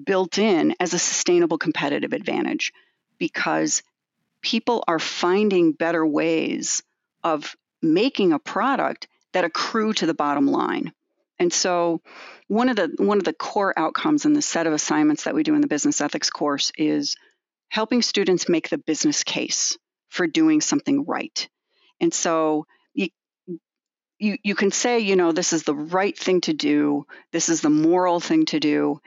built 0.03 0.39
in 0.39 0.75
as 0.81 0.95
a 0.95 0.99
sustainable 0.99 1.59
competitive 1.59 2.13
advantage 2.13 2.73
because 3.19 3.83
people 4.41 4.85
are 4.87 4.99
finding 4.99 5.73
better 5.73 6.07
ways 6.07 6.83
of 7.23 7.55
making 7.83 8.33
a 8.33 8.39
product 8.39 9.09
that 9.33 9.45
accrue 9.45 9.93
to 9.95 10.07
the 10.07 10.15
bottom 10.15 10.47
line. 10.47 10.93
And 11.39 11.53
so 11.53 12.01
one 12.49 12.69
of 12.69 12.77
the 12.77 12.93
one 12.99 13.19
of 13.19 13.25
the 13.25 13.33
core 13.33 13.73
outcomes 13.79 14.25
in 14.25 14.35
the 14.35 14.43
set 14.43 14.67
of 14.67 14.73
assignments 14.73 15.25
that 15.25 15.35
we 15.35 15.43
do 15.43 15.55
in 15.55 15.61
the 15.61 15.69
business 15.69 16.01
ethics 16.01 16.31
course 16.31 16.71
is 16.77 17.17
helping 17.69 18.03
students 18.03 18.49
make 18.49 18.69
the 18.69 18.79
business 18.79 19.25
case 19.25 19.79
for 20.09 20.27
doing 20.27 20.61
something 20.61 21.05
right. 21.07 21.49
And 22.01 22.13
so 22.13 22.67
you, 24.21 24.37
you 24.45 24.55
can 24.55 24.71
say, 24.71 25.01
you 25.01 25.17
know, 25.17 25.33
this 25.33 25.53
is 25.53 25.65
the 25.65 25.75
right 25.75 26.17
thing 26.17 26.43
to 26.43 26.53
do, 26.53 27.07
this 27.33 27.49
is 27.49 27.63
the 27.63 27.71
moral 27.71 28.21
thing 28.21 28.45
to 28.47 28.61
do. 28.61 29.01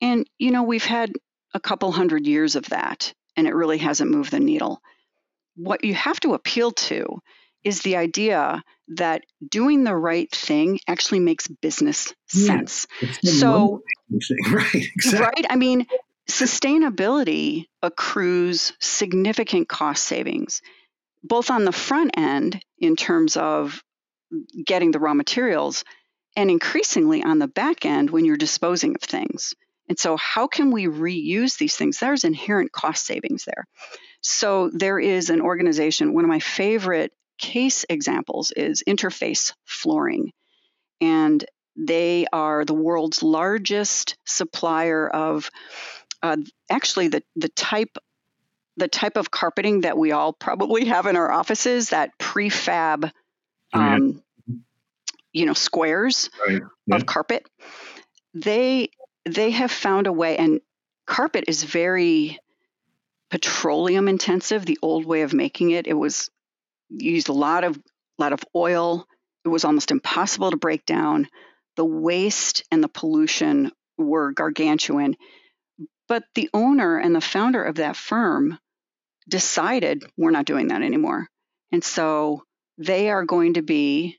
And, 0.00 0.28
you 0.38 0.50
know, 0.50 0.62
we've 0.62 0.84
had 0.84 1.12
a 1.54 1.60
couple 1.60 1.92
hundred 1.92 2.26
years 2.26 2.56
of 2.56 2.70
that, 2.70 3.12
and 3.36 3.46
it 3.46 3.54
really 3.54 3.78
hasn't 3.78 4.10
moved 4.10 4.30
the 4.30 4.40
needle. 4.40 4.80
What 5.56 5.84
you 5.84 5.94
have 5.94 6.18
to 6.20 6.34
appeal 6.34 6.72
to 6.72 7.20
is 7.64 7.82
the 7.82 7.96
idea 7.96 8.64
that 8.88 9.22
doing 9.48 9.84
the 9.84 9.94
right 9.94 10.30
thing 10.30 10.78
actually 10.86 11.20
makes 11.20 11.48
business 11.48 12.14
sense. 12.26 12.86
so, 13.22 13.82
right, 14.52 14.74
exactly. 14.74 15.20
right? 15.20 15.46
I 15.50 15.56
mean, 15.56 15.86
sustainability 16.30 17.66
accrues 17.82 18.72
significant 18.80 19.68
cost 19.68 20.04
savings, 20.04 20.62
both 21.22 21.50
on 21.50 21.64
the 21.64 21.72
front 21.72 22.12
end 22.16 22.62
in 22.78 22.96
terms 22.96 23.36
of 23.36 23.82
getting 24.64 24.90
the 24.90 24.98
raw 24.98 25.14
materials, 25.14 25.84
and 26.36 26.50
increasingly 26.50 27.22
on 27.22 27.38
the 27.38 27.48
back 27.48 27.86
end 27.86 28.10
when 28.10 28.24
you're 28.24 28.36
disposing 28.36 28.94
of 28.94 29.00
things. 29.00 29.54
And 29.88 29.98
so, 29.98 30.16
how 30.16 30.48
can 30.48 30.72
we 30.72 30.86
reuse 30.86 31.58
these 31.58 31.76
things? 31.76 31.98
There's 31.98 32.24
inherent 32.24 32.72
cost 32.72 33.06
savings 33.06 33.44
there. 33.44 33.66
So, 34.20 34.70
there 34.72 34.98
is 34.98 35.30
an 35.30 35.40
organization, 35.40 36.12
one 36.12 36.24
of 36.24 36.28
my 36.28 36.40
favorite 36.40 37.12
case 37.38 37.84
examples 37.88 38.52
is 38.52 38.82
Interface 38.86 39.52
Flooring. 39.64 40.32
And 41.00 41.44
they 41.76 42.26
are 42.32 42.64
the 42.64 42.74
world's 42.74 43.22
largest 43.22 44.16
supplier 44.24 45.08
of 45.08 45.50
uh, 46.22 46.36
actually 46.70 47.08
the, 47.08 47.22
the 47.36 47.50
type 47.50 47.98
the 48.76 48.88
type 48.88 49.16
of 49.16 49.30
carpeting 49.30 49.82
that 49.82 49.96
we 49.96 50.12
all 50.12 50.32
probably 50.32 50.84
have 50.84 51.06
in 51.06 51.16
our 51.16 51.30
offices, 51.30 51.90
that 51.90 52.10
prefab, 52.18 53.10
oh, 53.72 53.80
um, 53.80 54.22
you 55.32 55.46
know, 55.46 55.54
squares 55.54 56.30
right. 56.46 56.62
yeah. 56.86 56.96
of 56.96 57.06
carpet. 57.06 57.48
They 58.34 58.90
they 59.24 59.50
have 59.52 59.70
found 59.70 60.06
a 60.06 60.12
way, 60.12 60.36
and 60.36 60.60
carpet 61.06 61.44
is 61.48 61.62
very 61.62 62.38
petroleum 63.30 64.08
intensive. 64.08 64.66
The 64.66 64.78
old 64.82 65.06
way 65.06 65.22
of 65.22 65.32
making 65.32 65.70
it, 65.70 65.86
it 65.86 65.94
was 65.94 66.30
used 66.90 67.28
a 67.28 67.32
lot 67.32 67.64
of 67.64 67.78
lot 68.18 68.32
of 68.32 68.44
oil. 68.54 69.06
It 69.44 69.48
was 69.48 69.64
almost 69.64 69.90
impossible 69.90 70.50
to 70.50 70.56
break 70.56 70.84
down. 70.86 71.28
The 71.76 71.84
waste 71.84 72.64
and 72.70 72.82
the 72.82 72.88
pollution 72.88 73.70
were 73.98 74.32
gargantuan. 74.32 75.16
But 76.08 76.24
the 76.34 76.48
owner 76.54 76.98
and 76.98 77.14
the 77.14 77.20
founder 77.20 77.62
of 77.62 77.76
that 77.76 77.96
firm 77.96 78.58
decided 79.28 80.04
we're 80.16 80.30
not 80.30 80.46
doing 80.46 80.68
that 80.68 80.82
anymore. 80.82 81.28
And 81.72 81.82
so 81.82 82.42
they 82.78 83.10
are 83.10 83.24
going 83.24 83.54
to 83.54 83.62
be 83.62 84.18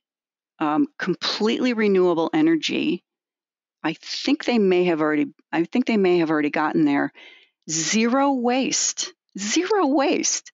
um, 0.60 0.88
completely 0.98 1.74
renewable 1.74 2.30
energy. 2.34 3.04
I 3.84 3.94
think 3.94 4.44
they 4.44 4.60
may 4.60 4.86
have 4.86 5.02
already. 5.02 5.28
I 5.52 5.64
think 5.64 5.86
they 5.86 5.98
may 5.98 6.20
have 6.20 6.30
already 6.30 6.50
gotten 6.50 6.84
there. 6.84 7.14
Zero 7.70 8.34
waste, 8.34 9.14
zero 9.38 9.88
waste 9.88 10.52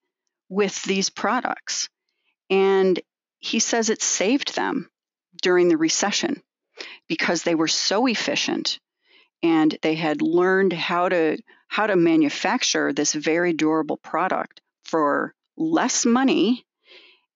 with 0.49 0.82
these 0.84 1.09
products, 1.09 1.89
and 2.53 2.99
he 3.39 3.57
says 3.57 3.89
it 3.89 4.03
saved 4.03 4.55
them 4.55 4.87
during 5.41 5.69
the 5.69 5.77
recession 5.77 6.43
because 7.07 7.41
they 7.41 7.55
were 7.55 7.67
so 7.67 8.05
efficient 8.05 8.79
and 9.41 9.75
they 9.81 9.95
had 9.95 10.21
learned 10.21 10.71
how 10.71 11.09
to 11.09 11.37
how 11.67 11.87
to 11.87 11.95
manufacture 11.95 12.93
this 12.93 13.13
very 13.13 13.53
durable 13.53 13.97
product 13.97 14.61
for 14.83 15.33
less 15.57 16.05
money. 16.05 16.63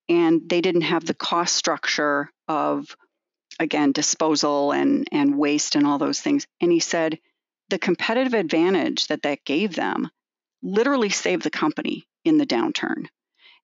And 0.07 0.47
they 0.47 0.61
didn't 0.61 0.81
have 0.93 1.03
the 1.03 1.15
cost 1.15 1.55
structure 1.55 2.29
of 2.47 2.95
again 3.59 3.93
disposal 3.93 4.71
and 4.71 5.07
and 5.11 5.35
waste 5.35 5.75
and 5.75 5.87
all 5.87 5.97
those 5.97 6.21
things. 6.21 6.45
And 6.61 6.71
he 6.71 6.79
said 6.79 7.17
the 7.69 7.79
competitive 7.79 8.35
advantage 8.35 9.07
that 9.07 9.23
that 9.23 9.43
gave 9.45 9.73
them 9.75 10.11
literally 10.61 11.09
saved 11.09 11.41
the 11.41 11.49
company 11.49 12.07
in 12.23 12.37
the 12.37 12.45
downturn. 12.45 13.07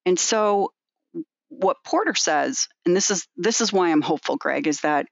And 0.03 0.17
so 0.17 0.73
what 1.59 1.83
porter 1.85 2.15
says 2.15 2.67
and 2.85 2.95
this 2.95 3.11
is 3.11 3.27
this 3.37 3.61
is 3.61 3.71
why 3.71 3.91
i'm 3.91 4.01
hopeful 4.01 4.37
greg 4.37 4.67
is 4.67 4.81
that 4.81 5.07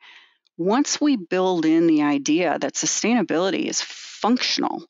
once 0.57 1.01
we 1.01 1.15
build 1.15 1.65
in 1.65 1.87
the 1.87 2.03
idea 2.03 2.57
that 2.59 2.73
sustainability 2.73 3.65
is 3.65 3.81
functional 3.81 4.83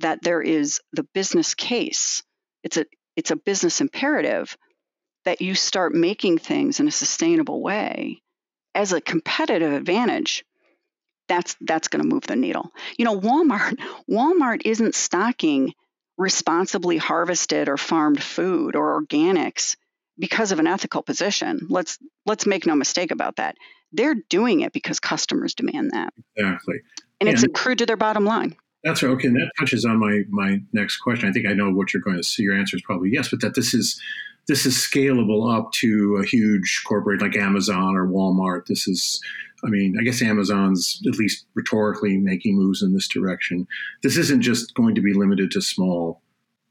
that 0.00 0.22
there 0.22 0.42
is 0.42 0.80
the 0.92 1.06
business 1.14 1.54
case. 1.54 2.22
It's 2.64 2.76
a 2.76 2.86
it's 3.16 3.30
a 3.30 3.36
business 3.36 3.80
imperative 3.80 4.56
that 5.24 5.40
you 5.40 5.54
start 5.54 5.94
making 5.94 6.38
things 6.38 6.80
in 6.80 6.88
a 6.88 6.92
sustainable 6.92 7.62
way 7.62 8.22
as 8.74 8.92
a 8.92 9.00
competitive 9.00 9.72
advantage. 9.72 10.44
That's 11.28 11.56
that's 11.60 11.88
going 11.88 12.02
to 12.02 12.08
move 12.08 12.26
the 12.26 12.36
needle. 12.36 12.72
You 12.98 13.04
know, 13.04 13.18
Walmart 13.18 13.78
Walmart 14.10 14.62
isn't 14.64 14.94
stocking 14.94 15.74
responsibly 16.18 16.98
harvested 16.98 17.68
or 17.68 17.76
farmed 17.76 18.22
food 18.22 18.76
or 18.76 19.00
organics 19.00 19.76
because 20.20 20.52
of 20.52 20.58
an 20.60 20.66
ethical 20.66 21.02
position. 21.02 21.66
Let's 21.68 21.98
let's 22.26 22.46
make 22.46 22.66
no 22.66 22.76
mistake 22.76 23.10
about 23.10 23.36
that. 23.36 23.56
They're 23.92 24.16
doing 24.28 24.60
it 24.60 24.72
because 24.72 25.00
customers 25.00 25.54
demand 25.54 25.90
that. 25.92 26.12
Exactly. 26.36 26.76
And 27.20 27.28
it's 27.28 27.42
accrued 27.42 27.78
to 27.78 27.86
their 27.86 27.96
bottom 27.96 28.24
line. 28.24 28.56
That's 28.84 29.02
right. 29.02 29.10
Okay, 29.10 29.28
and 29.28 29.36
that 29.36 29.50
touches 29.58 29.84
on 29.84 29.98
my 29.98 30.22
my 30.30 30.60
next 30.72 30.98
question. 30.98 31.28
I 31.28 31.32
think 31.32 31.46
I 31.46 31.52
know 31.52 31.70
what 31.70 31.92
you're 31.92 32.02
going 32.02 32.16
to 32.16 32.22
see. 32.22 32.44
Your 32.44 32.56
answer 32.56 32.76
is 32.76 32.82
probably 32.82 33.10
yes, 33.12 33.28
but 33.28 33.40
that 33.40 33.54
this 33.54 33.74
is 33.74 34.00
this 34.46 34.64
is 34.66 34.74
scalable 34.74 35.54
up 35.54 35.72
to 35.72 36.16
a 36.16 36.24
huge 36.24 36.82
corporate 36.86 37.20
like 37.20 37.36
Amazon 37.36 37.96
or 37.96 38.06
Walmart. 38.06 38.66
This 38.66 38.88
is, 38.88 39.20
I 39.64 39.68
mean, 39.68 39.96
I 40.00 40.02
guess 40.02 40.22
Amazon's 40.22 41.00
at 41.06 41.18
least 41.18 41.46
rhetorically 41.54 42.16
making 42.16 42.56
moves 42.56 42.82
in 42.82 42.94
this 42.94 43.06
direction. 43.06 43.66
This 44.02 44.16
isn't 44.16 44.40
just 44.40 44.74
going 44.74 44.94
to 44.94 45.02
be 45.02 45.12
limited 45.12 45.50
to 45.52 45.60
small 45.60 46.22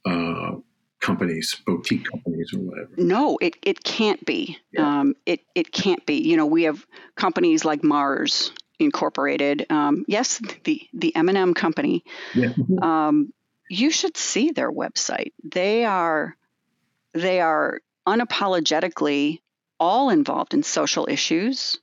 uh, 0.05 0.55
companies, 0.99 1.55
boutique 1.65 2.09
companies, 2.09 2.53
or 2.53 2.59
whatever. 2.59 2.89
No, 2.97 3.37
it, 3.41 3.55
it 3.61 3.83
can't 3.83 4.23
be. 4.25 4.57
Yeah. 4.71 4.99
Um, 4.99 5.15
it 5.25 5.41
it 5.55 5.71
can't 5.71 6.05
be. 6.05 6.15
You 6.15 6.37
know, 6.37 6.45
we 6.45 6.63
have 6.63 6.85
companies 7.15 7.65
like 7.65 7.83
Mars 7.83 8.51
Incorporated. 8.79 9.65
Um, 9.69 10.05
yes, 10.07 10.41
the 10.63 10.81
the 10.93 11.15
M&M 11.15 11.53
company. 11.53 12.03
Yeah. 12.33 12.53
Um, 12.81 13.33
you 13.69 13.91
should 13.91 14.17
see 14.17 14.51
their 14.51 14.71
website. 14.71 15.33
They 15.43 15.85
are 15.85 16.35
they 17.13 17.41
are 17.41 17.81
unapologetically 18.07 19.41
all 19.79 20.09
involved 20.09 20.53
in 20.53 20.63
social 20.63 21.07
issues, 21.09 21.77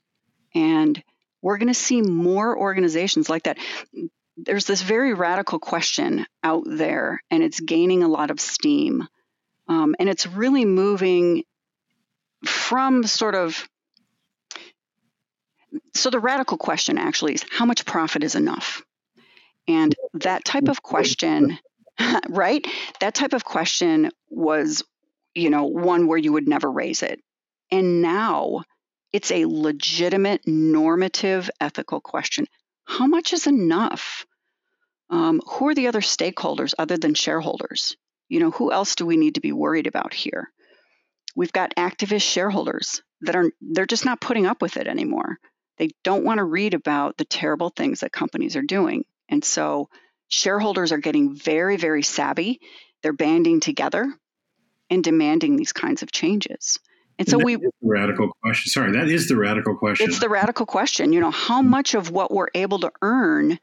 and 0.53 1.01
we're 1.41 1.57
going 1.57 1.67
to 1.67 1.73
see 1.73 2.01
more 2.01 2.57
organizations 2.57 3.29
like 3.29 3.43
that. 3.43 3.57
There's 4.37 4.65
this 4.65 4.81
very 4.81 5.13
radical 5.13 5.59
question 5.59 6.25
out 6.43 6.63
there, 6.65 7.21
and 7.31 7.43
it's 7.43 7.59
gaining 7.59 8.03
a 8.03 8.07
lot 8.07 8.31
of 8.31 8.39
steam, 8.39 9.07
um, 9.67 9.95
and 9.99 10.07
it's 10.07 10.27
really 10.27 10.65
moving 10.65 11.43
from 12.45 13.03
sort 13.03 13.35
of 13.35 13.67
so 15.93 16.09
the 16.09 16.19
radical 16.19 16.57
question 16.57 16.97
actually 16.97 17.33
is 17.33 17.45
how 17.49 17.65
much 17.65 17.85
profit 17.85 18.23
is 18.23 18.35
enough? 18.35 18.83
And 19.67 19.93
that 20.13 20.45
type 20.45 20.67
of 20.69 20.81
question, 20.81 21.57
right? 22.29 22.65
That 22.99 23.15
type 23.15 23.33
of 23.33 23.43
question 23.43 24.11
was, 24.29 24.83
you 25.35 25.49
know, 25.49 25.65
one 25.65 26.07
where 26.07 26.17
you 26.17 26.33
would 26.33 26.47
never 26.47 26.71
raise 26.71 27.03
it. 27.03 27.21
And 27.71 28.01
now 28.01 28.63
it's 29.11 29.31
a 29.31 29.45
legitimate, 29.45 30.47
normative, 30.47 31.49
ethical 31.59 31.99
question. 31.99 32.47
How 32.87 33.05
much 33.05 33.33
is 33.33 33.47
enough? 33.47 34.25
Um, 35.09 35.41
who 35.45 35.67
are 35.67 35.75
the 35.75 35.87
other 35.87 36.01
stakeholders 36.01 36.73
other 36.79 36.97
than 36.97 37.13
shareholders? 37.13 37.97
You 38.29 38.39
know, 38.39 38.51
who 38.51 38.71
else 38.71 38.95
do 38.95 39.05
we 39.05 39.17
need 39.17 39.35
to 39.35 39.41
be 39.41 39.51
worried 39.51 39.87
about 39.87 40.13
here? 40.13 40.49
We've 41.35 41.51
got 41.51 41.75
activist 41.75 42.23
shareholders 42.23 43.03
that 43.21 43.35
are 43.35 43.51
they're 43.61 43.85
just 43.85 44.05
not 44.05 44.21
putting 44.21 44.45
up 44.45 44.61
with 44.61 44.77
it 44.77 44.87
anymore. 44.87 45.37
They 45.77 45.89
don't 46.03 46.23
want 46.23 46.39
to 46.39 46.43
read 46.43 46.73
about 46.73 47.17
the 47.17 47.25
terrible 47.25 47.69
things 47.69 47.99
that 47.99 48.11
companies 48.11 48.55
are 48.55 48.63
doing. 48.63 49.03
And 49.29 49.43
so 49.43 49.89
shareholders 50.29 50.91
are 50.91 50.97
getting 50.97 51.35
very, 51.35 51.77
very 51.77 52.03
savvy. 52.03 52.61
They're 53.03 53.13
banding 53.13 53.59
together 53.59 54.11
and 54.89 55.03
demanding 55.03 55.57
these 55.57 55.73
kinds 55.73 56.03
of 56.03 56.11
changes. 56.11 56.79
And 57.19 57.27
so 57.27 57.37
and 57.37 57.45
we 57.45 57.57
radical 57.81 58.31
question. 58.43 58.69
Sorry, 58.69 58.91
that 58.91 59.09
is 59.09 59.27
the 59.27 59.35
radical 59.35 59.75
question. 59.75 60.07
It's 60.07 60.19
the 60.19 60.29
radical 60.29 60.65
question. 60.65 61.13
You 61.13 61.19
know, 61.19 61.31
how 61.31 61.61
much 61.61 61.95
of 61.95 62.11
what 62.11 62.31
we're 62.31 62.49
able 62.53 62.79
to 62.79 62.91
earn 63.01 63.59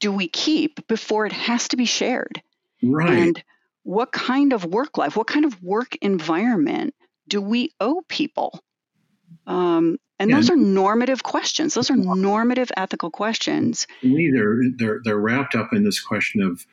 do 0.00 0.12
we 0.12 0.28
keep 0.28 0.86
before 0.86 1.26
it 1.26 1.32
has 1.32 1.68
to 1.68 1.76
be 1.76 1.84
shared? 1.84 2.42
Right. 2.82 3.10
And 3.10 3.44
what 3.84 4.12
kind 4.12 4.52
of 4.52 4.64
work 4.64 4.96
life, 4.96 5.16
what 5.16 5.26
kind 5.26 5.44
of 5.44 5.60
work 5.62 5.96
environment 6.00 6.94
do 7.28 7.40
we 7.40 7.70
owe 7.80 8.02
people? 8.08 8.60
Um, 9.46 9.98
and 10.18 10.30
yeah. 10.30 10.36
those 10.36 10.50
are 10.50 10.56
normative 10.56 11.22
questions. 11.22 11.74
Those 11.74 11.90
are 11.90 11.96
normative 11.96 12.70
ethical 12.76 13.10
questions. 13.10 13.88
To 14.02 14.08
me, 14.08 14.30
they're 14.32 14.60
they're 14.76 15.00
they're 15.02 15.18
wrapped 15.18 15.56
up 15.56 15.72
in 15.72 15.82
this 15.82 16.00
question 16.00 16.42
of, 16.42 16.66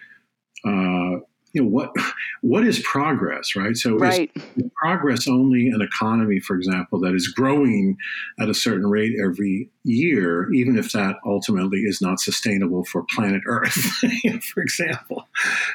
uh, 0.64 1.22
you 1.54 1.64
know, 1.64 1.70
what 1.70 1.91
what 2.41 2.66
is 2.66 2.80
progress, 2.80 3.56
right? 3.56 3.76
So 3.76 3.97
right. 3.97 4.32
is 4.36 4.64
progress 4.82 5.28
only 5.28 5.70
an 5.70 5.82
economy, 5.82 6.39
for 6.39 6.56
example, 6.56 7.00
that 7.02 7.14
is 7.14 7.28
growing 7.28 7.97
at 8.39 8.50
a 8.50 8.54
certain 8.54 8.88
rate 8.88 9.14
every 9.24 9.70
year, 9.84 10.52
even 10.54 10.78
if 10.78 10.91
that 10.91 11.16
ultimately 11.26 11.80
is 11.80 12.02
not 12.02 12.20
sustainable 12.20 12.86
for 12.86 13.04
planet 13.16 13.41
Earth, 13.45 13.74
for 14.54 14.62
example. 14.62 15.28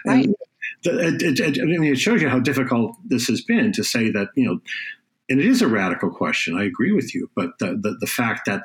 Right. 0.06 0.28
It, 0.86 1.22
it, 1.22 1.40
it, 1.40 1.60
I 1.60 1.64
mean, 1.64 1.84
it 1.84 1.98
shows 1.98 2.20
you 2.20 2.28
how 2.28 2.40
difficult 2.40 2.96
this 3.06 3.26
has 3.28 3.40
been 3.40 3.72
to 3.72 3.82
say 3.82 4.10
that 4.10 4.28
you 4.34 4.44
know 4.44 4.60
and 5.28 5.40
it 5.40 5.46
is 5.46 5.62
a 5.62 5.68
radical 5.68 6.10
question. 6.10 6.56
I 6.56 6.64
agree 6.64 6.92
with 6.92 7.14
you, 7.14 7.30
but 7.34 7.58
the 7.58 7.78
the, 7.80 7.96
the 8.00 8.06
fact 8.06 8.46
that 8.46 8.64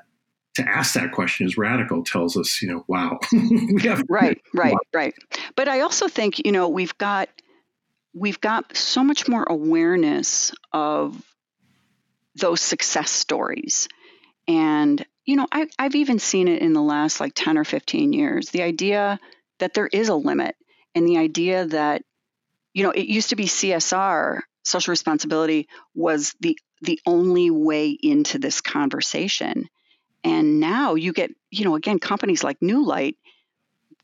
to 0.64 0.70
ask 0.70 0.94
that 0.94 1.12
question 1.12 1.46
is 1.46 1.58
radical 1.58 2.04
tells 2.04 2.38
us, 2.38 2.62
you 2.62 2.70
know, 2.70 2.84
wow, 2.88 3.20
right, 4.10 4.42
right, 4.54 4.76
right. 4.94 5.14
But 5.56 5.68
I 5.68 5.82
also 5.82 6.08
think, 6.08 6.46
you 6.46 6.52
know, 6.52 6.70
we've 6.70 6.98
got 6.98 7.30
we've 8.14 8.42
got 8.42 8.76
so 8.76 9.04
much 9.04 9.28
more 9.28 9.44
awareness 9.44 10.54
of 10.74 11.22
those 12.36 12.62
success 12.62 13.12
stories, 13.12 13.88
and 14.48 15.06
you 15.26 15.36
know, 15.36 15.48
I, 15.52 15.68
I've 15.78 15.96
even 15.96 16.20
seen 16.20 16.48
it 16.48 16.62
in 16.62 16.74
the 16.74 16.82
last 16.82 17.20
like 17.20 17.34
ten 17.36 17.58
or 17.58 17.64
fifteen 17.64 18.14
years. 18.14 18.50
The 18.50 18.64
idea 18.64 19.20
that 19.60 19.74
there 19.74 19.88
is 19.88 20.10
a 20.10 20.16
limit, 20.16 20.56
and 20.96 21.08
the 21.08 21.18
idea 21.18 21.66
that 21.66 22.04
you 22.74 22.84
know, 22.84 22.92
it 22.92 23.08
used 23.08 23.30
to 23.30 23.36
be 23.36 23.46
CSR 23.46 24.42
social 24.64 24.92
responsibility 24.92 25.68
was 25.94 26.36
the 26.40 26.58
the 26.82 27.00
only 27.06 27.50
way 27.50 27.90
into 27.90 28.40
this 28.40 28.62
conversation. 28.62 29.68
And 30.24 30.60
now 30.60 30.96
you 30.96 31.14
get, 31.14 31.32
you 31.52 31.66
know, 31.66 31.76
again, 31.76 32.00
companies 32.00 32.44
like 32.44 32.60
Newlight, 32.60 33.16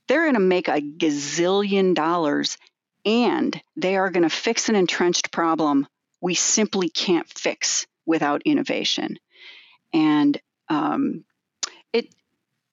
they're 0.07 0.23
going 0.23 0.35
to 0.35 0.39
make 0.39 0.67
a 0.67 0.81
gazillion 0.81 1.93
dollars 1.93 2.57
and 3.05 3.59
they 3.75 3.97
are 3.97 4.09
going 4.09 4.23
to 4.23 4.29
fix 4.29 4.69
an 4.69 4.75
entrenched 4.75 5.31
problem 5.31 5.87
we 6.21 6.33
simply 6.33 6.89
can't 6.89 7.27
fix 7.27 7.85
without 8.05 8.41
innovation. 8.45 9.19
And 9.93 10.39
um, 10.69 11.23
it 11.93 12.07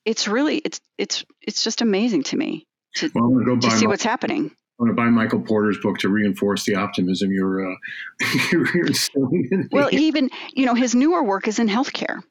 it's 0.05 0.27
really 0.27 0.57
it's 0.57 0.81
it's 0.97 1.25
it's 1.43 1.63
just 1.63 1.83
amazing 1.83 2.23
to 2.25 2.37
me 2.37 2.67
to, 2.97 3.11
well, 3.15 3.59
to 3.61 3.71
see 3.71 3.87
what's 3.87 4.03
happening. 4.03 4.51
I 4.81 4.85
want 4.85 4.91
to 4.91 4.95
buy 4.95 5.11
Michael 5.11 5.41
Porter's 5.41 5.79
book 5.79 5.99
to 5.99 6.09
reinforce 6.09 6.65
the 6.65 6.77
optimism 6.77 7.31
you're, 7.31 7.73
uh, 7.73 7.77
you're 8.53 8.87
instilling 8.87 9.49
in. 9.51 9.69
Well, 9.71 9.91
even 9.93 10.31
you 10.55 10.65
know 10.65 10.75
his 10.75 10.95
newer 10.95 11.23
work 11.23 11.47
is 11.47 11.59
in 11.59 11.69
healthcare. 11.69 12.23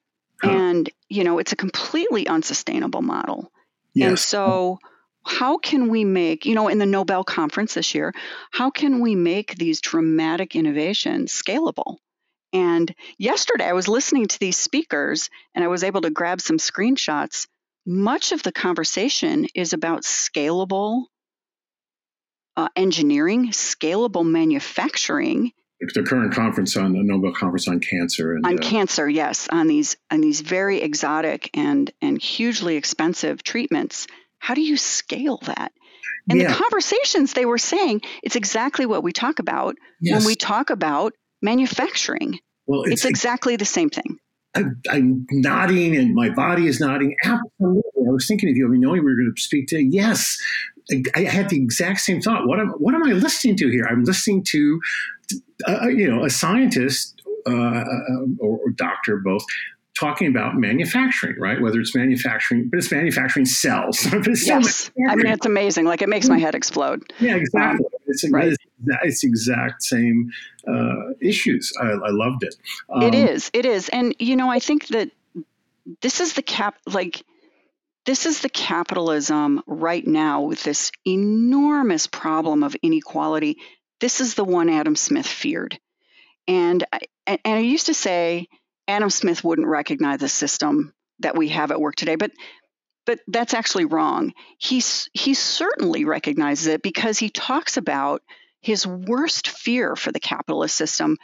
And 0.43 0.89
you 1.09 1.23
know 1.23 1.39
it's 1.39 1.51
a 1.51 1.57
completely 1.57 2.27
unsustainable 2.27 3.01
model. 3.01 3.51
Yes. 3.93 4.07
And 4.07 4.19
so, 4.19 4.79
how 5.23 5.57
can 5.57 5.89
we 5.89 6.05
make 6.05 6.45
you 6.45 6.55
know 6.55 6.67
in 6.67 6.77
the 6.77 6.85
Nobel 6.85 7.23
conference 7.23 7.73
this 7.73 7.93
year? 7.93 8.13
How 8.51 8.69
can 8.69 8.99
we 8.99 9.15
make 9.15 9.55
these 9.55 9.81
dramatic 9.81 10.55
innovations 10.55 11.31
scalable? 11.31 11.97
And 12.53 12.93
yesterday 13.17 13.65
I 13.65 13.73
was 13.73 13.87
listening 13.87 14.27
to 14.27 14.39
these 14.39 14.57
speakers, 14.57 15.29
and 15.55 15.63
I 15.63 15.67
was 15.67 15.83
able 15.83 16.01
to 16.01 16.09
grab 16.09 16.41
some 16.41 16.57
screenshots. 16.57 17.47
Much 17.85 18.31
of 18.31 18.43
the 18.43 18.51
conversation 18.51 19.47
is 19.55 19.73
about 19.73 20.03
scalable 20.03 21.05
uh, 22.57 22.67
engineering, 22.75 23.47
scalable 23.49 24.25
manufacturing. 24.25 25.51
The 25.93 26.03
current 26.03 26.33
conference 26.33 26.77
on 26.77 26.93
the 26.93 27.01
Nobel 27.01 27.33
conference 27.33 27.67
on 27.67 27.79
cancer 27.79 28.35
and, 28.35 28.45
on 28.45 28.59
uh, 28.59 28.61
cancer, 28.61 29.09
yes, 29.09 29.47
on 29.51 29.67
these 29.67 29.97
on 30.11 30.21
these 30.21 30.41
very 30.41 30.81
exotic 30.81 31.49
and 31.55 31.91
and 32.01 32.21
hugely 32.21 32.75
expensive 32.75 33.41
treatments. 33.41 34.07
How 34.37 34.53
do 34.53 34.61
you 34.61 34.77
scale 34.77 35.39
that? 35.45 35.71
And 36.29 36.39
yeah. 36.39 36.49
the 36.49 36.53
conversations 36.53 37.33
they 37.33 37.45
were 37.45 37.57
saying, 37.57 38.01
it's 38.21 38.35
exactly 38.35 38.85
what 38.85 39.03
we 39.03 39.11
talk 39.11 39.39
about 39.39 39.75
yes. 39.99 40.19
when 40.19 40.27
we 40.27 40.35
talk 40.35 40.69
about 40.69 41.13
manufacturing. 41.41 42.39
Well, 42.67 42.83
it's, 42.83 42.93
it's 42.93 43.05
exactly 43.05 43.55
the 43.55 43.65
same 43.65 43.89
thing. 43.89 44.17
I, 44.53 44.63
am 44.89 45.25
nodding 45.31 45.95
and 45.95 46.13
my 46.13 46.29
body 46.29 46.67
is 46.67 46.79
nodding. 46.79 47.15
Absolutely. 47.23 47.81
I 48.07 48.11
was 48.11 48.27
thinking 48.27 48.49
of 48.49 48.57
you. 48.57 48.65
I 48.65 48.69
mean, 48.69 48.81
knowing 48.81 49.03
we 49.03 49.11
were 49.11 49.15
going 49.15 49.33
to 49.33 49.41
speak 49.41 49.67
today. 49.67 49.87
Yes, 49.89 50.37
I 51.15 51.21
had 51.21 51.49
the 51.49 51.57
exact 51.57 52.01
same 52.01 52.21
thought. 52.21 52.47
What 52.47 52.59
am, 52.59 52.69
what 52.71 52.95
am 52.95 53.03
I 53.03 53.11
listening 53.11 53.55
to 53.57 53.69
here? 53.69 53.85
I'm 53.89 54.03
listening 54.03 54.43
to, 54.45 54.81
uh, 55.67 55.87
you 55.87 56.09
know, 56.09 56.25
a 56.25 56.29
scientist 56.29 57.21
uh, 57.47 57.51
uh 57.51 57.85
or, 58.39 58.59
or 58.59 58.69
doctor, 58.71 59.17
both 59.17 59.43
talking 60.01 60.27
about 60.27 60.55
manufacturing, 60.55 61.35
right? 61.39 61.61
Whether 61.61 61.79
it's 61.79 61.95
manufacturing, 61.95 62.69
but 62.69 62.77
it's 62.77 62.91
manufacturing 62.91 63.45
cells. 63.45 64.05
it's 64.11 64.47
yes, 64.47 64.91
I 65.09 65.15
mean 65.15 65.27
it's 65.27 65.45
amazing. 65.45 65.85
Like 65.85 66.01
it 66.01 66.09
makes 66.09 66.27
my 66.27 66.39
head 66.39 66.55
explode. 66.55 67.11
Yeah, 67.19 67.35
exactly. 67.35 67.85
Um, 67.85 67.91
it's, 68.07 68.29
right. 68.29 68.47
it's, 68.47 68.63
it's 69.03 69.23
exact 69.23 69.83
same 69.83 70.31
uh, 70.67 71.13
issues. 71.21 71.71
I, 71.79 71.87
I, 71.87 72.09
loved 72.09 72.43
it. 72.43 72.55
Um, 72.89 73.03
it 73.03 73.15
is. 73.15 73.51
It 73.53 73.65
is, 73.65 73.89
and 73.89 74.15
you 74.19 74.35
know, 74.35 74.49
I 74.49 74.59
think 74.59 74.87
that 74.87 75.11
this 76.01 76.19
is 76.19 76.33
the 76.33 76.41
cap. 76.41 76.77
Like 76.87 77.23
this 78.05 78.25
is 78.25 78.41
the 78.41 78.49
capitalism 78.49 79.61
right 79.67 80.05
now 80.05 80.41
with 80.41 80.63
this 80.63 80.91
enormous 81.05 82.07
problem 82.07 82.63
of 82.63 82.75
inequality. 82.81 83.57
This 83.99 84.21
is 84.21 84.33
the 84.33 84.43
one 84.43 84.69
Adam 84.69 84.95
Smith 84.95 85.27
feared. 85.27 85.79
And 86.47 86.83
I, 86.91 86.99
and 87.27 87.39
I 87.45 87.59
used 87.59 87.85
to 87.85 87.93
say 87.93 88.47
Adam 88.87 89.09
Smith 89.09 89.43
wouldn't 89.43 89.67
recognize 89.67 90.19
the 90.19 90.29
system 90.29 90.93
that 91.19 91.37
we 91.37 91.49
have 91.49 91.71
at 91.71 91.79
work 91.79 91.95
today, 91.95 92.15
but 92.15 92.31
but 93.05 93.19
that's 93.27 93.53
actually 93.53 93.85
wrong. 93.85 94.33
He's 94.57 95.09
he 95.13 95.33
certainly 95.33 96.05
recognizes 96.05 96.67
it 96.67 96.81
because 96.81 97.17
he 97.17 97.29
talks 97.29 97.77
about 97.77 98.21
his 98.61 98.85
worst 98.85 99.49
fear 99.49 99.95
for 99.95 100.11
the 100.11 100.19
capitalist 100.19 100.75
system 100.75 101.17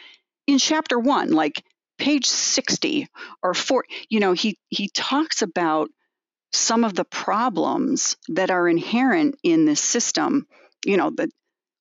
in 0.48 0.58
chapter 0.58 0.98
1, 0.98 1.32
like 1.32 1.64
page 1.98 2.26
60 2.26 3.08
or 3.44 3.54
4, 3.54 3.86
you 4.10 4.20
know, 4.20 4.34
he 4.34 4.58
he 4.70 4.90
talks 4.90 5.42
about 5.42 5.90
some 6.58 6.84
of 6.84 6.94
the 6.94 7.06
problems 7.06 8.18
that 8.30 8.50
are 8.50 8.68
inherent 8.68 9.38
in 9.44 9.66
this 9.66 9.82
system, 9.82 10.48
you 10.86 10.98
know, 10.98 11.10
the 11.10 11.30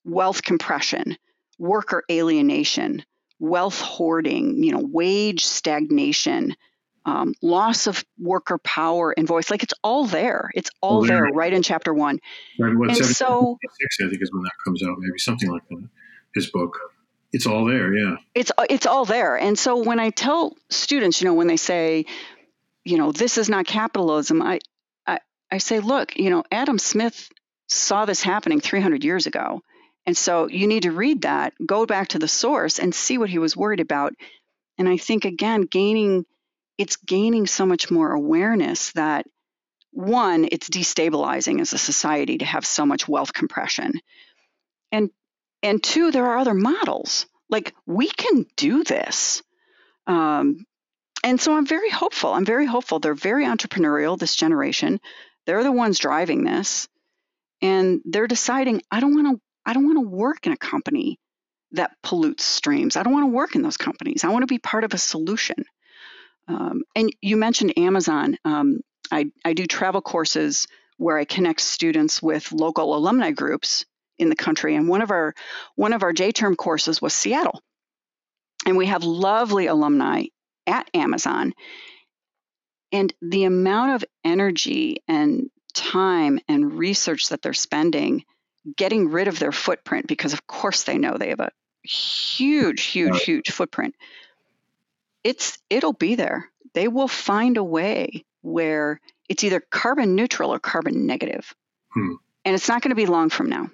wealth 0.04 0.42
compression, 0.42 1.16
worker 1.58 2.04
alienation, 2.10 3.04
wealth 3.38 3.80
hoarding, 3.80 4.62
you 4.62 4.72
know, 4.72 4.82
wage 4.82 5.44
stagnation, 5.44 6.54
um, 7.04 7.34
loss 7.42 7.86
of 7.86 8.04
worker 8.18 8.58
power 8.58 9.14
and 9.16 9.26
voice. 9.26 9.50
Like 9.50 9.62
it's 9.62 9.74
all 9.82 10.06
there. 10.06 10.50
It's 10.54 10.70
all 10.80 11.04
oh, 11.04 11.06
there, 11.06 11.24
right 11.24 11.52
in 11.52 11.62
chapter 11.62 11.94
one. 11.94 12.18
Right, 12.58 12.76
what, 12.76 12.90
and 12.90 12.98
so, 12.98 13.58
I 13.64 14.08
think 14.08 14.22
is 14.22 14.32
when 14.32 14.42
that 14.42 14.52
comes 14.64 14.82
out, 14.82 14.96
maybe 14.98 15.18
something 15.18 15.50
like 15.50 15.66
that. 15.68 15.88
His 16.34 16.50
book. 16.50 16.78
It's 17.32 17.46
all 17.46 17.66
there, 17.66 17.92
yeah. 17.92 18.16
It's 18.34 18.50
it's 18.70 18.86
all 18.86 19.04
there. 19.04 19.36
And 19.36 19.58
so 19.58 19.82
when 19.82 20.00
I 20.00 20.10
tell 20.10 20.56
students, 20.70 21.20
you 21.20 21.26
know, 21.26 21.34
when 21.34 21.48
they 21.48 21.56
say, 21.56 22.06
you 22.86 22.98
know, 22.98 23.10
this 23.10 23.36
is 23.36 23.48
not 23.48 23.66
capitalism. 23.66 24.40
I, 24.40 24.60
I, 25.06 25.18
I 25.50 25.58
say, 25.58 25.80
look, 25.80 26.16
you 26.16 26.30
know, 26.30 26.44
Adam 26.52 26.78
Smith 26.78 27.28
saw 27.68 28.04
this 28.04 28.22
happening 28.22 28.60
300 28.60 29.02
years 29.02 29.26
ago. 29.26 29.60
And 30.06 30.16
so 30.16 30.48
you 30.48 30.68
need 30.68 30.84
to 30.84 30.92
read 30.92 31.22
that, 31.22 31.52
go 31.66 31.84
back 31.84 32.08
to 32.08 32.20
the 32.20 32.28
source 32.28 32.78
and 32.78 32.94
see 32.94 33.18
what 33.18 33.28
he 33.28 33.40
was 33.40 33.56
worried 33.56 33.80
about. 33.80 34.12
And 34.78 34.88
I 34.88 34.98
think, 34.98 35.24
again, 35.24 35.62
gaining, 35.62 36.26
it's 36.78 36.94
gaining 36.94 37.48
so 37.48 37.66
much 37.66 37.90
more 37.90 38.12
awareness 38.12 38.92
that 38.92 39.26
one, 39.90 40.46
it's 40.52 40.68
destabilizing 40.70 41.60
as 41.60 41.72
a 41.72 41.78
society 41.78 42.38
to 42.38 42.44
have 42.44 42.64
so 42.64 42.86
much 42.86 43.08
wealth 43.08 43.32
compression. 43.32 43.94
And, 44.92 45.10
and 45.60 45.82
two, 45.82 46.12
there 46.12 46.26
are 46.26 46.38
other 46.38 46.54
models. 46.54 47.26
Like 47.50 47.74
we 47.84 48.08
can 48.08 48.46
do 48.56 48.84
this. 48.84 49.42
Um, 50.06 50.66
and 51.26 51.40
so 51.40 51.56
I'm 51.56 51.66
very 51.66 51.90
hopeful. 51.90 52.32
I'm 52.32 52.44
very 52.44 52.66
hopeful. 52.66 53.00
They're 53.00 53.12
very 53.12 53.46
entrepreneurial, 53.46 54.16
this 54.16 54.36
generation. 54.36 55.00
They're 55.44 55.64
the 55.64 55.72
ones 55.72 55.98
driving 55.98 56.44
this. 56.44 56.86
And 57.60 58.00
they're 58.04 58.28
deciding, 58.28 58.82
I 58.92 59.00
don't 59.00 59.14
want 59.14 59.36
to 59.36 59.42
I 59.68 59.72
don't 59.72 59.86
want 59.86 59.96
to 59.96 60.08
work 60.08 60.46
in 60.46 60.52
a 60.52 60.56
company 60.56 61.18
that 61.72 61.90
pollutes 62.00 62.44
streams. 62.44 62.96
I 62.96 63.02
don't 63.02 63.12
want 63.12 63.24
to 63.24 63.34
work 63.34 63.56
in 63.56 63.62
those 63.62 63.76
companies. 63.76 64.22
I 64.22 64.28
want 64.28 64.44
to 64.44 64.46
be 64.46 64.60
part 64.60 64.84
of 64.84 64.94
a 64.94 64.98
solution. 64.98 65.64
Um, 66.46 66.82
and 66.94 67.10
you 67.20 67.36
mentioned 67.36 67.76
Amazon. 67.76 68.38
Um, 68.44 68.78
I, 69.10 69.32
I 69.44 69.54
do 69.54 69.66
travel 69.66 70.02
courses 70.02 70.68
where 70.96 71.18
I 71.18 71.24
connect 71.24 71.60
students 71.60 72.22
with 72.22 72.52
local 72.52 72.94
alumni 72.94 73.32
groups 73.32 73.84
in 74.16 74.28
the 74.28 74.36
country. 74.36 74.76
And 74.76 74.88
one 74.88 75.02
of 75.02 75.10
our 75.10 75.34
one 75.74 75.92
of 75.92 76.04
our 76.04 76.12
J 76.12 76.30
term 76.30 76.54
courses 76.54 77.02
was 77.02 77.12
Seattle. 77.12 77.60
And 78.64 78.76
we 78.76 78.86
have 78.86 79.02
lovely 79.02 79.66
alumni 79.66 80.26
at 80.66 80.88
Amazon. 80.94 81.54
And 82.92 83.12
the 83.20 83.44
amount 83.44 83.94
of 83.96 84.04
energy 84.24 85.02
and 85.08 85.50
time 85.74 86.38
and 86.48 86.78
research 86.78 87.28
that 87.28 87.42
they're 87.42 87.52
spending 87.52 88.24
getting 88.76 89.10
rid 89.10 89.28
of 89.28 89.38
their 89.38 89.52
footprint, 89.52 90.06
because 90.06 90.32
of 90.32 90.46
course 90.46 90.84
they 90.84 90.98
know 90.98 91.16
they 91.16 91.28
have 91.28 91.40
a 91.40 91.52
huge, 91.82 92.82
huge, 92.84 93.22
huge 93.22 93.50
footprint. 93.50 93.94
It's 95.22 95.58
it'll 95.70 95.92
be 95.92 96.14
there. 96.14 96.50
They 96.74 96.88
will 96.88 97.08
find 97.08 97.56
a 97.56 97.64
way 97.64 98.24
where 98.42 99.00
it's 99.28 99.44
either 99.44 99.60
carbon 99.60 100.14
neutral 100.14 100.52
or 100.52 100.58
carbon 100.58 101.06
negative. 101.06 101.52
Hmm. 101.92 102.14
And 102.44 102.54
it's 102.54 102.68
not 102.68 102.82
going 102.82 102.90
to 102.90 102.96
be 102.96 103.06
long 103.06 103.28
from 103.28 103.48
now. 103.48 103.70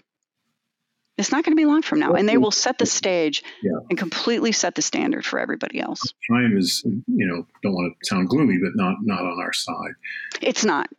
It's 1.19 1.31
not 1.31 1.45
going 1.45 1.55
to 1.55 1.61
be 1.61 1.67
long 1.67 1.83
from 1.83 2.01
now, 2.01 2.15
and 2.15 2.27
they 2.27 2.39
will 2.39 2.51
set 2.51 2.79
the 2.79 2.87
stage 2.87 3.45
yeah. 3.63 3.73
and 3.91 3.99
completely 3.99 4.51
set 4.51 4.75
the 4.75 4.83
standard 4.83 5.27
for 5.27 5.39
everybody 5.39 5.79
else. 5.79 6.01
Time 6.31 6.57
is, 6.57 6.83
you 6.85 7.27
know, 7.27 7.47
don't 7.63 7.75
want 7.75 7.95
to 8.01 8.07
sound 8.09 8.29
gloomy, 8.29 8.59
but 8.63 8.73
not 8.75 8.97
not 9.03 9.21
on 9.21 9.39
our 9.41 9.53
side. 9.53 9.95
It's 10.41 10.65
not. 10.65 10.89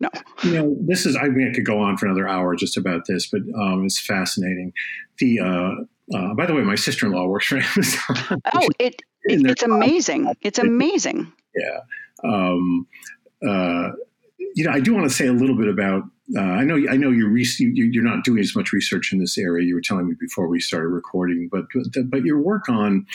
No, 0.00 0.10
no. 0.10 0.22
You 0.42 0.52
know, 0.58 0.76
this 0.80 1.06
is. 1.06 1.14
I 1.16 1.28
mean, 1.28 1.48
I 1.48 1.54
could 1.54 1.64
go 1.64 1.78
on 1.78 1.96
for 1.96 2.06
another 2.06 2.26
hour 2.26 2.56
just 2.56 2.76
about 2.76 3.02
this, 3.06 3.28
but 3.30 3.42
um, 3.56 3.84
it's 3.84 4.00
fascinating. 4.00 4.72
The 5.18 5.38
uh, 5.38 6.16
uh, 6.16 6.34
by 6.34 6.46
the 6.46 6.54
way, 6.54 6.62
my 6.62 6.74
sister 6.74 7.06
in 7.06 7.12
law 7.12 7.26
works 7.26 7.46
for 7.46 7.56
Amazon. 7.76 8.42
Oh, 8.52 8.68
it, 8.80 9.02
it 9.22 9.46
it's 9.46 9.62
amazing. 9.62 10.34
It's 10.42 10.58
amazing. 10.58 11.32
Yeah. 11.54 11.80
Um, 12.24 12.88
uh, 13.46 13.90
you 14.54 14.64
know, 14.64 14.72
I 14.72 14.80
do 14.80 14.94
want 14.94 15.08
to 15.08 15.14
say 15.14 15.26
a 15.26 15.32
little 15.32 15.56
bit 15.56 15.68
about 15.68 16.02
uh, 16.36 16.40
I 16.40 16.64
know 16.64 16.76
I 16.90 16.96
know 16.96 17.10
you're 17.10 17.28
re- 17.28 17.46
you, 17.58 18.00
are 18.00 18.04
not 18.04 18.24
doing 18.24 18.40
as 18.40 18.56
much 18.56 18.72
research 18.72 19.12
in 19.12 19.18
this 19.18 19.36
area. 19.36 19.66
You 19.66 19.74
were 19.74 19.82
telling 19.82 20.08
me 20.08 20.14
before 20.18 20.48
we 20.48 20.60
started 20.60 20.88
recording, 20.88 21.48
but 21.52 21.66
but, 22.10 22.24
your 22.24 22.40
work 22.40 22.68
on 22.68 23.06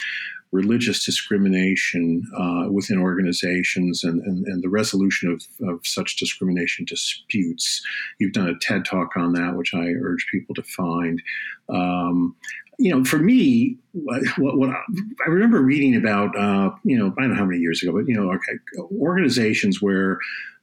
religious 0.52 1.04
discrimination 1.04 2.22
uh, 2.36 2.70
within 2.70 2.98
organizations 2.98 4.02
and, 4.04 4.20
and, 4.22 4.44
and, 4.46 4.64
the 4.64 4.68
resolution 4.68 5.30
of, 5.30 5.68
of 5.68 5.80
such 5.86 6.16
discrimination 6.16 6.84
disputes. 6.84 7.80
You've 8.18 8.32
done 8.32 8.48
a 8.48 8.58
TED 8.58 8.84
talk 8.84 9.16
on 9.16 9.32
that, 9.34 9.56
which 9.56 9.74
I 9.74 9.86
urge 10.02 10.26
people 10.30 10.56
to 10.56 10.62
find. 10.64 11.22
Um, 11.68 12.34
you 12.78 12.90
know, 12.90 13.04
for 13.04 13.18
me, 13.18 13.76
what, 13.92 14.22
what, 14.38 14.70
I 14.70 15.28
remember 15.28 15.60
reading 15.60 15.94
about, 15.94 16.36
uh, 16.36 16.70
you 16.82 16.98
know, 16.98 17.14
I 17.18 17.22
don't 17.22 17.30
know 17.30 17.36
how 17.36 17.44
many 17.44 17.60
years 17.60 17.82
ago, 17.82 17.92
but 17.92 18.08
you 18.08 18.14
know, 18.14 18.32
okay, 18.32 18.58
organizations 18.98 19.80
where 19.82 20.18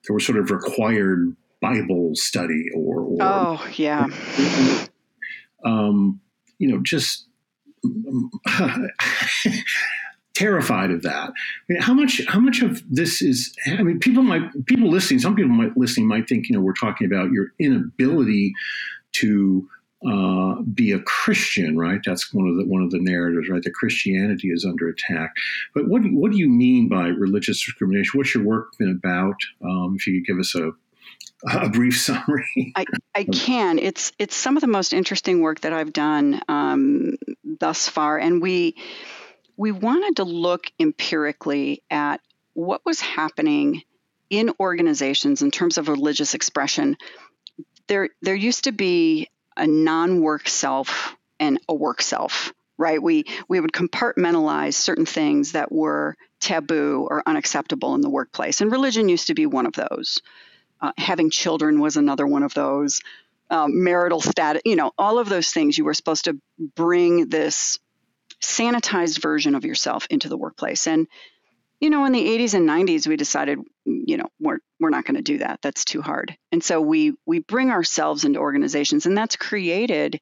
there 0.05 0.13
were 0.13 0.19
sort 0.19 0.37
of 0.37 0.51
required 0.51 1.35
Bible 1.61 2.11
study 2.13 2.69
or, 2.75 3.01
or 3.01 3.17
oh 3.21 3.67
yeah, 3.75 4.07
um, 5.65 6.19
you 6.59 6.67
know, 6.67 6.79
just 6.81 7.27
terrified 10.35 10.91
of 10.91 11.01
that. 11.01 11.29
I 11.29 11.33
mean, 11.67 11.81
how 11.81 11.93
much 11.93 12.21
how 12.27 12.39
much 12.39 12.61
of 12.61 12.83
this 12.89 13.21
is? 13.21 13.55
I 13.65 13.83
mean, 13.83 13.99
people 13.99 14.23
might 14.23 14.65
people 14.65 14.89
listening. 14.89 15.19
Some 15.19 15.35
people 15.35 15.51
might 15.51 15.75
listening 15.75 16.07
might 16.07 16.27
think 16.27 16.49
you 16.49 16.55
know 16.55 16.61
we're 16.61 16.73
talking 16.73 17.07
about 17.07 17.31
your 17.31 17.47
inability 17.59 18.53
to 19.13 19.67
uh, 20.07 20.61
be 20.61 20.91
a 20.91 20.99
Christian, 20.99 21.75
right? 21.77 21.99
That's 22.05 22.31
one 22.31 22.47
of 22.47 22.55
the 22.55 22.65
one 22.65 22.83
of 22.83 22.91
the 22.91 22.99
narratives, 22.99 23.49
right? 23.49 23.63
That 23.63 23.73
Christianity 23.73 24.49
is 24.49 24.63
under 24.63 24.87
attack. 24.87 25.33
But 25.73 25.87
what 25.87 26.01
what 26.11 26.31
do 26.31 26.37
you 26.37 26.49
mean 26.49 26.87
by 26.87 27.07
religious 27.07 27.63
discrimination? 27.65 28.17
What's 28.17 28.35
your 28.35 28.43
work 28.43 28.77
been 28.77 28.91
about? 28.91 29.35
Um, 29.63 29.95
if 29.97 30.05
you 30.05 30.21
could 30.21 30.27
give 30.27 30.39
us 30.39 30.53
a 30.53 30.71
a 31.49 31.69
brief 31.69 31.99
summary. 32.01 32.73
I, 32.75 32.85
I 33.15 33.23
can. 33.23 33.79
It's 33.79 34.11
it's 34.17 34.35
some 34.35 34.57
of 34.57 34.61
the 34.61 34.67
most 34.67 34.93
interesting 34.93 35.41
work 35.41 35.61
that 35.61 35.73
I've 35.73 35.93
done 35.93 36.41
um, 36.47 37.17
thus 37.43 37.87
far, 37.87 38.17
and 38.17 38.41
we 38.41 38.75
we 39.55 39.71
wanted 39.71 40.17
to 40.17 40.23
look 40.23 40.71
empirically 40.79 41.83
at 41.89 42.21
what 42.53 42.81
was 42.85 42.99
happening 42.99 43.83
in 44.29 44.51
organizations 44.59 45.41
in 45.41 45.51
terms 45.51 45.77
of 45.77 45.87
religious 45.87 46.33
expression. 46.33 46.97
There 47.87 48.09
there 48.21 48.35
used 48.35 48.65
to 48.65 48.71
be 48.71 49.29
a 49.55 49.65
non-work 49.65 50.47
self 50.47 51.15
and 51.39 51.59
a 51.67 51.73
work 51.73 52.01
self 52.01 52.53
right 52.77 53.01
we 53.01 53.25
we 53.47 53.59
would 53.59 53.71
compartmentalize 53.71 54.75
certain 54.75 55.05
things 55.05 55.53
that 55.53 55.71
were 55.71 56.15
taboo 56.39 57.07
or 57.09 57.23
unacceptable 57.25 57.95
in 57.95 58.01
the 58.01 58.09
workplace 58.09 58.61
and 58.61 58.71
religion 58.71 59.09
used 59.09 59.27
to 59.27 59.33
be 59.33 59.47
one 59.47 59.65
of 59.65 59.73
those 59.73 60.19
uh, 60.81 60.91
having 60.97 61.29
children 61.29 61.79
was 61.79 61.97
another 61.97 62.25
one 62.27 62.43
of 62.43 62.53
those. 62.53 63.01
Um, 63.49 63.81
marital 63.85 64.19
status 64.19 64.61
you 64.65 64.75
know 64.75 64.91
all 64.97 65.19
of 65.19 65.29
those 65.29 65.51
things 65.51 65.77
you 65.77 65.85
were 65.85 65.93
supposed 65.93 66.25
to 66.25 66.37
bring 66.75 67.29
this 67.29 67.79
sanitized 68.41 69.21
version 69.21 69.55
of 69.55 69.63
yourself 69.63 70.05
into 70.09 70.27
the 70.27 70.37
workplace. 70.37 70.85
And 70.85 71.07
you 71.79 71.89
know 71.89 72.03
in 72.05 72.11
the 72.11 72.25
80s 72.25 72.53
and 72.55 72.67
90s 72.67 73.07
we 73.07 73.15
decided 73.15 73.59
you 73.85 74.17
know 74.17 74.27
we're 74.39 74.59
we're 74.79 74.89
not 74.89 75.05
going 75.05 75.15
to 75.15 75.21
do 75.21 75.37
that. 75.37 75.61
That's 75.61 75.85
too 75.85 76.01
hard. 76.01 76.35
And 76.51 76.63
so 76.63 76.81
we 76.81 77.13
we 77.25 77.39
bring 77.39 77.71
ourselves 77.71 78.25
into 78.25 78.39
organizations 78.39 79.05
and 79.05 79.17
that's 79.17 79.37
created 79.37 80.19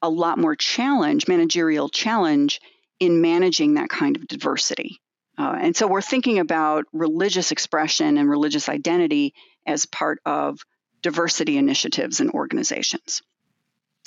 a 0.00 0.08
lot 0.08 0.38
more 0.38 0.54
challenge 0.54 1.26
managerial 1.26 1.88
challenge 1.88 2.60
in 3.00 3.20
managing 3.20 3.74
that 3.74 3.88
kind 3.88 4.16
of 4.16 4.28
diversity. 4.28 5.00
Uh, 5.38 5.56
and 5.58 5.74
so 5.74 5.86
we're 5.86 6.02
thinking 6.02 6.38
about 6.38 6.84
religious 6.92 7.50
expression 7.50 8.18
and 8.18 8.28
religious 8.28 8.68
identity 8.68 9.32
as 9.66 9.86
part 9.86 10.20
of 10.24 10.60
diversity 11.02 11.56
initiatives 11.56 12.20
and 12.20 12.30
organizations 12.30 13.22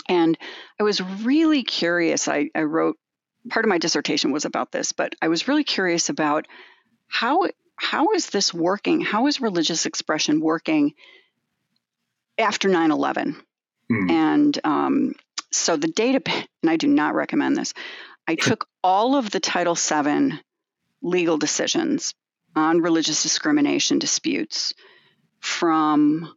and 0.09 0.37
i 0.79 0.83
was 0.83 1.01
really 1.01 1.63
curious 1.63 2.27
i, 2.27 2.49
I 2.53 2.63
wrote 2.63 2.97
part 3.49 3.65
of 3.65 3.69
my 3.69 3.77
dissertation 3.77 4.31
was 4.31 4.45
about 4.45 4.71
this, 4.71 4.91
but 4.91 5.15
I 5.21 5.27
was 5.27 5.47
really 5.47 5.63
curious 5.63 6.09
about 6.09 6.47
how 7.07 7.49
how 7.75 8.11
is 8.11 8.29
this 8.29 8.53
working? 8.53 9.01
How 9.01 9.27
is 9.27 9.41
religious 9.41 9.85
expression 9.85 10.39
working 10.39 10.93
after 12.37 12.69
9/11? 12.69 13.35
Mm. 13.91 14.11
And 14.11 14.59
um, 14.63 15.15
so 15.51 15.75
the 15.75 15.87
data, 15.87 16.21
and 16.61 16.69
I 16.69 16.77
do 16.77 16.87
not 16.87 17.15
recommend 17.15 17.57
this. 17.57 17.73
I 18.27 18.35
took 18.35 18.67
all 18.83 19.15
of 19.15 19.31
the 19.31 19.39
Title 19.39 19.75
VII 19.75 20.39
legal 21.01 21.37
decisions 21.37 22.13
on 22.55 22.81
religious 22.81 23.23
discrimination 23.23 23.99
disputes 23.99 24.73
from 25.43 26.33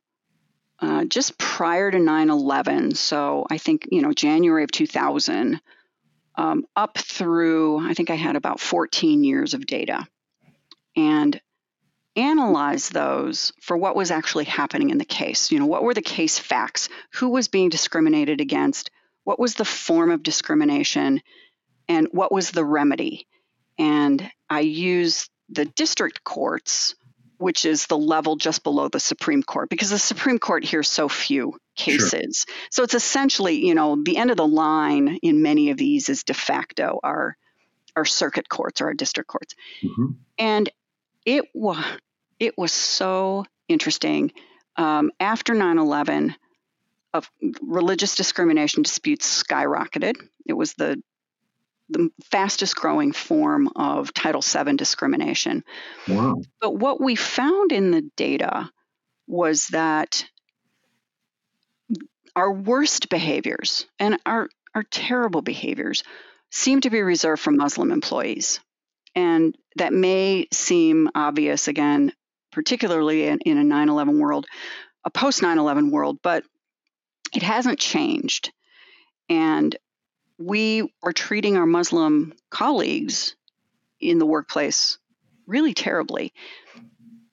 uh, 0.81 1.05
just 1.05 1.39
prior 1.39 1.91
to 1.91 1.99
9 1.99 2.29
11. 2.29 2.95
So 2.97 3.47
I 3.49 3.57
think, 3.57 3.87
you 3.93 4.03
know, 4.03 4.13
January 4.13 4.65
of 4.65 4.73
2000 4.73 5.61
um, 6.35 6.65
up 6.75 6.99
through, 6.99 7.89
I 7.89 7.95
think 7.95 8.11
I 8.11 8.17
had 8.17 8.35
about 8.35 8.59
14 8.59 9.23
years 9.23 9.55
of 9.55 9.65
data 9.65 10.07
and 10.97 11.41
analyze 12.17 12.89
those 12.89 13.53
for 13.61 13.77
what 13.77 13.95
was 13.95 14.11
actually 14.11 14.45
happening 14.45 14.91
in 14.91 14.99
the 14.99 15.05
case. 15.05 15.53
You 15.53 15.61
know, 15.61 15.67
what 15.67 15.85
were 15.85 15.95
the 15.95 16.03
case 16.03 16.41
facts? 16.41 16.89
Who 17.15 17.29
was 17.29 17.47
being 17.47 17.69
discriminated 17.69 18.41
against? 18.41 18.91
What 19.23 19.39
was 19.39 19.55
the 19.55 19.65
form 19.65 20.11
of 20.11 20.25
discrimination? 20.25 21.23
And 21.89 22.09
what 22.11 22.33
was 22.33 22.51
the 22.51 22.65
remedy? 22.65 23.29
And 23.79 24.29
I 24.51 24.61
use 24.61 25.31
the 25.49 25.65
district 25.65 26.25
courts 26.25 26.97
which 27.39 27.65
is 27.65 27.87
the 27.87 27.99
level 27.99 28.37
just 28.37 28.63
below 28.63 28.89
the 28.89 29.01
Supreme 29.01 29.43
Court, 29.43 29.69
because 29.69 29.91
the 29.91 29.99
Supreme 29.99 30.39
Court 30.39 30.65
hears 30.65 30.89
so 30.89 31.09
few 31.09 31.59
cases. 31.77 32.45
Sure. 32.47 32.57
So 32.71 32.83
it's 32.83 32.95
essentially, 32.95 33.67
you 33.67 33.75
know, 33.75 34.03
the 34.03 34.17
end 34.17 34.31
of 34.31 34.37
the 34.37 34.47
line 34.47 35.19
in 35.23 35.43
many 35.43 35.71
of 35.71 35.77
these 35.77 36.09
is 36.09 36.25
de 36.25 36.35
facto 36.35 37.01
our 37.03 37.37
our 37.95 38.05
circuit 38.05 38.49
courts 38.49 38.81
or 38.81 38.87
our 38.87 38.95
district 38.95 39.29
courts. 39.29 39.55
Mm-hmm. 39.83 40.07
And 40.39 40.69
it 41.25 41.47
was 41.55 41.85
it 42.39 42.57
was 42.59 42.73
so 42.73 43.45
interesting. 43.69 44.33
Um, 44.77 45.11
after 45.19 45.55
9/11, 45.55 46.35
of 47.17 47.31
religious 47.63 48.15
discrimination 48.15 48.83
disputes 48.83 49.43
skyrocketed. 49.43 50.17
It 50.47 50.53
was 50.53 50.75
the 50.75 51.03
the 51.89 52.11
fastest 52.25 52.75
growing 52.77 53.13
form 53.13 53.69
of 53.77 54.13
Title 54.13 54.43
VII 54.43 54.77
discrimination. 54.77 55.65
Wow. 56.09 56.43
But 56.61 56.77
what 56.77 57.01
we 57.01 57.15
found 57.15 57.73
in 57.73 57.91
the 57.91 58.03
data 58.17 58.71
was 59.27 59.69
that 59.69 60.25
our 62.35 62.53
worst 62.53 63.09
behaviors 63.09 63.87
and 63.99 64.19
our, 64.27 64.49
our 64.75 64.83
terrible 64.85 65.43
behaviors 65.43 66.03
seem 66.51 66.81
to 66.81 66.91
be 66.91 67.03
reserved 67.03 67.43
for 67.43 67.51
Muslim 67.51 67.91
employees. 67.91 68.61
And 69.15 69.57
that 69.77 69.93
may 69.93 70.47
seem 70.53 71.09
obvious 71.15 71.69
again, 71.69 72.13
particularly 72.53 73.27
in, 73.27 73.39
in 73.41 73.59
a 73.59 73.65
9 73.65 73.89
11 73.89 74.19
world, 74.19 74.47
a 75.05 75.11
post 75.11 75.43
9 75.43 75.59
11 75.59 75.91
world, 75.91 76.19
but 76.23 76.45
it 77.35 77.43
hasn't 77.43 77.79
changed. 77.79 78.53
And 79.29 79.75
we 80.39 80.93
are 81.03 81.13
treating 81.13 81.57
our 81.57 81.67
Muslim 81.67 82.35
colleagues 82.51 83.37
in 84.01 84.19
the 84.19 84.27
workplace 84.27 84.99
really 85.47 85.75
terribly. 85.75 86.33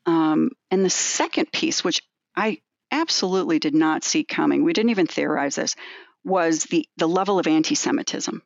Um, 0.06 0.51
and 0.72 0.84
the 0.84 0.89
second 0.89 1.51
piece, 1.51 1.84
which 1.84 2.01
I 2.36 2.60
absolutely 2.91 3.60
did 3.60 3.76
not 3.76 4.04
see 4.04 4.24
coming, 4.24 4.64
we 4.64 4.74
didn't 4.74 4.91
even 4.91 5.08
theorize 5.08 5.56
this, 5.56 5.76
was 6.24 6.64
the, 6.66 6.88
the 6.97 7.08
level 7.08 7.39
of 7.39 7.47
anti 7.47 7.76
Semitism. 7.76 8.41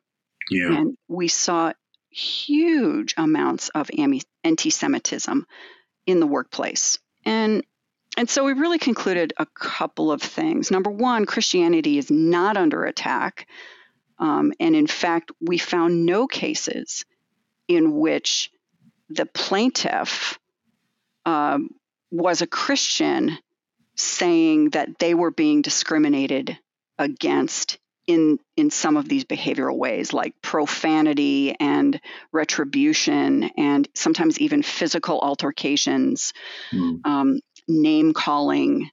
Yeah. 0.50 0.78
And 0.78 0.96
we 1.08 1.28
saw 1.28 1.72
huge 2.10 3.14
amounts 3.16 3.68
of 3.70 3.90
anti 4.44 4.70
Semitism 4.70 5.46
in 6.06 6.20
the 6.20 6.26
workplace. 6.26 6.98
And 7.24 7.62
and 8.16 8.28
so 8.28 8.44
we 8.44 8.52
really 8.52 8.78
concluded 8.78 9.32
a 9.36 9.46
couple 9.46 10.10
of 10.10 10.20
things. 10.20 10.72
Number 10.72 10.90
one, 10.90 11.24
Christianity 11.24 11.98
is 11.98 12.10
not 12.10 12.56
under 12.56 12.84
attack. 12.84 13.46
Um, 14.18 14.52
and 14.58 14.74
in 14.74 14.86
fact, 14.86 15.30
we 15.40 15.58
found 15.58 16.06
no 16.06 16.26
cases 16.26 17.04
in 17.68 17.98
which 17.98 18.50
the 19.08 19.26
plaintiff 19.26 20.38
um, 21.24 21.70
was 22.10 22.42
a 22.42 22.46
Christian 22.46 23.38
saying 23.94 24.70
that 24.70 24.98
they 24.98 25.14
were 25.14 25.30
being 25.30 25.62
discriminated 25.62 26.58
against 26.98 27.78
in 28.06 28.38
in 28.56 28.70
some 28.70 28.96
of 28.96 29.08
these 29.08 29.24
behavioral 29.24 29.76
ways 29.76 30.12
like 30.12 30.34
profanity 30.40 31.54
and 31.60 32.00
retribution 32.32 33.50
and 33.56 33.86
sometimes 33.94 34.40
even 34.40 34.62
physical 34.62 35.20
altercations 35.20 36.32
mm. 36.72 37.00
um, 37.04 37.40
name 37.68 38.14
calling 38.14 38.90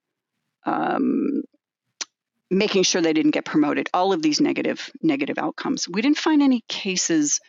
um, 0.65 1.43
making 2.49 2.83
sure 2.83 3.01
they 3.01 3.13
didn't 3.13 3.31
get 3.31 3.45
promoted, 3.45 3.89
all 3.93 4.13
of 4.13 4.21
these 4.21 4.39
negative 4.39 4.89
negative 5.01 5.37
outcomes. 5.37 5.87
We 5.89 6.01
didn't 6.01 6.17
find 6.17 6.41
any 6.41 6.63
cases 6.67 7.39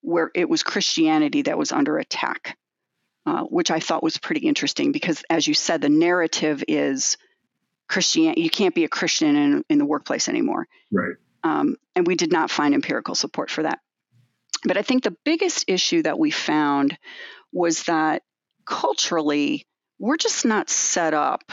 where 0.00 0.30
it 0.34 0.48
was 0.48 0.62
Christianity 0.62 1.42
that 1.42 1.56
was 1.56 1.72
under 1.72 1.98
attack, 1.98 2.58
uh, 3.26 3.44
which 3.44 3.70
I 3.70 3.80
thought 3.80 4.02
was 4.02 4.18
pretty 4.18 4.46
interesting 4.46 4.92
because, 4.92 5.22
as 5.30 5.46
you 5.46 5.54
said, 5.54 5.80
the 5.80 5.88
narrative 5.88 6.62
is 6.68 7.16
Christian. 7.88 8.34
You 8.36 8.50
can't 8.50 8.74
be 8.74 8.84
a 8.84 8.88
Christian 8.88 9.36
in, 9.36 9.64
in 9.70 9.78
the 9.78 9.86
workplace 9.86 10.28
anymore. 10.28 10.66
Right. 10.92 11.14
Um, 11.42 11.76
and 11.94 12.06
we 12.06 12.16
did 12.16 12.32
not 12.32 12.50
find 12.50 12.74
empirical 12.74 13.14
support 13.14 13.50
for 13.50 13.62
that. 13.62 13.78
But 14.64 14.76
I 14.78 14.82
think 14.82 15.04
the 15.04 15.16
biggest 15.24 15.66
issue 15.68 16.02
that 16.02 16.18
we 16.18 16.30
found 16.30 16.96
was 17.52 17.84
that 17.84 18.22
culturally, 18.66 19.66
we're 19.98 20.16
just 20.16 20.44
not 20.44 20.70
set 20.70 21.14
up 21.14 21.52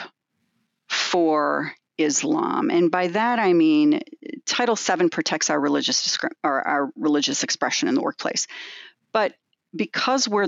for 0.88 1.74
Islam. 2.04 2.70
And 2.70 2.92
by 2.92 3.08
that 3.08 3.40
I 3.40 3.54
mean 3.54 4.02
Title 4.46 4.76
VII 4.76 5.10
protects 5.10 5.50
our 5.50 5.60
religious 5.60 6.18
our 6.44 6.92
religious 6.96 7.44
expression 7.44 7.88
in 7.88 7.96
the 7.96 8.02
workplace. 8.02 8.48
But 9.12 9.36
because 9.76 10.28
we're 10.28 10.48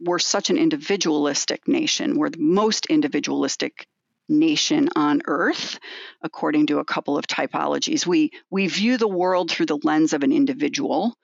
we're 0.00 0.18
such 0.18 0.50
an 0.50 0.58
individualistic 0.58 1.68
nation, 1.68 2.18
we're 2.18 2.30
the 2.30 2.38
most 2.38 2.86
individualistic 2.86 3.86
nation 4.28 4.88
on 4.96 5.22
earth 5.26 5.78
according 6.22 6.66
to 6.66 6.78
a 6.78 6.84
couple 6.84 7.18
of 7.18 7.26
typologies. 7.26 8.06
We 8.06 8.30
we 8.50 8.66
view 8.66 8.96
the 8.96 9.08
world 9.08 9.50
through 9.50 9.66
the 9.66 9.78
lens 9.82 10.12
of 10.12 10.22
an 10.22 10.32
individual 10.32 11.16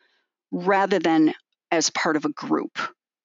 rather 0.51 0.99
than 0.99 1.35
as 1.71 1.91
part 1.91 2.17
of 2.17 2.25
a 2.25 2.31
group. 2.31 2.79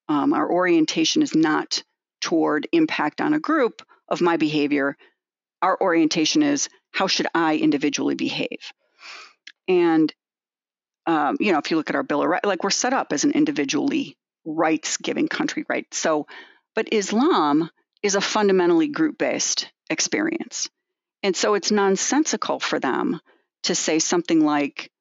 Um, 0.09 0.33
our 0.33 0.49
orientation 0.51 1.21
is 1.21 1.35
not 1.35 1.83
toward 2.21 2.67
impact 2.71 3.21
on 3.21 3.33
a 3.33 3.39
group 3.39 3.81
of 4.07 4.21
my 4.21 4.37
behavior. 4.37 4.97
Our 5.63 5.81
orientation 5.81 6.43
is 6.43 6.69
how 6.91 7.07
should 7.07 7.27
I 7.33 7.55
individually 7.55 8.15
behave? 8.15 8.71
And 9.67 10.13
um, 11.05 11.37
you 11.39 11.51
know, 11.51 11.59
if 11.59 11.71
you 11.71 11.77
look 11.77 11.89
at 11.89 11.95
our 11.95 12.03
Bill 12.03 12.21
of 12.21 12.29
Rights, 12.29 12.45
like 12.45 12.63
we're 12.63 12.69
set 12.69 12.93
up 12.93 13.11
as 13.11 13.23
an 13.23 13.31
individually 13.31 14.15
rights 14.45 14.97
giving 14.97 15.27
country, 15.27 15.65
right? 15.67 15.91
So, 15.93 16.27
but 16.75 16.93
Islam 16.93 17.69
is 18.01 18.15
a 18.15 18.21
fundamentally 18.21 18.87
group 18.87 19.17
based 19.17 19.69
experience. 19.89 20.69
And 21.21 21.35
so 21.35 21.53
it's 21.55 21.71
nonsensical 21.71 22.59
for 22.59 22.79
them 22.79 23.19
to 23.63 23.75
say 23.75 23.99
something 23.99 24.43
like, 24.43 24.91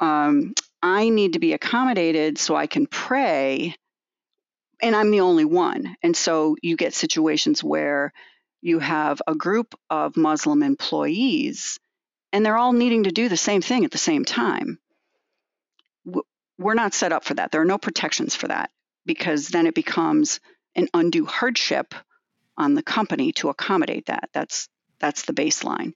um, 0.00 0.54
I 0.82 1.08
need 1.08 1.34
to 1.34 1.38
be 1.38 1.52
accommodated 1.52 2.38
so 2.38 2.54
I 2.54 2.66
can 2.66 2.86
pray, 2.86 3.74
and 4.80 4.94
I'm 4.94 5.10
the 5.10 5.20
only 5.20 5.44
one. 5.44 5.96
And 6.02 6.16
so 6.16 6.56
you 6.62 6.76
get 6.76 6.94
situations 6.94 7.62
where 7.62 8.12
you 8.68 8.78
have 8.78 9.20
a 9.26 9.34
group 9.34 9.74
of 9.90 10.16
Muslim 10.16 10.62
employees 10.62 11.80
and 12.32 12.44
they're 12.44 12.56
all 12.56 12.72
needing 12.72 13.04
to 13.04 13.10
do 13.10 13.28
the 13.28 13.36
same 13.36 13.62
thing 13.62 13.84
at 13.84 13.90
the 13.90 13.98
same 13.98 14.24
time. 14.24 14.78
We're 16.58 16.74
not 16.74 16.94
set 16.94 17.12
up 17.12 17.24
for 17.24 17.34
that. 17.34 17.50
There 17.50 17.62
are 17.62 17.66
no 17.66 17.78
protections 17.78 18.34
for 18.34 18.48
that 18.48 18.70
because 19.06 19.48
then 19.48 19.66
it 19.66 19.74
becomes 19.74 20.40
an 20.76 20.88
undue 20.92 21.24
hardship 21.24 21.94
on 22.56 22.74
the 22.74 22.82
company 22.82 23.32
to 23.32 23.48
accommodate 23.48 24.06
that. 24.06 24.28
That's 24.32 24.68
that's 25.00 25.22
the 25.22 25.32
baseline. 25.32 25.92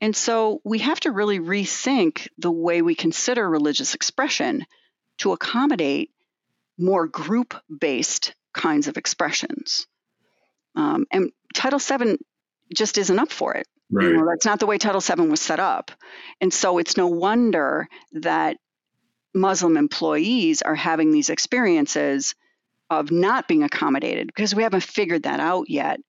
And 0.00 0.14
so 0.14 0.60
we 0.64 0.80
have 0.80 0.98
to 1.00 1.12
really 1.12 1.38
rethink 1.38 2.28
the 2.36 2.50
way 2.50 2.82
we 2.82 2.96
consider 2.96 3.48
religious 3.48 3.94
expression 3.94 4.66
to 5.18 5.32
accommodate 5.32 6.10
more 6.76 7.06
group 7.06 7.54
based 7.80 8.34
kinds 8.52 8.88
of 8.88 8.96
expressions. 8.96 9.86
Um, 10.74 11.06
and 11.12 11.30
Title 11.54 11.78
VII 11.78 12.18
just 12.74 12.98
isn't 12.98 13.18
up 13.18 13.32
for 13.32 13.54
it. 13.54 13.66
Right. 13.90 14.08
You 14.08 14.16
know, 14.16 14.26
that's 14.28 14.46
not 14.46 14.60
the 14.60 14.66
way 14.66 14.78
Title 14.78 15.00
VII 15.00 15.28
was 15.28 15.40
set 15.40 15.60
up. 15.60 15.90
And 16.40 16.52
so 16.52 16.78
it's 16.78 16.96
no 16.96 17.06
wonder 17.06 17.88
that 18.12 18.56
Muslim 19.34 19.76
employees 19.76 20.62
are 20.62 20.74
having 20.74 21.10
these 21.10 21.30
experiences 21.30 22.34
of 22.90 23.10
not 23.10 23.48
being 23.48 23.62
accommodated 23.62 24.28
because 24.28 24.54
we 24.54 24.62
haven't 24.62 24.82
figured 24.82 25.24
that 25.24 25.40
out 25.40 25.68
yet. 25.68 26.00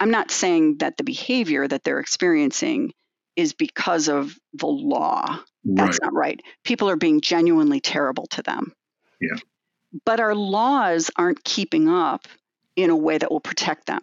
I'm 0.00 0.10
not 0.10 0.30
saying 0.30 0.78
that 0.78 0.96
the 0.96 1.04
behavior 1.04 1.66
that 1.66 1.84
they're 1.84 2.00
experiencing 2.00 2.92
is 3.34 3.52
because 3.52 4.08
of 4.08 4.36
the 4.54 4.66
law. 4.66 5.40
That's 5.64 5.98
right. 6.00 6.02
not 6.02 6.14
right. 6.14 6.40
People 6.64 6.88
are 6.88 6.96
being 6.96 7.20
genuinely 7.20 7.80
terrible 7.80 8.26
to 8.28 8.42
them. 8.42 8.72
Yeah. 9.20 9.36
But 10.04 10.20
our 10.20 10.34
laws 10.34 11.10
aren't 11.16 11.44
keeping 11.44 11.88
up 11.88 12.26
in 12.76 12.90
a 12.90 12.96
way 12.96 13.18
that 13.18 13.30
will 13.30 13.40
protect 13.40 13.86
them. 13.86 14.02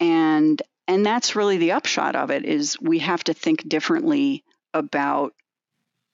And 0.00 0.60
and 0.86 1.04
that's 1.04 1.36
really 1.36 1.58
the 1.58 1.72
upshot 1.72 2.16
of 2.16 2.30
it 2.30 2.44
is 2.44 2.78
we 2.80 3.00
have 3.00 3.22
to 3.24 3.34
think 3.34 3.68
differently 3.68 4.42
about 4.72 5.34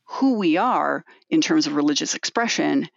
who 0.07 0.35
we 0.35 0.57
are 0.57 1.05
in 1.31 1.41
terms 1.41 1.67
of 1.67 1.75
religious 1.75 2.15
expression 2.15 2.89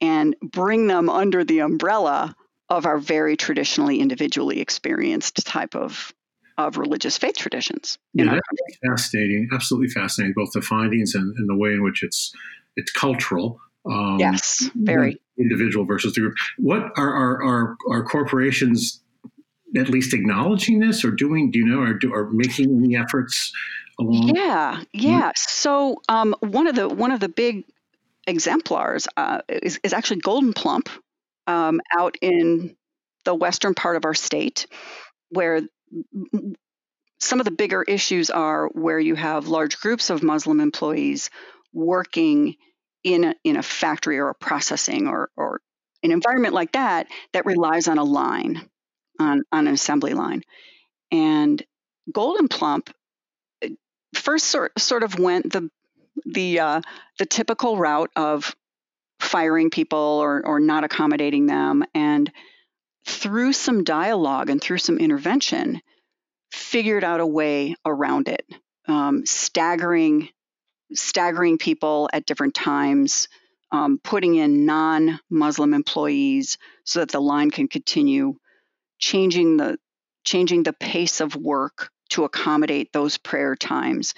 and 0.00 0.34
bring 0.40 0.86
them 0.86 1.08
under 1.08 1.44
the 1.44 1.60
umbrella 1.60 2.34
of 2.68 2.86
our 2.86 2.98
very 2.98 3.36
traditionally 3.36 4.00
individually 4.00 4.60
experienced 4.60 5.46
type 5.46 5.74
of 5.74 6.12
of 6.56 6.76
religious 6.76 7.16
faith 7.16 7.36
traditions. 7.36 7.98
Yeah, 8.12 8.38
fascinating. 8.84 9.48
Absolutely 9.52 9.88
fascinating. 9.88 10.34
Both 10.36 10.52
the 10.52 10.60
findings 10.60 11.14
and, 11.14 11.34
and, 11.36 11.48
the 11.48 11.56
way 11.56 11.70
in 11.70 11.82
which 11.82 12.02
it's 12.02 12.32
it's 12.76 12.90
cultural. 12.90 13.60
Um, 13.90 14.18
yes, 14.18 14.70
very 14.74 15.20
individual 15.38 15.86
versus 15.86 16.14
the 16.14 16.20
group. 16.20 16.34
What 16.58 16.92
are 16.96 17.12
are, 17.14 17.42
are, 17.42 17.76
are 17.90 18.04
corporations 18.04 19.02
at 19.76 19.88
least 19.88 20.14
acknowledging 20.14 20.80
this 20.80 21.04
or 21.04 21.10
doing? 21.10 21.50
Do 21.50 21.58
you 21.58 21.66
know? 21.66 21.80
Or, 21.80 21.94
do, 21.94 22.12
or 22.12 22.30
making 22.30 22.82
any 22.84 22.96
efforts 22.96 23.52
along? 23.98 24.34
Yeah, 24.34 24.82
yeah. 24.92 25.32
So 25.36 26.00
um, 26.08 26.34
one 26.40 26.66
of 26.66 26.74
the 26.74 26.88
one 26.88 27.12
of 27.12 27.20
the 27.20 27.28
big 27.28 27.64
exemplars 28.26 29.08
uh, 29.16 29.40
is, 29.48 29.80
is 29.82 29.92
actually 29.92 30.20
Gold'n 30.20 30.54
Plump 30.54 30.88
um, 31.46 31.80
out 31.96 32.16
in 32.20 32.76
the 33.24 33.34
western 33.34 33.74
part 33.74 33.96
of 33.96 34.04
our 34.04 34.14
state, 34.14 34.66
where 35.30 35.62
some 37.18 37.38
of 37.38 37.44
the 37.44 37.50
bigger 37.50 37.82
issues 37.82 38.30
are 38.30 38.68
where 38.68 38.98
you 38.98 39.14
have 39.14 39.48
large 39.48 39.78
groups 39.78 40.10
of 40.10 40.22
Muslim 40.22 40.60
employees 40.60 41.30
working 41.72 42.56
in 43.04 43.24
a, 43.24 43.34
in 43.44 43.56
a 43.56 43.62
factory 43.62 44.18
or 44.18 44.28
a 44.28 44.34
processing 44.34 45.06
or, 45.06 45.30
or 45.36 45.60
an 46.02 46.12
environment 46.12 46.54
like 46.54 46.72
that 46.72 47.06
that 47.32 47.46
relies 47.46 47.88
on 47.88 47.98
a 47.98 48.04
line, 48.04 48.68
on, 49.20 49.44
on 49.52 49.68
an 49.68 49.74
assembly 49.74 50.14
line. 50.14 50.42
And 51.12 51.62
Gold'n 52.10 52.50
Plump 52.50 52.90
first 54.14 54.46
sort, 54.46 54.78
sort 54.78 55.02
of 55.02 55.18
went 55.18 55.52
the 55.52 55.70
the 56.26 56.60
uh, 56.60 56.80
the 57.18 57.26
typical 57.26 57.76
route 57.76 58.10
of 58.16 58.54
firing 59.20 59.70
people 59.70 59.98
or, 59.98 60.44
or 60.44 60.60
not 60.60 60.82
accommodating 60.82 61.46
them 61.46 61.84
and 61.94 62.30
through 63.06 63.52
some 63.52 63.84
dialogue 63.84 64.50
and 64.50 64.60
through 64.60 64.78
some 64.78 64.98
intervention, 64.98 65.80
figured 66.50 67.04
out 67.04 67.20
a 67.20 67.26
way 67.26 67.74
around 67.84 68.28
it, 68.28 68.44
um, 68.88 69.24
staggering, 69.26 70.28
staggering 70.92 71.58
people 71.58 72.08
at 72.12 72.26
different 72.26 72.54
times, 72.54 73.28
um, 73.72 74.00
putting 74.02 74.34
in 74.34 74.66
non-Muslim 74.66 75.74
employees 75.74 76.58
so 76.84 77.00
that 77.00 77.10
the 77.10 77.20
line 77.20 77.50
can 77.50 77.68
continue, 77.68 78.34
changing 79.00 79.56
the 79.56 79.78
changing 80.24 80.62
the 80.62 80.72
pace 80.72 81.20
of 81.20 81.34
work 81.34 81.90
to 82.10 82.24
accommodate 82.24 82.92
those 82.92 83.16
prayer 83.16 83.56
times. 83.56 84.14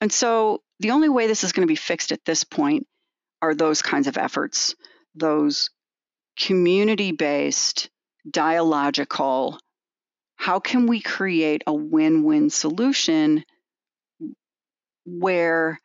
And 0.00 0.12
so 0.12 0.62
the 0.80 0.90
only 0.90 1.08
way 1.08 1.26
this 1.26 1.42
is 1.42 1.52
going 1.52 1.66
to 1.66 1.72
be 1.72 1.76
fixed 1.76 2.12
at 2.12 2.24
this 2.24 2.44
point 2.44 2.86
are 3.40 3.54
those 3.54 3.82
kinds 3.82 4.06
of 4.06 4.18
efforts, 4.18 4.74
those 5.14 5.70
community 6.36 7.12
based 7.12 7.88
dialogical 8.30 9.58
how 10.42 10.58
can 10.58 10.88
we 10.88 11.00
create 11.00 11.62
a 11.68 11.72
win 11.72 12.24
win 12.24 12.50
solution 12.50 13.44
where 15.06 15.78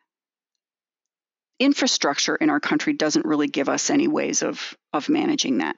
infrastructure 1.59 2.35
in 2.35 2.49
our 2.49 2.59
country 2.59 2.93
doesn't 2.93 3.27
really 3.27 3.47
give 3.47 3.69
us 3.69 3.91
any 3.91 4.07
ways 4.07 4.41
of, 4.41 4.75
of 4.91 5.09
managing 5.09 5.59
that? 5.59 5.75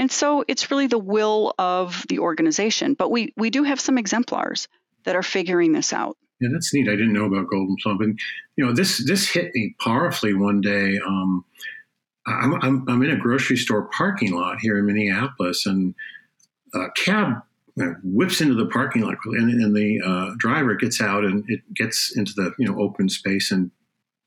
And 0.00 0.10
so 0.10 0.42
it's 0.48 0.70
really 0.70 0.86
the 0.86 0.98
will 0.98 1.52
of 1.58 2.06
the 2.08 2.20
organization. 2.20 2.94
But 2.94 3.10
we, 3.10 3.34
we 3.36 3.50
do 3.50 3.64
have 3.64 3.78
some 3.78 3.98
exemplars 3.98 4.66
that 5.04 5.14
are 5.14 5.22
figuring 5.22 5.72
this 5.72 5.92
out. 5.92 6.16
Yeah, 6.40 6.48
that's 6.50 6.72
neat. 6.72 6.88
I 6.88 6.92
didn't 6.92 7.12
know 7.12 7.26
about 7.26 7.48
Gold'n 7.48 7.76
Plump, 7.82 8.00
and 8.00 8.18
you 8.56 8.64
know 8.64 8.72
this 8.72 9.06
this 9.06 9.28
hit 9.28 9.54
me 9.54 9.74
powerfully 9.78 10.32
one 10.32 10.62
day. 10.62 10.98
Um, 11.06 11.44
I'm, 12.26 12.54
I'm, 12.62 12.88
I'm 12.88 13.02
in 13.02 13.10
a 13.10 13.16
grocery 13.16 13.58
store 13.58 13.90
parking 13.94 14.32
lot 14.32 14.58
here 14.58 14.78
in 14.78 14.86
Minneapolis, 14.86 15.66
and 15.66 15.94
a 16.72 16.86
cab 16.96 17.42
whips 18.02 18.40
into 18.40 18.54
the 18.54 18.68
parking 18.68 19.02
lot, 19.02 19.16
and, 19.26 19.50
and 19.50 19.76
the 19.76 20.00
uh, 20.02 20.30
driver 20.38 20.76
gets 20.76 21.02
out 21.02 21.26
and 21.26 21.44
it 21.48 21.60
gets 21.74 22.16
into 22.16 22.32
the 22.34 22.54
you 22.58 22.66
know 22.66 22.80
open 22.80 23.10
space 23.10 23.50
and 23.50 23.70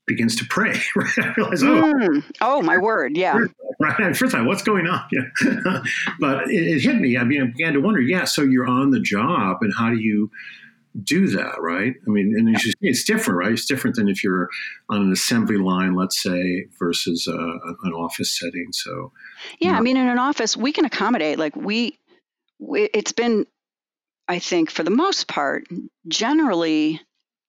begins 0.06 0.36
to 0.38 0.46
pray. 0.46 0.80
Right? 0.96 1.18
I 1.18 1.34
realize, 1.36 1.64
oh, 1.64 1.94
mm. 1.94 2.24
oh 2.42 2.62
my 2.62 2.78
word, 2.78 3.18
yeah. 3.18 3.38
Right. 3.80 4.16
First 4.16 4.34
time, 4.34 4.46
what's 4.46 4.64
going 4.64 4.88
on? 4.88 5.04
Yeah. 5.12 5.82
but 6.20 6.50
it, 6.50 6.76
it, 6.76 6.82
hit 6.82 6.98
me. 6.98 7.18
I 7.18 7.24
mean, 7.24 7.42
I 7.42 7.46
began 7.46 7.74
to 7.74 7.80
wonder. 7.80 8.02
Yeah. 8.02 8.26
So 8.26 8.42
you're 8.42 8.68
on 8.68 8.92
the 8.92 9.00
job, 9.00 9.58
and 9.62 9.74
how 9.78 9.90
do 9.90 9.98
you 9.98 10.30
do 11.02 11.28
that, 11.28 11.60
right? 11.60 11.94
I 12.06 12.10
mean, 12.10 12.36
and 12.38 12.50
yeah. 12.50 12.72
it's 12.82 13.04
different, 13.04 13.40
right? 13.40 13.52
It's 13.52 13.66
different 13.66 13.96
than 13.96 14.08
if 14.08 14.24
you're 14.24 14.50
on 14.90 15.02
an 15.02 15.12
assembly 15.12 15.58
line, 15.58 15.96
let's 15.96 16.22
say, 16.22 16.68
versus 16.78 17.28
uh, 17.28 17.34
an 17.84 17.94
office 17.94 18.38
setting. 18.38 18.68
So, 18.72 19.12
yeah, 19.60 19.76
I 19.76 19.82
mean, 19.82 19.98
in 19.98 20.08
an 20.08 20.20
office, 20.20 20.56
we 20.56 20.72
can 20.72 20.86
accommodate. 20.86 21.40
Like 21.40 21.56
we, 21.56 21.98
we, 22.60 22.84
it's 22.94 23.12
been, 23.12 23.48
I 24.28 24.38
think, 24.40 24.70
for 24.70 24.84
the 24.84 24.92
most 24.92 25.28
part, 25.28 25.66
generally 26.08 27.02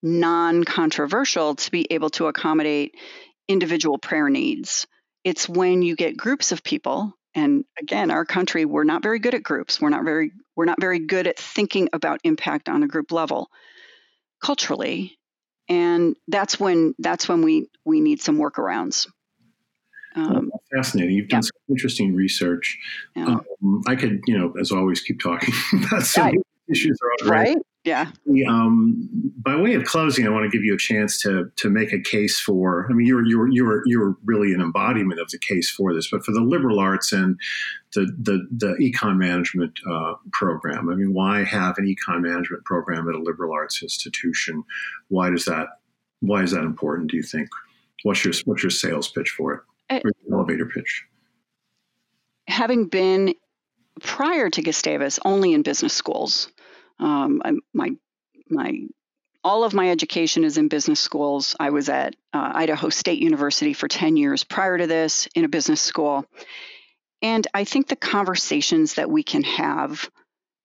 non-controversial 0.05 1.55
to 1.55 1.71
be 1.71 1.87
able 1.89 2.11
to 2.11 2.27
accommodate 2.27 2.95
individual 3.47 3.97
prayer 3.97 4.29
needs. 4.29 4.87
It's 5.23 5.49
when 5.49 5.81
you 5.81 5.95
get 5.95 6.15
groups 6.15 6.51
of 6.51 6.63
people 6.63 7.13
And 7.35 7.65
again, 7.79 8.11
our 8.11 8.23
country, 8.23 8.63
we're 8.63 8.85
not 8.85 9.03
very 9.03 9.19
good 9.19 9.35
at 9.35 9.43
groups. 9.43 9.81
We're 9.81 9.89
not 9.89 10.05
very 10.05 10.31
we're 10.55 10.65
not 10.65 10.79
very 10.79 10.99
good 10.99 11.27
at 11.27 11.37
thinking 11.37 11.89
about 11.91 12.21
impact 12.23 12.69
on 12.69 12.81
a 12.81 12.87
group 12.87 13.11
level 13.11 13.49
culturally. 14.41 15.17
And 15.67 16.15
that's 16.29 16.59
when 16.59 16.95
that's 16.97 17.27
when 17.27 17.41
we 17.41 17.67
we 17.83 17.99
need 17.99 18.21
some 18.21 18.37
workarounds. 18.37 19.07
Um, 20.15 20.49
fascinating. 20.73 21.13
You've 21.13 21.27
done 21.27 21.39
yeah. 21.39 21.41
some 21.41 21.75
interesting 21.75 22.15
research. 22.15 22.79
Yeah. 23.17 23.39
Um, 23.61 23.81
I 23.85 23.95
could, 23.95 24.21
you 24.27 24.37
know, 24.37 24.53
as 24.57 24.71
always, 24.71 25.01
keep 25.01 25.19
talking 25.19 25.53
about 25.73 26.03
some 26.03 26.27
right. 26.27 26.37
issues 26.69 26.97
right. 27.25 27.57
Yeah. 27.85 28.09
Um, 28.49 29.31
by 29.37 29.55
way 29.55 29.75
of 29.75 29.83
closing, 29.83 30.25
I 30.25 30.31
want 30.31 30.43
to 30.43 30.49
give 30.49 30.63
you 30.63 30.73
a 30.73 30.77
chance 30.77 31.21
to 31.21 31.51
to 31.57 31.69
make 31.69 31.93
a 31.93 32.01
case 32.01 32.39
for. 32.39 32.87
I 32.89 32.93
mean, 32.93 33.05
you're 33.05 33.23
you're 33.23 33.47
you're 33.47 33.83
you're 33.85 34.17
really 34.25 34.53
an 34.53 34.61
embodiment 34.61 35.21
of 35.21 35.29
the 35.29 35.37
case 35.37 35.69
for 35.69 35.93
this, 35.93 36.09
but 36.09 36.25
for 36.25 36.31
the 36.31 36.41
liberal 36.41 36.79
arts 36.79 37.13
and 37.13 37.39
the 37.93 38.07
the, 38.17 38.47
the 38.51 38.75
econ 38.81 39.17
management 39.17 39.79
uh, 39.87 40.15
program. 40.33 40.89
I 40.89 40.95
mean, 40.95 41.13
why 41.13 41.43
have 41.43 41.77
an 41.77 41.85
econ 41.85 42.21
management 42.21 42.65
program 42.65 43.07
at 43.07 43.13
a 43.13 43.21
liberal 43.21 43.53
arts 43.53 43.83
institution? 43.83 44.63
Why 45.09 45.29
does 45.29 45.45
that 45.45 45.67
Why 46.21 46.41
is 46.41 46.51
that 46.51 46.63
important? 46.63 47.11
Do 47.11 47.17
you 47.17 47.23
think? 47.23 47.49
What's 48.01 48.25
your 48.25 48.33
What's 48.45 48.63
your 48.63 48.71
sales 48.71 49.09
pitch 49.09 49.29
for 49.29 49.53
it? 49.53 49.61
I, 49.91 50.01
elevator 50.33 50.65
pitch. 50.65 51.05
Having 52.47 52.87
been 52.87 53.35
prior 54.01 54.49
to 54.49 54.61
Gustavus 54.63 55.19
only 55.23 55.53
in 55.53 55.61
business 55.61 55.93
schools 55.93 56.49
um, 56.99 57.41
my 57.73 57.91
my 58.49 58.87
all 59.45 59.63
of 59.63 59.75
my 59.75 59.91
education 59.91 60.43
is 60.43 60.57
in 60.57 60.69
business 60.69 60.99
schools. 60.99 61.55
I 61.59 61.69
was 61.69 61.87
at 61.87 62.15
uh, 62.33 62.51
Idaho 62.55 62.89
State 62.89 63.21
University 63.21 63.73
for 63.73 63.87
10 63.87 64.17
years 64.17 64.43
prior 64.43 64.75
to 64.75 64.87
this 64.87 65.27
in 65.35 65.45
a 65.45 65.49
business 65.49 65.81
school. 65.81 66.25
And 67.21 67.45
I 67.53 67.63
think 67.63 67.87
the 67.87 67.95
conversations 67.95 68.95
that 68.95 69.09
we 69.09 69.21
can 69.21 69.43
have 69.43 70.09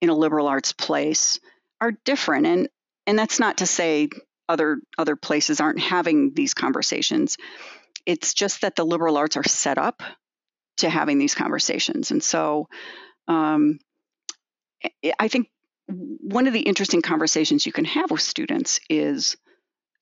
in 0.00 0.08
a 0.08 0.14
liberal 0.14 0.48
arts 0.48 0.72
place 0.72 1.38
are 1.78 1.92
different. 2.06 2.46
And, 2.46 2.68
and 3.06 3.18
that's 3.18 3.38
not 3.38 3.58
to 3.58 3.66
say 3.66 4.08
other, 4.48 4.78
other 4.96 5.14
places 5.14 5.60
aren't 5.60 5.80
having 5.80 6.32
these 6.32 6.54
conversations. 6.54 7.36
It's 8.06 8.32
just 8.32 8.62
that 8.62 8.76
the 8.76 8.84
liberal 8.84 9.18
arts 9.18 9.36
are 9.36 9.44
set 9.44 9.76
up 9.76 10.02
to 10.78 10.88
having 10.88 11.18
these 11.18 11.34
conversations. 11.34 12.12
And 12.12 12.22
so 12.22 12.66
um, 13.28 13.78
I 15.18 15.28
think 15.28 15.50
one 15.90 16.46
of 16.46 16.52
the 16.52 16.60
interesting 16.60 17.02
conversations 17.02 17.66
you 17.66 17.72
can 17.72 17.84
have 17.84 18.10
with 18.10 18.20
students 18.20 18.80
is 18.88 19.36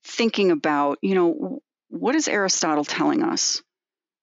thinking 0.05 0.51
about, 0.51 0.99
you 1.03 1.15
know, 1.15 1.61
what 1.89 2.15
is 2.15 2.29
Aristotle 2.29 2.85
telling 2.85 3.23
us 3.23 3.63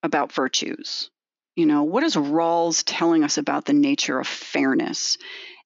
about 0.03 0.32
virtues? 0.32 1.09
You 1.55 1.66
know, 1.66 1.84
what 1.84 2.03
is 2.03 2.16
Rawls 2.16 2.84
telling 2.86 3.24
us 3.24 3.38
about 3.38 3.66
the 3.66 3.74
nature 3.74 4.20
of 4.20 4.28
fairness? 4.28 5.18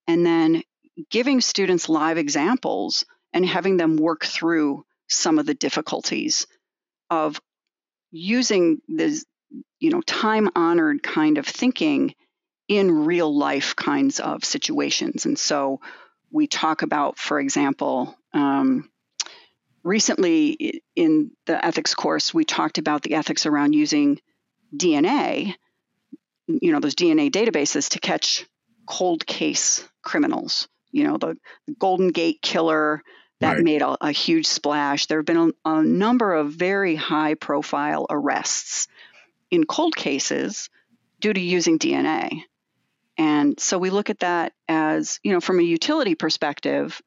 And 0.07 0.25
then 0.25 0.63
giving 1.09 1.41
students 1.41 1.89
live 1.89 2.17
examples 2.17 3.05
and 3.33 3.45
having 3.45 3.77
them 3.77 3.97
work 3.97 4.25
through 4.25 4.85
some 5.07 5.39
of 5.39 5.45
the 5.45 5.53
difficulties 5.53 6.47
of 7.09 7.41
using 8.11 8.81
this, 8.87 9.25
you 9.79 9.89
know, 9.89 10.01
time 10.01 10.49
honored 10.55 11.03
kind 11.03 11.37
of 11.37 11.45
thinking 11.45 12.13
in 12.69 13.05
real 13.05 13.35
life 13.35 13.75
kinds 13.75 14.19
of 14.19 14.45
situations. 14.45 15.25
And 15.25 15.37
so 15.37 15.81
we 16.31 16.47
talk 16.47 16.83
about, 16.83 17.17
for 17.17 17.39
example, 17.39 18.15
um, 18.31 18.89
recently 19.83 20.83
in 20.95 21.31
the 21.47 21.65
ethics 21.65 21.95
course, 21.95 22.31
we 22.31 22.45
talked 22.45 22.77
about 22.77 23.01
the 23.01 23.15
ethics 23.15 23.47
around 23.47 23.73
using 23.73 24.21
DNA, 24.73 25.55
you 26.47 26.71
know, 26.71 26.79
those 26.79 26.95
DNA 26.95 27.31
databases 27.31 27.89
to 27.89 27.99
catch 27.99 28.45
cold 28.85 29.25
case 29.25 29.83
criminals. 30.03 30.67
You 30.91 31.05
know, 31.05 31.17
the, 31.17 31.37
Golden 31.79 32.09
Gate 32.09 32.41
killer 32.41 33.01
that 33.39 33.55
right. 33.55 33.63
made 33.63 33.81
a, 33.81 33.97
a, 34.01 34.11
huge 34.11 34.47
splash. 34.47 35.05
There 35.05 35.19
have 35.19 35.25
been 35.25 35.53
a, 35.65 35.69
a 35.69 35.83
number 35.83 36.33
of 36.33 36.51
very 36.51 36.95
high 36.95 37.35
profile 37.35 38.05
arrests 38.09 38.87
in 39.49 39.65
cold 39.65 39.95
cases 39.95 40.69
due 41.19 41.33
to 41.33 41.39
using 41.39 41.79
DNA. 41.79 42.43
And 43.19 43.59
so 43.59 43.77
we 43.77 43.89
look 43.89 44.09
at 44.09 44.19
that 44.19 44.53
as, 44.69 45.19
you 45.23 45.33
know, 45.33 45.41
from 45.41 45.59
a 45.59 45.63
utility 45.63 46.15
perspective, 46.15 47.01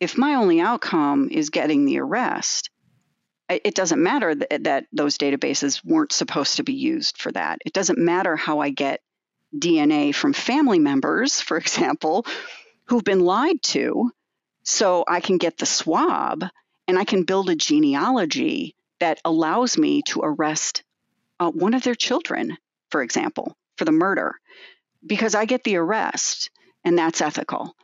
if 0.00 0.18
my 0.18 0.34
only 0.34 0.60
outcome 0.60 1.28
is 1.30 1.50
getting 1.50 1.84
the 1.84 2.00
arrest, 2.00 2.68
it 3.48 3.76
doesn't 3.76 4.02
matter 4.02 4.34
that, 4.34 4.64
that 4.64 4.86
those 4.92 5.18
databases 5.18 5.84
weren't 5.84 6.10
supposed 6.10 6.56
to 6.56 6.64
be 6.64 6.72
used 6.72 7.16
for 7.18 7.30
that. 7.30 7.60
It 7.64 7.72
doesn't 7.72 7.98
matter 7.98 8.34
how 8.34 8.58
I 8.58 8.70
get 8.70 9.02
DNA 9.56 10.12
from 10.12 10.32
family 10.32 10.80
members, 10.80 11.40
for 11.40 11.56
example, 11.58 12.26
who've 12.86 13.04
been 13.04 13.20
lied 13.20 13.62
to, 13.62 14.10
so 14.64 15.04
I 15.06 15.20
can 15.20 15.38
get 15.38 15.58
the 15.58 15.66
swab 15.66 16.44
and 16.88 16.98
I 16.98 17.04
can 17.04 17.22
build 17.22 17.50
a 17.50 17.54
genealogy 17.54 18.74
that 18.98 19.20
allows 19.24 19.78
me 19.78 20.02
to 20.06 20.22
arrest 20.22 20.82
uh, 21.38 21.52
one 21.52 21.74
of 21.74 21.84
their 21.84 21.94
children, 21.94 22.56
for 22.90 23.00
example, 23.00 23.56
for 23.76 23.84
the 23.84 23.92
murder 23.92 24.34
because 25.04 25.34
I 25.34 25.44
get 25.44 25.64
the 25.64 25.76
arrest 25.76 26.50
and 26.84 26.96
that's 26.96 27.20
ethical. 27.20 27.74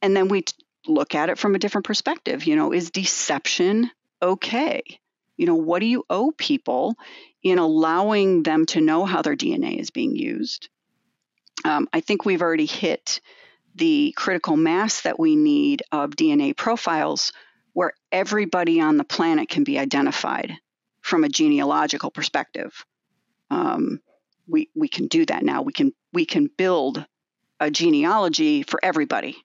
And 0.00 0.16
then 0.16 0.28
we 0.28 0.44
look 0.86 1.14
at 1.14 1.30
it 1.30 1.38
from 1.38 1.54
a 1.54 1.58
different 1.58 1.86
perspective. 1.86 2.44
You 2.44 2.56
know, 2.56 2.72
is 2.72 2.90
deception 2.90 3.90
okay? 4.20 4.82
You 5.36 5.46
know, 5.46 5.54
what 5.54 5.80
do 5.80 5.86
you 5.86 6.04
owe 6.10 6.32
people 6.32 6.96
in 7.42 7.58
allowing 7.58 8.42
them 8.42 8.66
to 8.66 8.80
know 8.80 9.04
how 9.04 9.22
their 9.22 9.36
DNA 9.36 9.78
is 9.78 9.90
being 9.90 10.14
used? 10.14 10.68
Um, 11.64 11.88
I 11.92 12.00
think 12.00 12.24
we've 12.24 12.42
already 12.42 12.66
hit 12.66 13.20
the 13.74 14.12
critical 14.16 14.56
mass 14.56 15.02
that 15.02 15.18
we 15.18 15.36
need 15.36 15.82
of 15.90 16.10
DNA 16.10 16.56
profiles 16.56 17.32
where 17.72 17.92
everybody 18.10 18.80
on 18.80 18.98
the 18.98 19.04
planet 19.04 19.48
can 19.48 19.64
be 19.64 19.78
identified 19.78 20.52
from 21.00 21.24
a 21.24 21.28
genealogical 21.28 22.10
perspective. 22.10 22.84
Um, 23.50 24.00
we, 24.52 24.68
we 24.74 24.88
can 24.88 25.08
do 25.08 25.24
that 25.26 25.42
now. 25.42 25.62
We 25.62 25.72
can 25.72 25.92
we 26.12 26.26
can 26.26 26.48
build 26.56 27.04
a 27.58 27.70
genealogy 27.70 28.62
for 28.62 28.78
everybody 28.84 29.36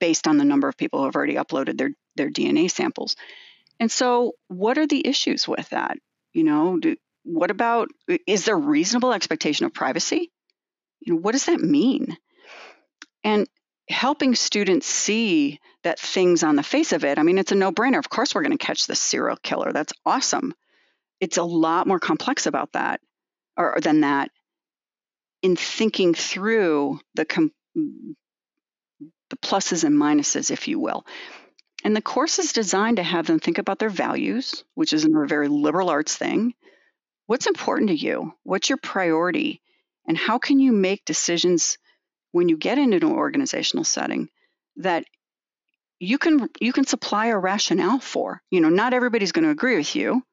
based 0.00 0.26
on 0.26 0.38
the 0.38 0.44
number 0.44 0.68
of 0.68 0.76
people 0.76 0.98
who 1.00 1.04
have 1.04 1.14
already 1.14 1.34
uploaded 1.34 1.78
their 1.78 1.90
their 2.16 2.30
DNA 2.30 2.70
samples. 2.70 3.14
And 3.78 3.92
so, 3.92 4.32
what 4.48 4.78
are 4.78 4.86
the 4.86 5.06
issues 5.06 5.46
with 5.46 5.68
that? 5.68 5.98
You 6.32 6.44
know, 6.44 6.78
do, 6.78 6.96
what 7.24 7.50
about 7.50 7.88
is 8.26 8.46
there 8.46 8.58
reasonable 8.58 9.12
expectation 9.12 9.66
of 9.66 9.74
privacy? 9.74 10.32
You 11.00 11.14
know, 11.14 11.20
what 11.20 11.32
does 11.32 11.46
that 11.46 11.60
mean? 11.60 12.16
And 13.22 13.46
helping 13.88 14.34
students 14.34 14.86
see 14.86 15.60
that 15.82 16.00
things 16.00 16.42
on 16.42 16.56
the 16.56 16.62
face 16.62 16.92
of 16.92 17.04
it, 17.04 17.18
I 17.18 17.22
mean, 17.22 17.38
it's 17.38 17.52
a 17.52 17.56
no-brainer. 17.56 17.98
Of 17.98 18.08
course, 18.08 18.34
we're 18.34 18.42
going 18.42 18.56
to 18.56 18.64
catch 18.64 18.86
this 18.86 18.98
serial 18.98 19.36
killer. 19.36 19.72
That's 19.72 19.92
awesome. 20.04 20.54
It's 21.20 21.36
a 21.36 21.42
lot 21.42 21.86
more 21.86 22.00
complex 22.00 22.46
about 22.46 22.72
that, 22.72 23.00
or 23.56 23.78
than 23.82 24.00
that 24.00 24.30
in 25.46 25.54
thinking 25.54 26.12
through 26.12 26.98
the 27.14 27.24
com- 27.24 27.52
the 27.76 29.36
pluses 29.36 29.84
and 29.84 29.94
minuses, 29.96 30.50
if 30.50 30.66
you 30.66 30.80
will. 30.80 31.06
And 31.84 31.94
the 31.94 32.02
course 32.02 32.40
is 32.40 32.52
designed 32.52 32.96
to 32.96 33.04
have 33.04 33.28
them 33.28 33.38
think 33.38 33.58
about 33.58 33.78
their 33.78 33.88
values, 33.88 34.64
which 34.74 34.92
is 34.92 35.04
a 35.04 35.08
very 35.08 35.46
liberal 35.46 35.88
arts 35.88 36.16
thing. 36.16 36.54
What's 37.26 37.46
important 37.46 37.90
to 37.90 37.94
you? 37.94 38.32
What's 38.42 38.68
your 38.68 38.78
priority? 38.78 39.62
And 40.08 40.18
how 40.18 40.38
can 40.38 40.58
you 40.58 40.72
make 40.72 41.04
decisions 41.04 41.78
when 42.32 42.48
you 42.48 42.56
get 42.56 42.78
into 42.78 42.96
an 42.96 43.04
organizational 43.04 43.84
setting 43.84 44.28
that 44.78 45.04
you 46.00 46.18
can 46.18 46.48
you 46.60 46.72
can 46.72 46.86
supply 46.86 47.26
a 47.26 47.38
rationale 47.38 48.00
for? 48.00 48.42
You 48.50 48.60
know, 48.60 48.68
not 48.68 48.94
everybody's 48.94 49.32
going 49.32 49.44
to 49.44 49.58
agree 49.58 49.76
with 49.76 49.94
you 49.94 50.24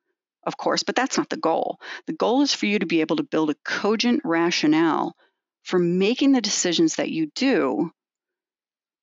of 0.45 0.57
course, 0.57 0.83
but 0.83 0.95
that's 0.95 1.17
not 1.17 1.29
the 1.29 1.37
goal. 1.37 1.79
The 2.07 2.13
goal 2.13 2.41
is 2.41 2.53
for 2.53 2.65
you 2.65 2.79
to 2.79 2.85
be 2.85 3.01
able 3.01 3.17
to 3.17 3.23
build 3.23 3.49
a 3.49 3.55
cogent 3.63 4.21
rationale 4.23 5.15
for 5.63 5.79
making 5.79 6.33
the 6.33 6.41
decisions 6.41 6.95
that 6.95 7.09
you 7.09 7.31
do 7.35 7.91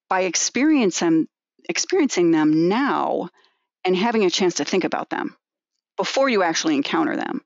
by 0.09 0.22
experience 0.22 1.01
them, 1.01 1.28
experiencing 1.68 2.30
them 2.30 2.68
now 2.68 3.30
and 3.84 3.97
having 3.97 4.24
a 4.24 4.30
chance 4.30 4.55
to 4.55 4.64
think 4.64 4.84
about 4.84 5.09
them 5.09 5.36
before 5.97 6.28
you 6.28 6.43
actually 6.43 6.74
encounter 6.74 7.16
them. 7.16 7.43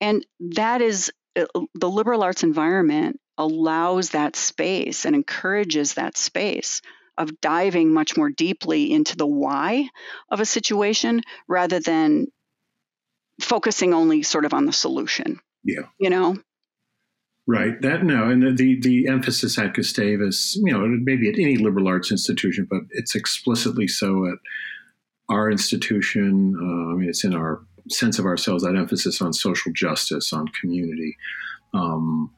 And 0.00 0.24
that 0.40 0.80
is 0.80 1.12
uh, 1.36 1.46
the 1.74 1.90
liberal 1.90 2.22
arts 2.22 2.42
environment 2.42 3.20
allows 3.36 4.10
that 4.10 4.34
space 4.34 5.04
and 5.04 5.14
encourages 5.14 5.94
that 5.94 6.16
space 6.16 6.82
of 7.16 7.40
diving 7.40 7.92
much 7.92 8.16
more 8.16 8.30
deeply 8.30 8.92
into 8.92 9.16
the 9.16 9.26
why 9.26 9.88
of 10.30 10.40
a 10.40 10.46
situation 10.46 11.20
rather 11.48 11.80
than 11.80 12.26
focusing 13.40 13.94
only 13.94 14.22
sort 14.22 14.44
of 14.44 14.54
on 14.54 14.66
the 14.66 14.72
solution. 14.72 15.40
Yeah. 15.64 15.82
You 15.98 16.10
know? 16.10 16.36
Right. 17.46 17.80
That 17.80 18.04
no, 18.04 18.28
and 18.28 18.42
the, 18.42 18.52
the, 18.52 18.80
the 18.80 19.08
emphasis 19.08 19.58
at 19.58 19.74
Gustavus, 19.74 20.56
you 20.62 20.72
know, 20.72 20.86
maybe 20.86 21.28
at 21.28 21.38
any 21.38 21.56
liberal 21.56 21.88
arts 21.88 22.10
institution, 22.10 22.66
but 22.68 22.82
it's 22.90 23.14
explicitly 23.14 23.88
so 23.88 24.26
at 24.26 24.38
our 25.30 25.50
institution. 25.50 26.54
Uh, 26.60 26.92
I 26.92 26.96
mean, 26.96 27.08
it's 27.08 27.24
in 27.24 27.34
our 27.34 27.62
sense 27.88 28.18
of 28.18 28.26
ourselves 28.26 28.64
that 28.64 28.76
emphasis 28.76 29.22
on 29.22 29.32
social 29.32 29.72
justice, 29.72 30.32
on 30.32 30.48
community. 30.48 31.16
Um, 31.72 32.30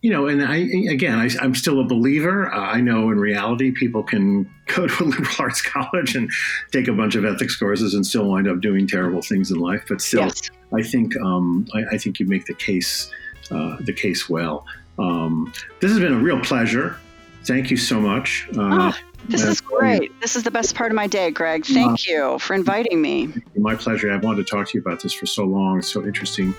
you 0.00 0.10
know, 0.10 0.28
and 0.28 0.44
I 0.44 0.56
again, 0.90 1.18
I, 1.18 1.28
am 1.44 1.54
still 1.54 1.80
a 1.80 1.84
believer. 1.84 2.52
Uh, 2.52 2.60
I 2.60 2.80
know 2.80 3.10
in 3.10 3.18
reality, 3.18 3.72
people 3.72 4.02
can 4.02 4.48
go 4.66 4.86
to 4.86 5.04
a 5.04 5.06
liberal 5.06 5.34
arts 5.38 5.60
college 5.60 6.14
and 6.14 6.30
take 6.70 6.86
a 6.86 6.92
bunch 6.92 7.16
of 7.16 7.24
ethics 7.24 7.56
courses 7.56 7.94
and 7.94 8.06
still 8.06 8.28
wind 8.28 8.48
up 8.48 8.60
doing 8.60 8.86
terrible 8.86 9.22
things 9.22 9.50
in 9.50 9.58
life. 9.58 9.84
But 9.88 10.00
still, 10.00 10.26
yes. 10.26 10.50
I 10.72 10.82
think 10.82 11.16
um, 11.16 11.66
I, 11.74 11.84
I, 11.94 11.98
think 11.98 12.20
you 12.20 12.26
make 12.26 12.46
the 12.46 12.54
case 12.54 13.10
uh, 13.50 13.76
the 13.80 13.92
case 13.92 14.28
well. 14.28 14.64
Um, 14.98 15.52
this 15.80 15.90
has 15.90 16.00
been 16.00 16.12
a 16.12 16.18
real 16.18 16.40
pleasure. 16.40 16.96
Thank 17.44 17.70
you 17.70 17.76
so 17.76 18.00
much. 18.00 18.48
Uh, 18.56 18.92
oh, 18.92 19.07
this 19.26 19.42
is 19.44 19.60
great. 19.60 20.18
This 20.20 20.36
is 20.36 20.42
the 20.42 20.50
best 20.50 20.74
part 20.74 20.90
of 20.90 20.96
my 20.96 21.06
day, 21.06 21.30
Greg. 21.30 21.64
Thank 21.64 21.90
uh, 21.90 21.96
you 22.06 22.38
for 22.38 22.54
inviting 22.54 23.00
me. 23.02 23.32
My 23.56 23.74
pleasure. 23.74 24.12
I've 24.12 24.24
wanted 24.24 24.46
to 24.46 24.50
talk 24.50 24.68
to 24.68 24.78
you 24.78 24.80
about 24.80 25.02
this 25.02 25.12
for 25.12 25.26
so 25.26 25.44
long. 25.44 25.78
It's 25.78 25.92
so 25.92 26.04
interesting. 26.04 26.54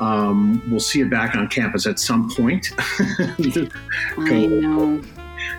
Um, 0.00 0.62
we'll 0.70 0.80
see 0.80 1.00
you 1.00 1.08
back 1.08 1.36
on 1.36 1.48
campus 1.48 1.86
at 1.86 1.98
some 1.98 2.30
point. 2.30 2.70
I 2.78 4.46
know. 4.46 5.02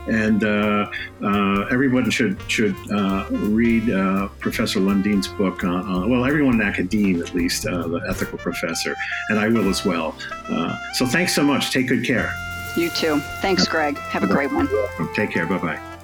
And 0.07 0.43
uh, 0.43 0.89
uh, 1.23 1.65
everyone 1.71 2.09
should 2.09 2.39
should 2.47 2.75
uh, 2.91 3.27
read 3.29 3.89
uh, 3.89 4.27
Professor 4.39 4.79
Lundine's 4.79 5.27
book. 5.27 5.63
well, 5.63 6.25
everyone 6.25 6.55
in 6.55 6.61
academia, 6.61 7.23
at 7.23 7.33
least, 7.33 7.65
uh, 7.67 7.87
the 7.87 8.01
ethical 8.07 8.37
professor, 8.37 8.95
and 9.29 9.39
I 9.39 9.47
will 9.47 9.67
as 9.69 9.85
well. 9.85 10.15
so, 10.93 11.05
thanks 11.05 11.33
so 11.33 11.43
much. 11.43 11.71
Take 11.71 11.87
good 11.87 12.05
care. 12.05 12.33
You 12.75 12.89
too. 12.89 13.19
Thanks, 13.41 13.67
Greg. 13.67 13.97
Have 13.97 14.23
a 14.23 14.27
great 14.27 14.51
one. 14.51 14.67
Take 15.15 15.31
care. 15.31 15.45
Bye 15.45 15.57
bye. 15.57 15.94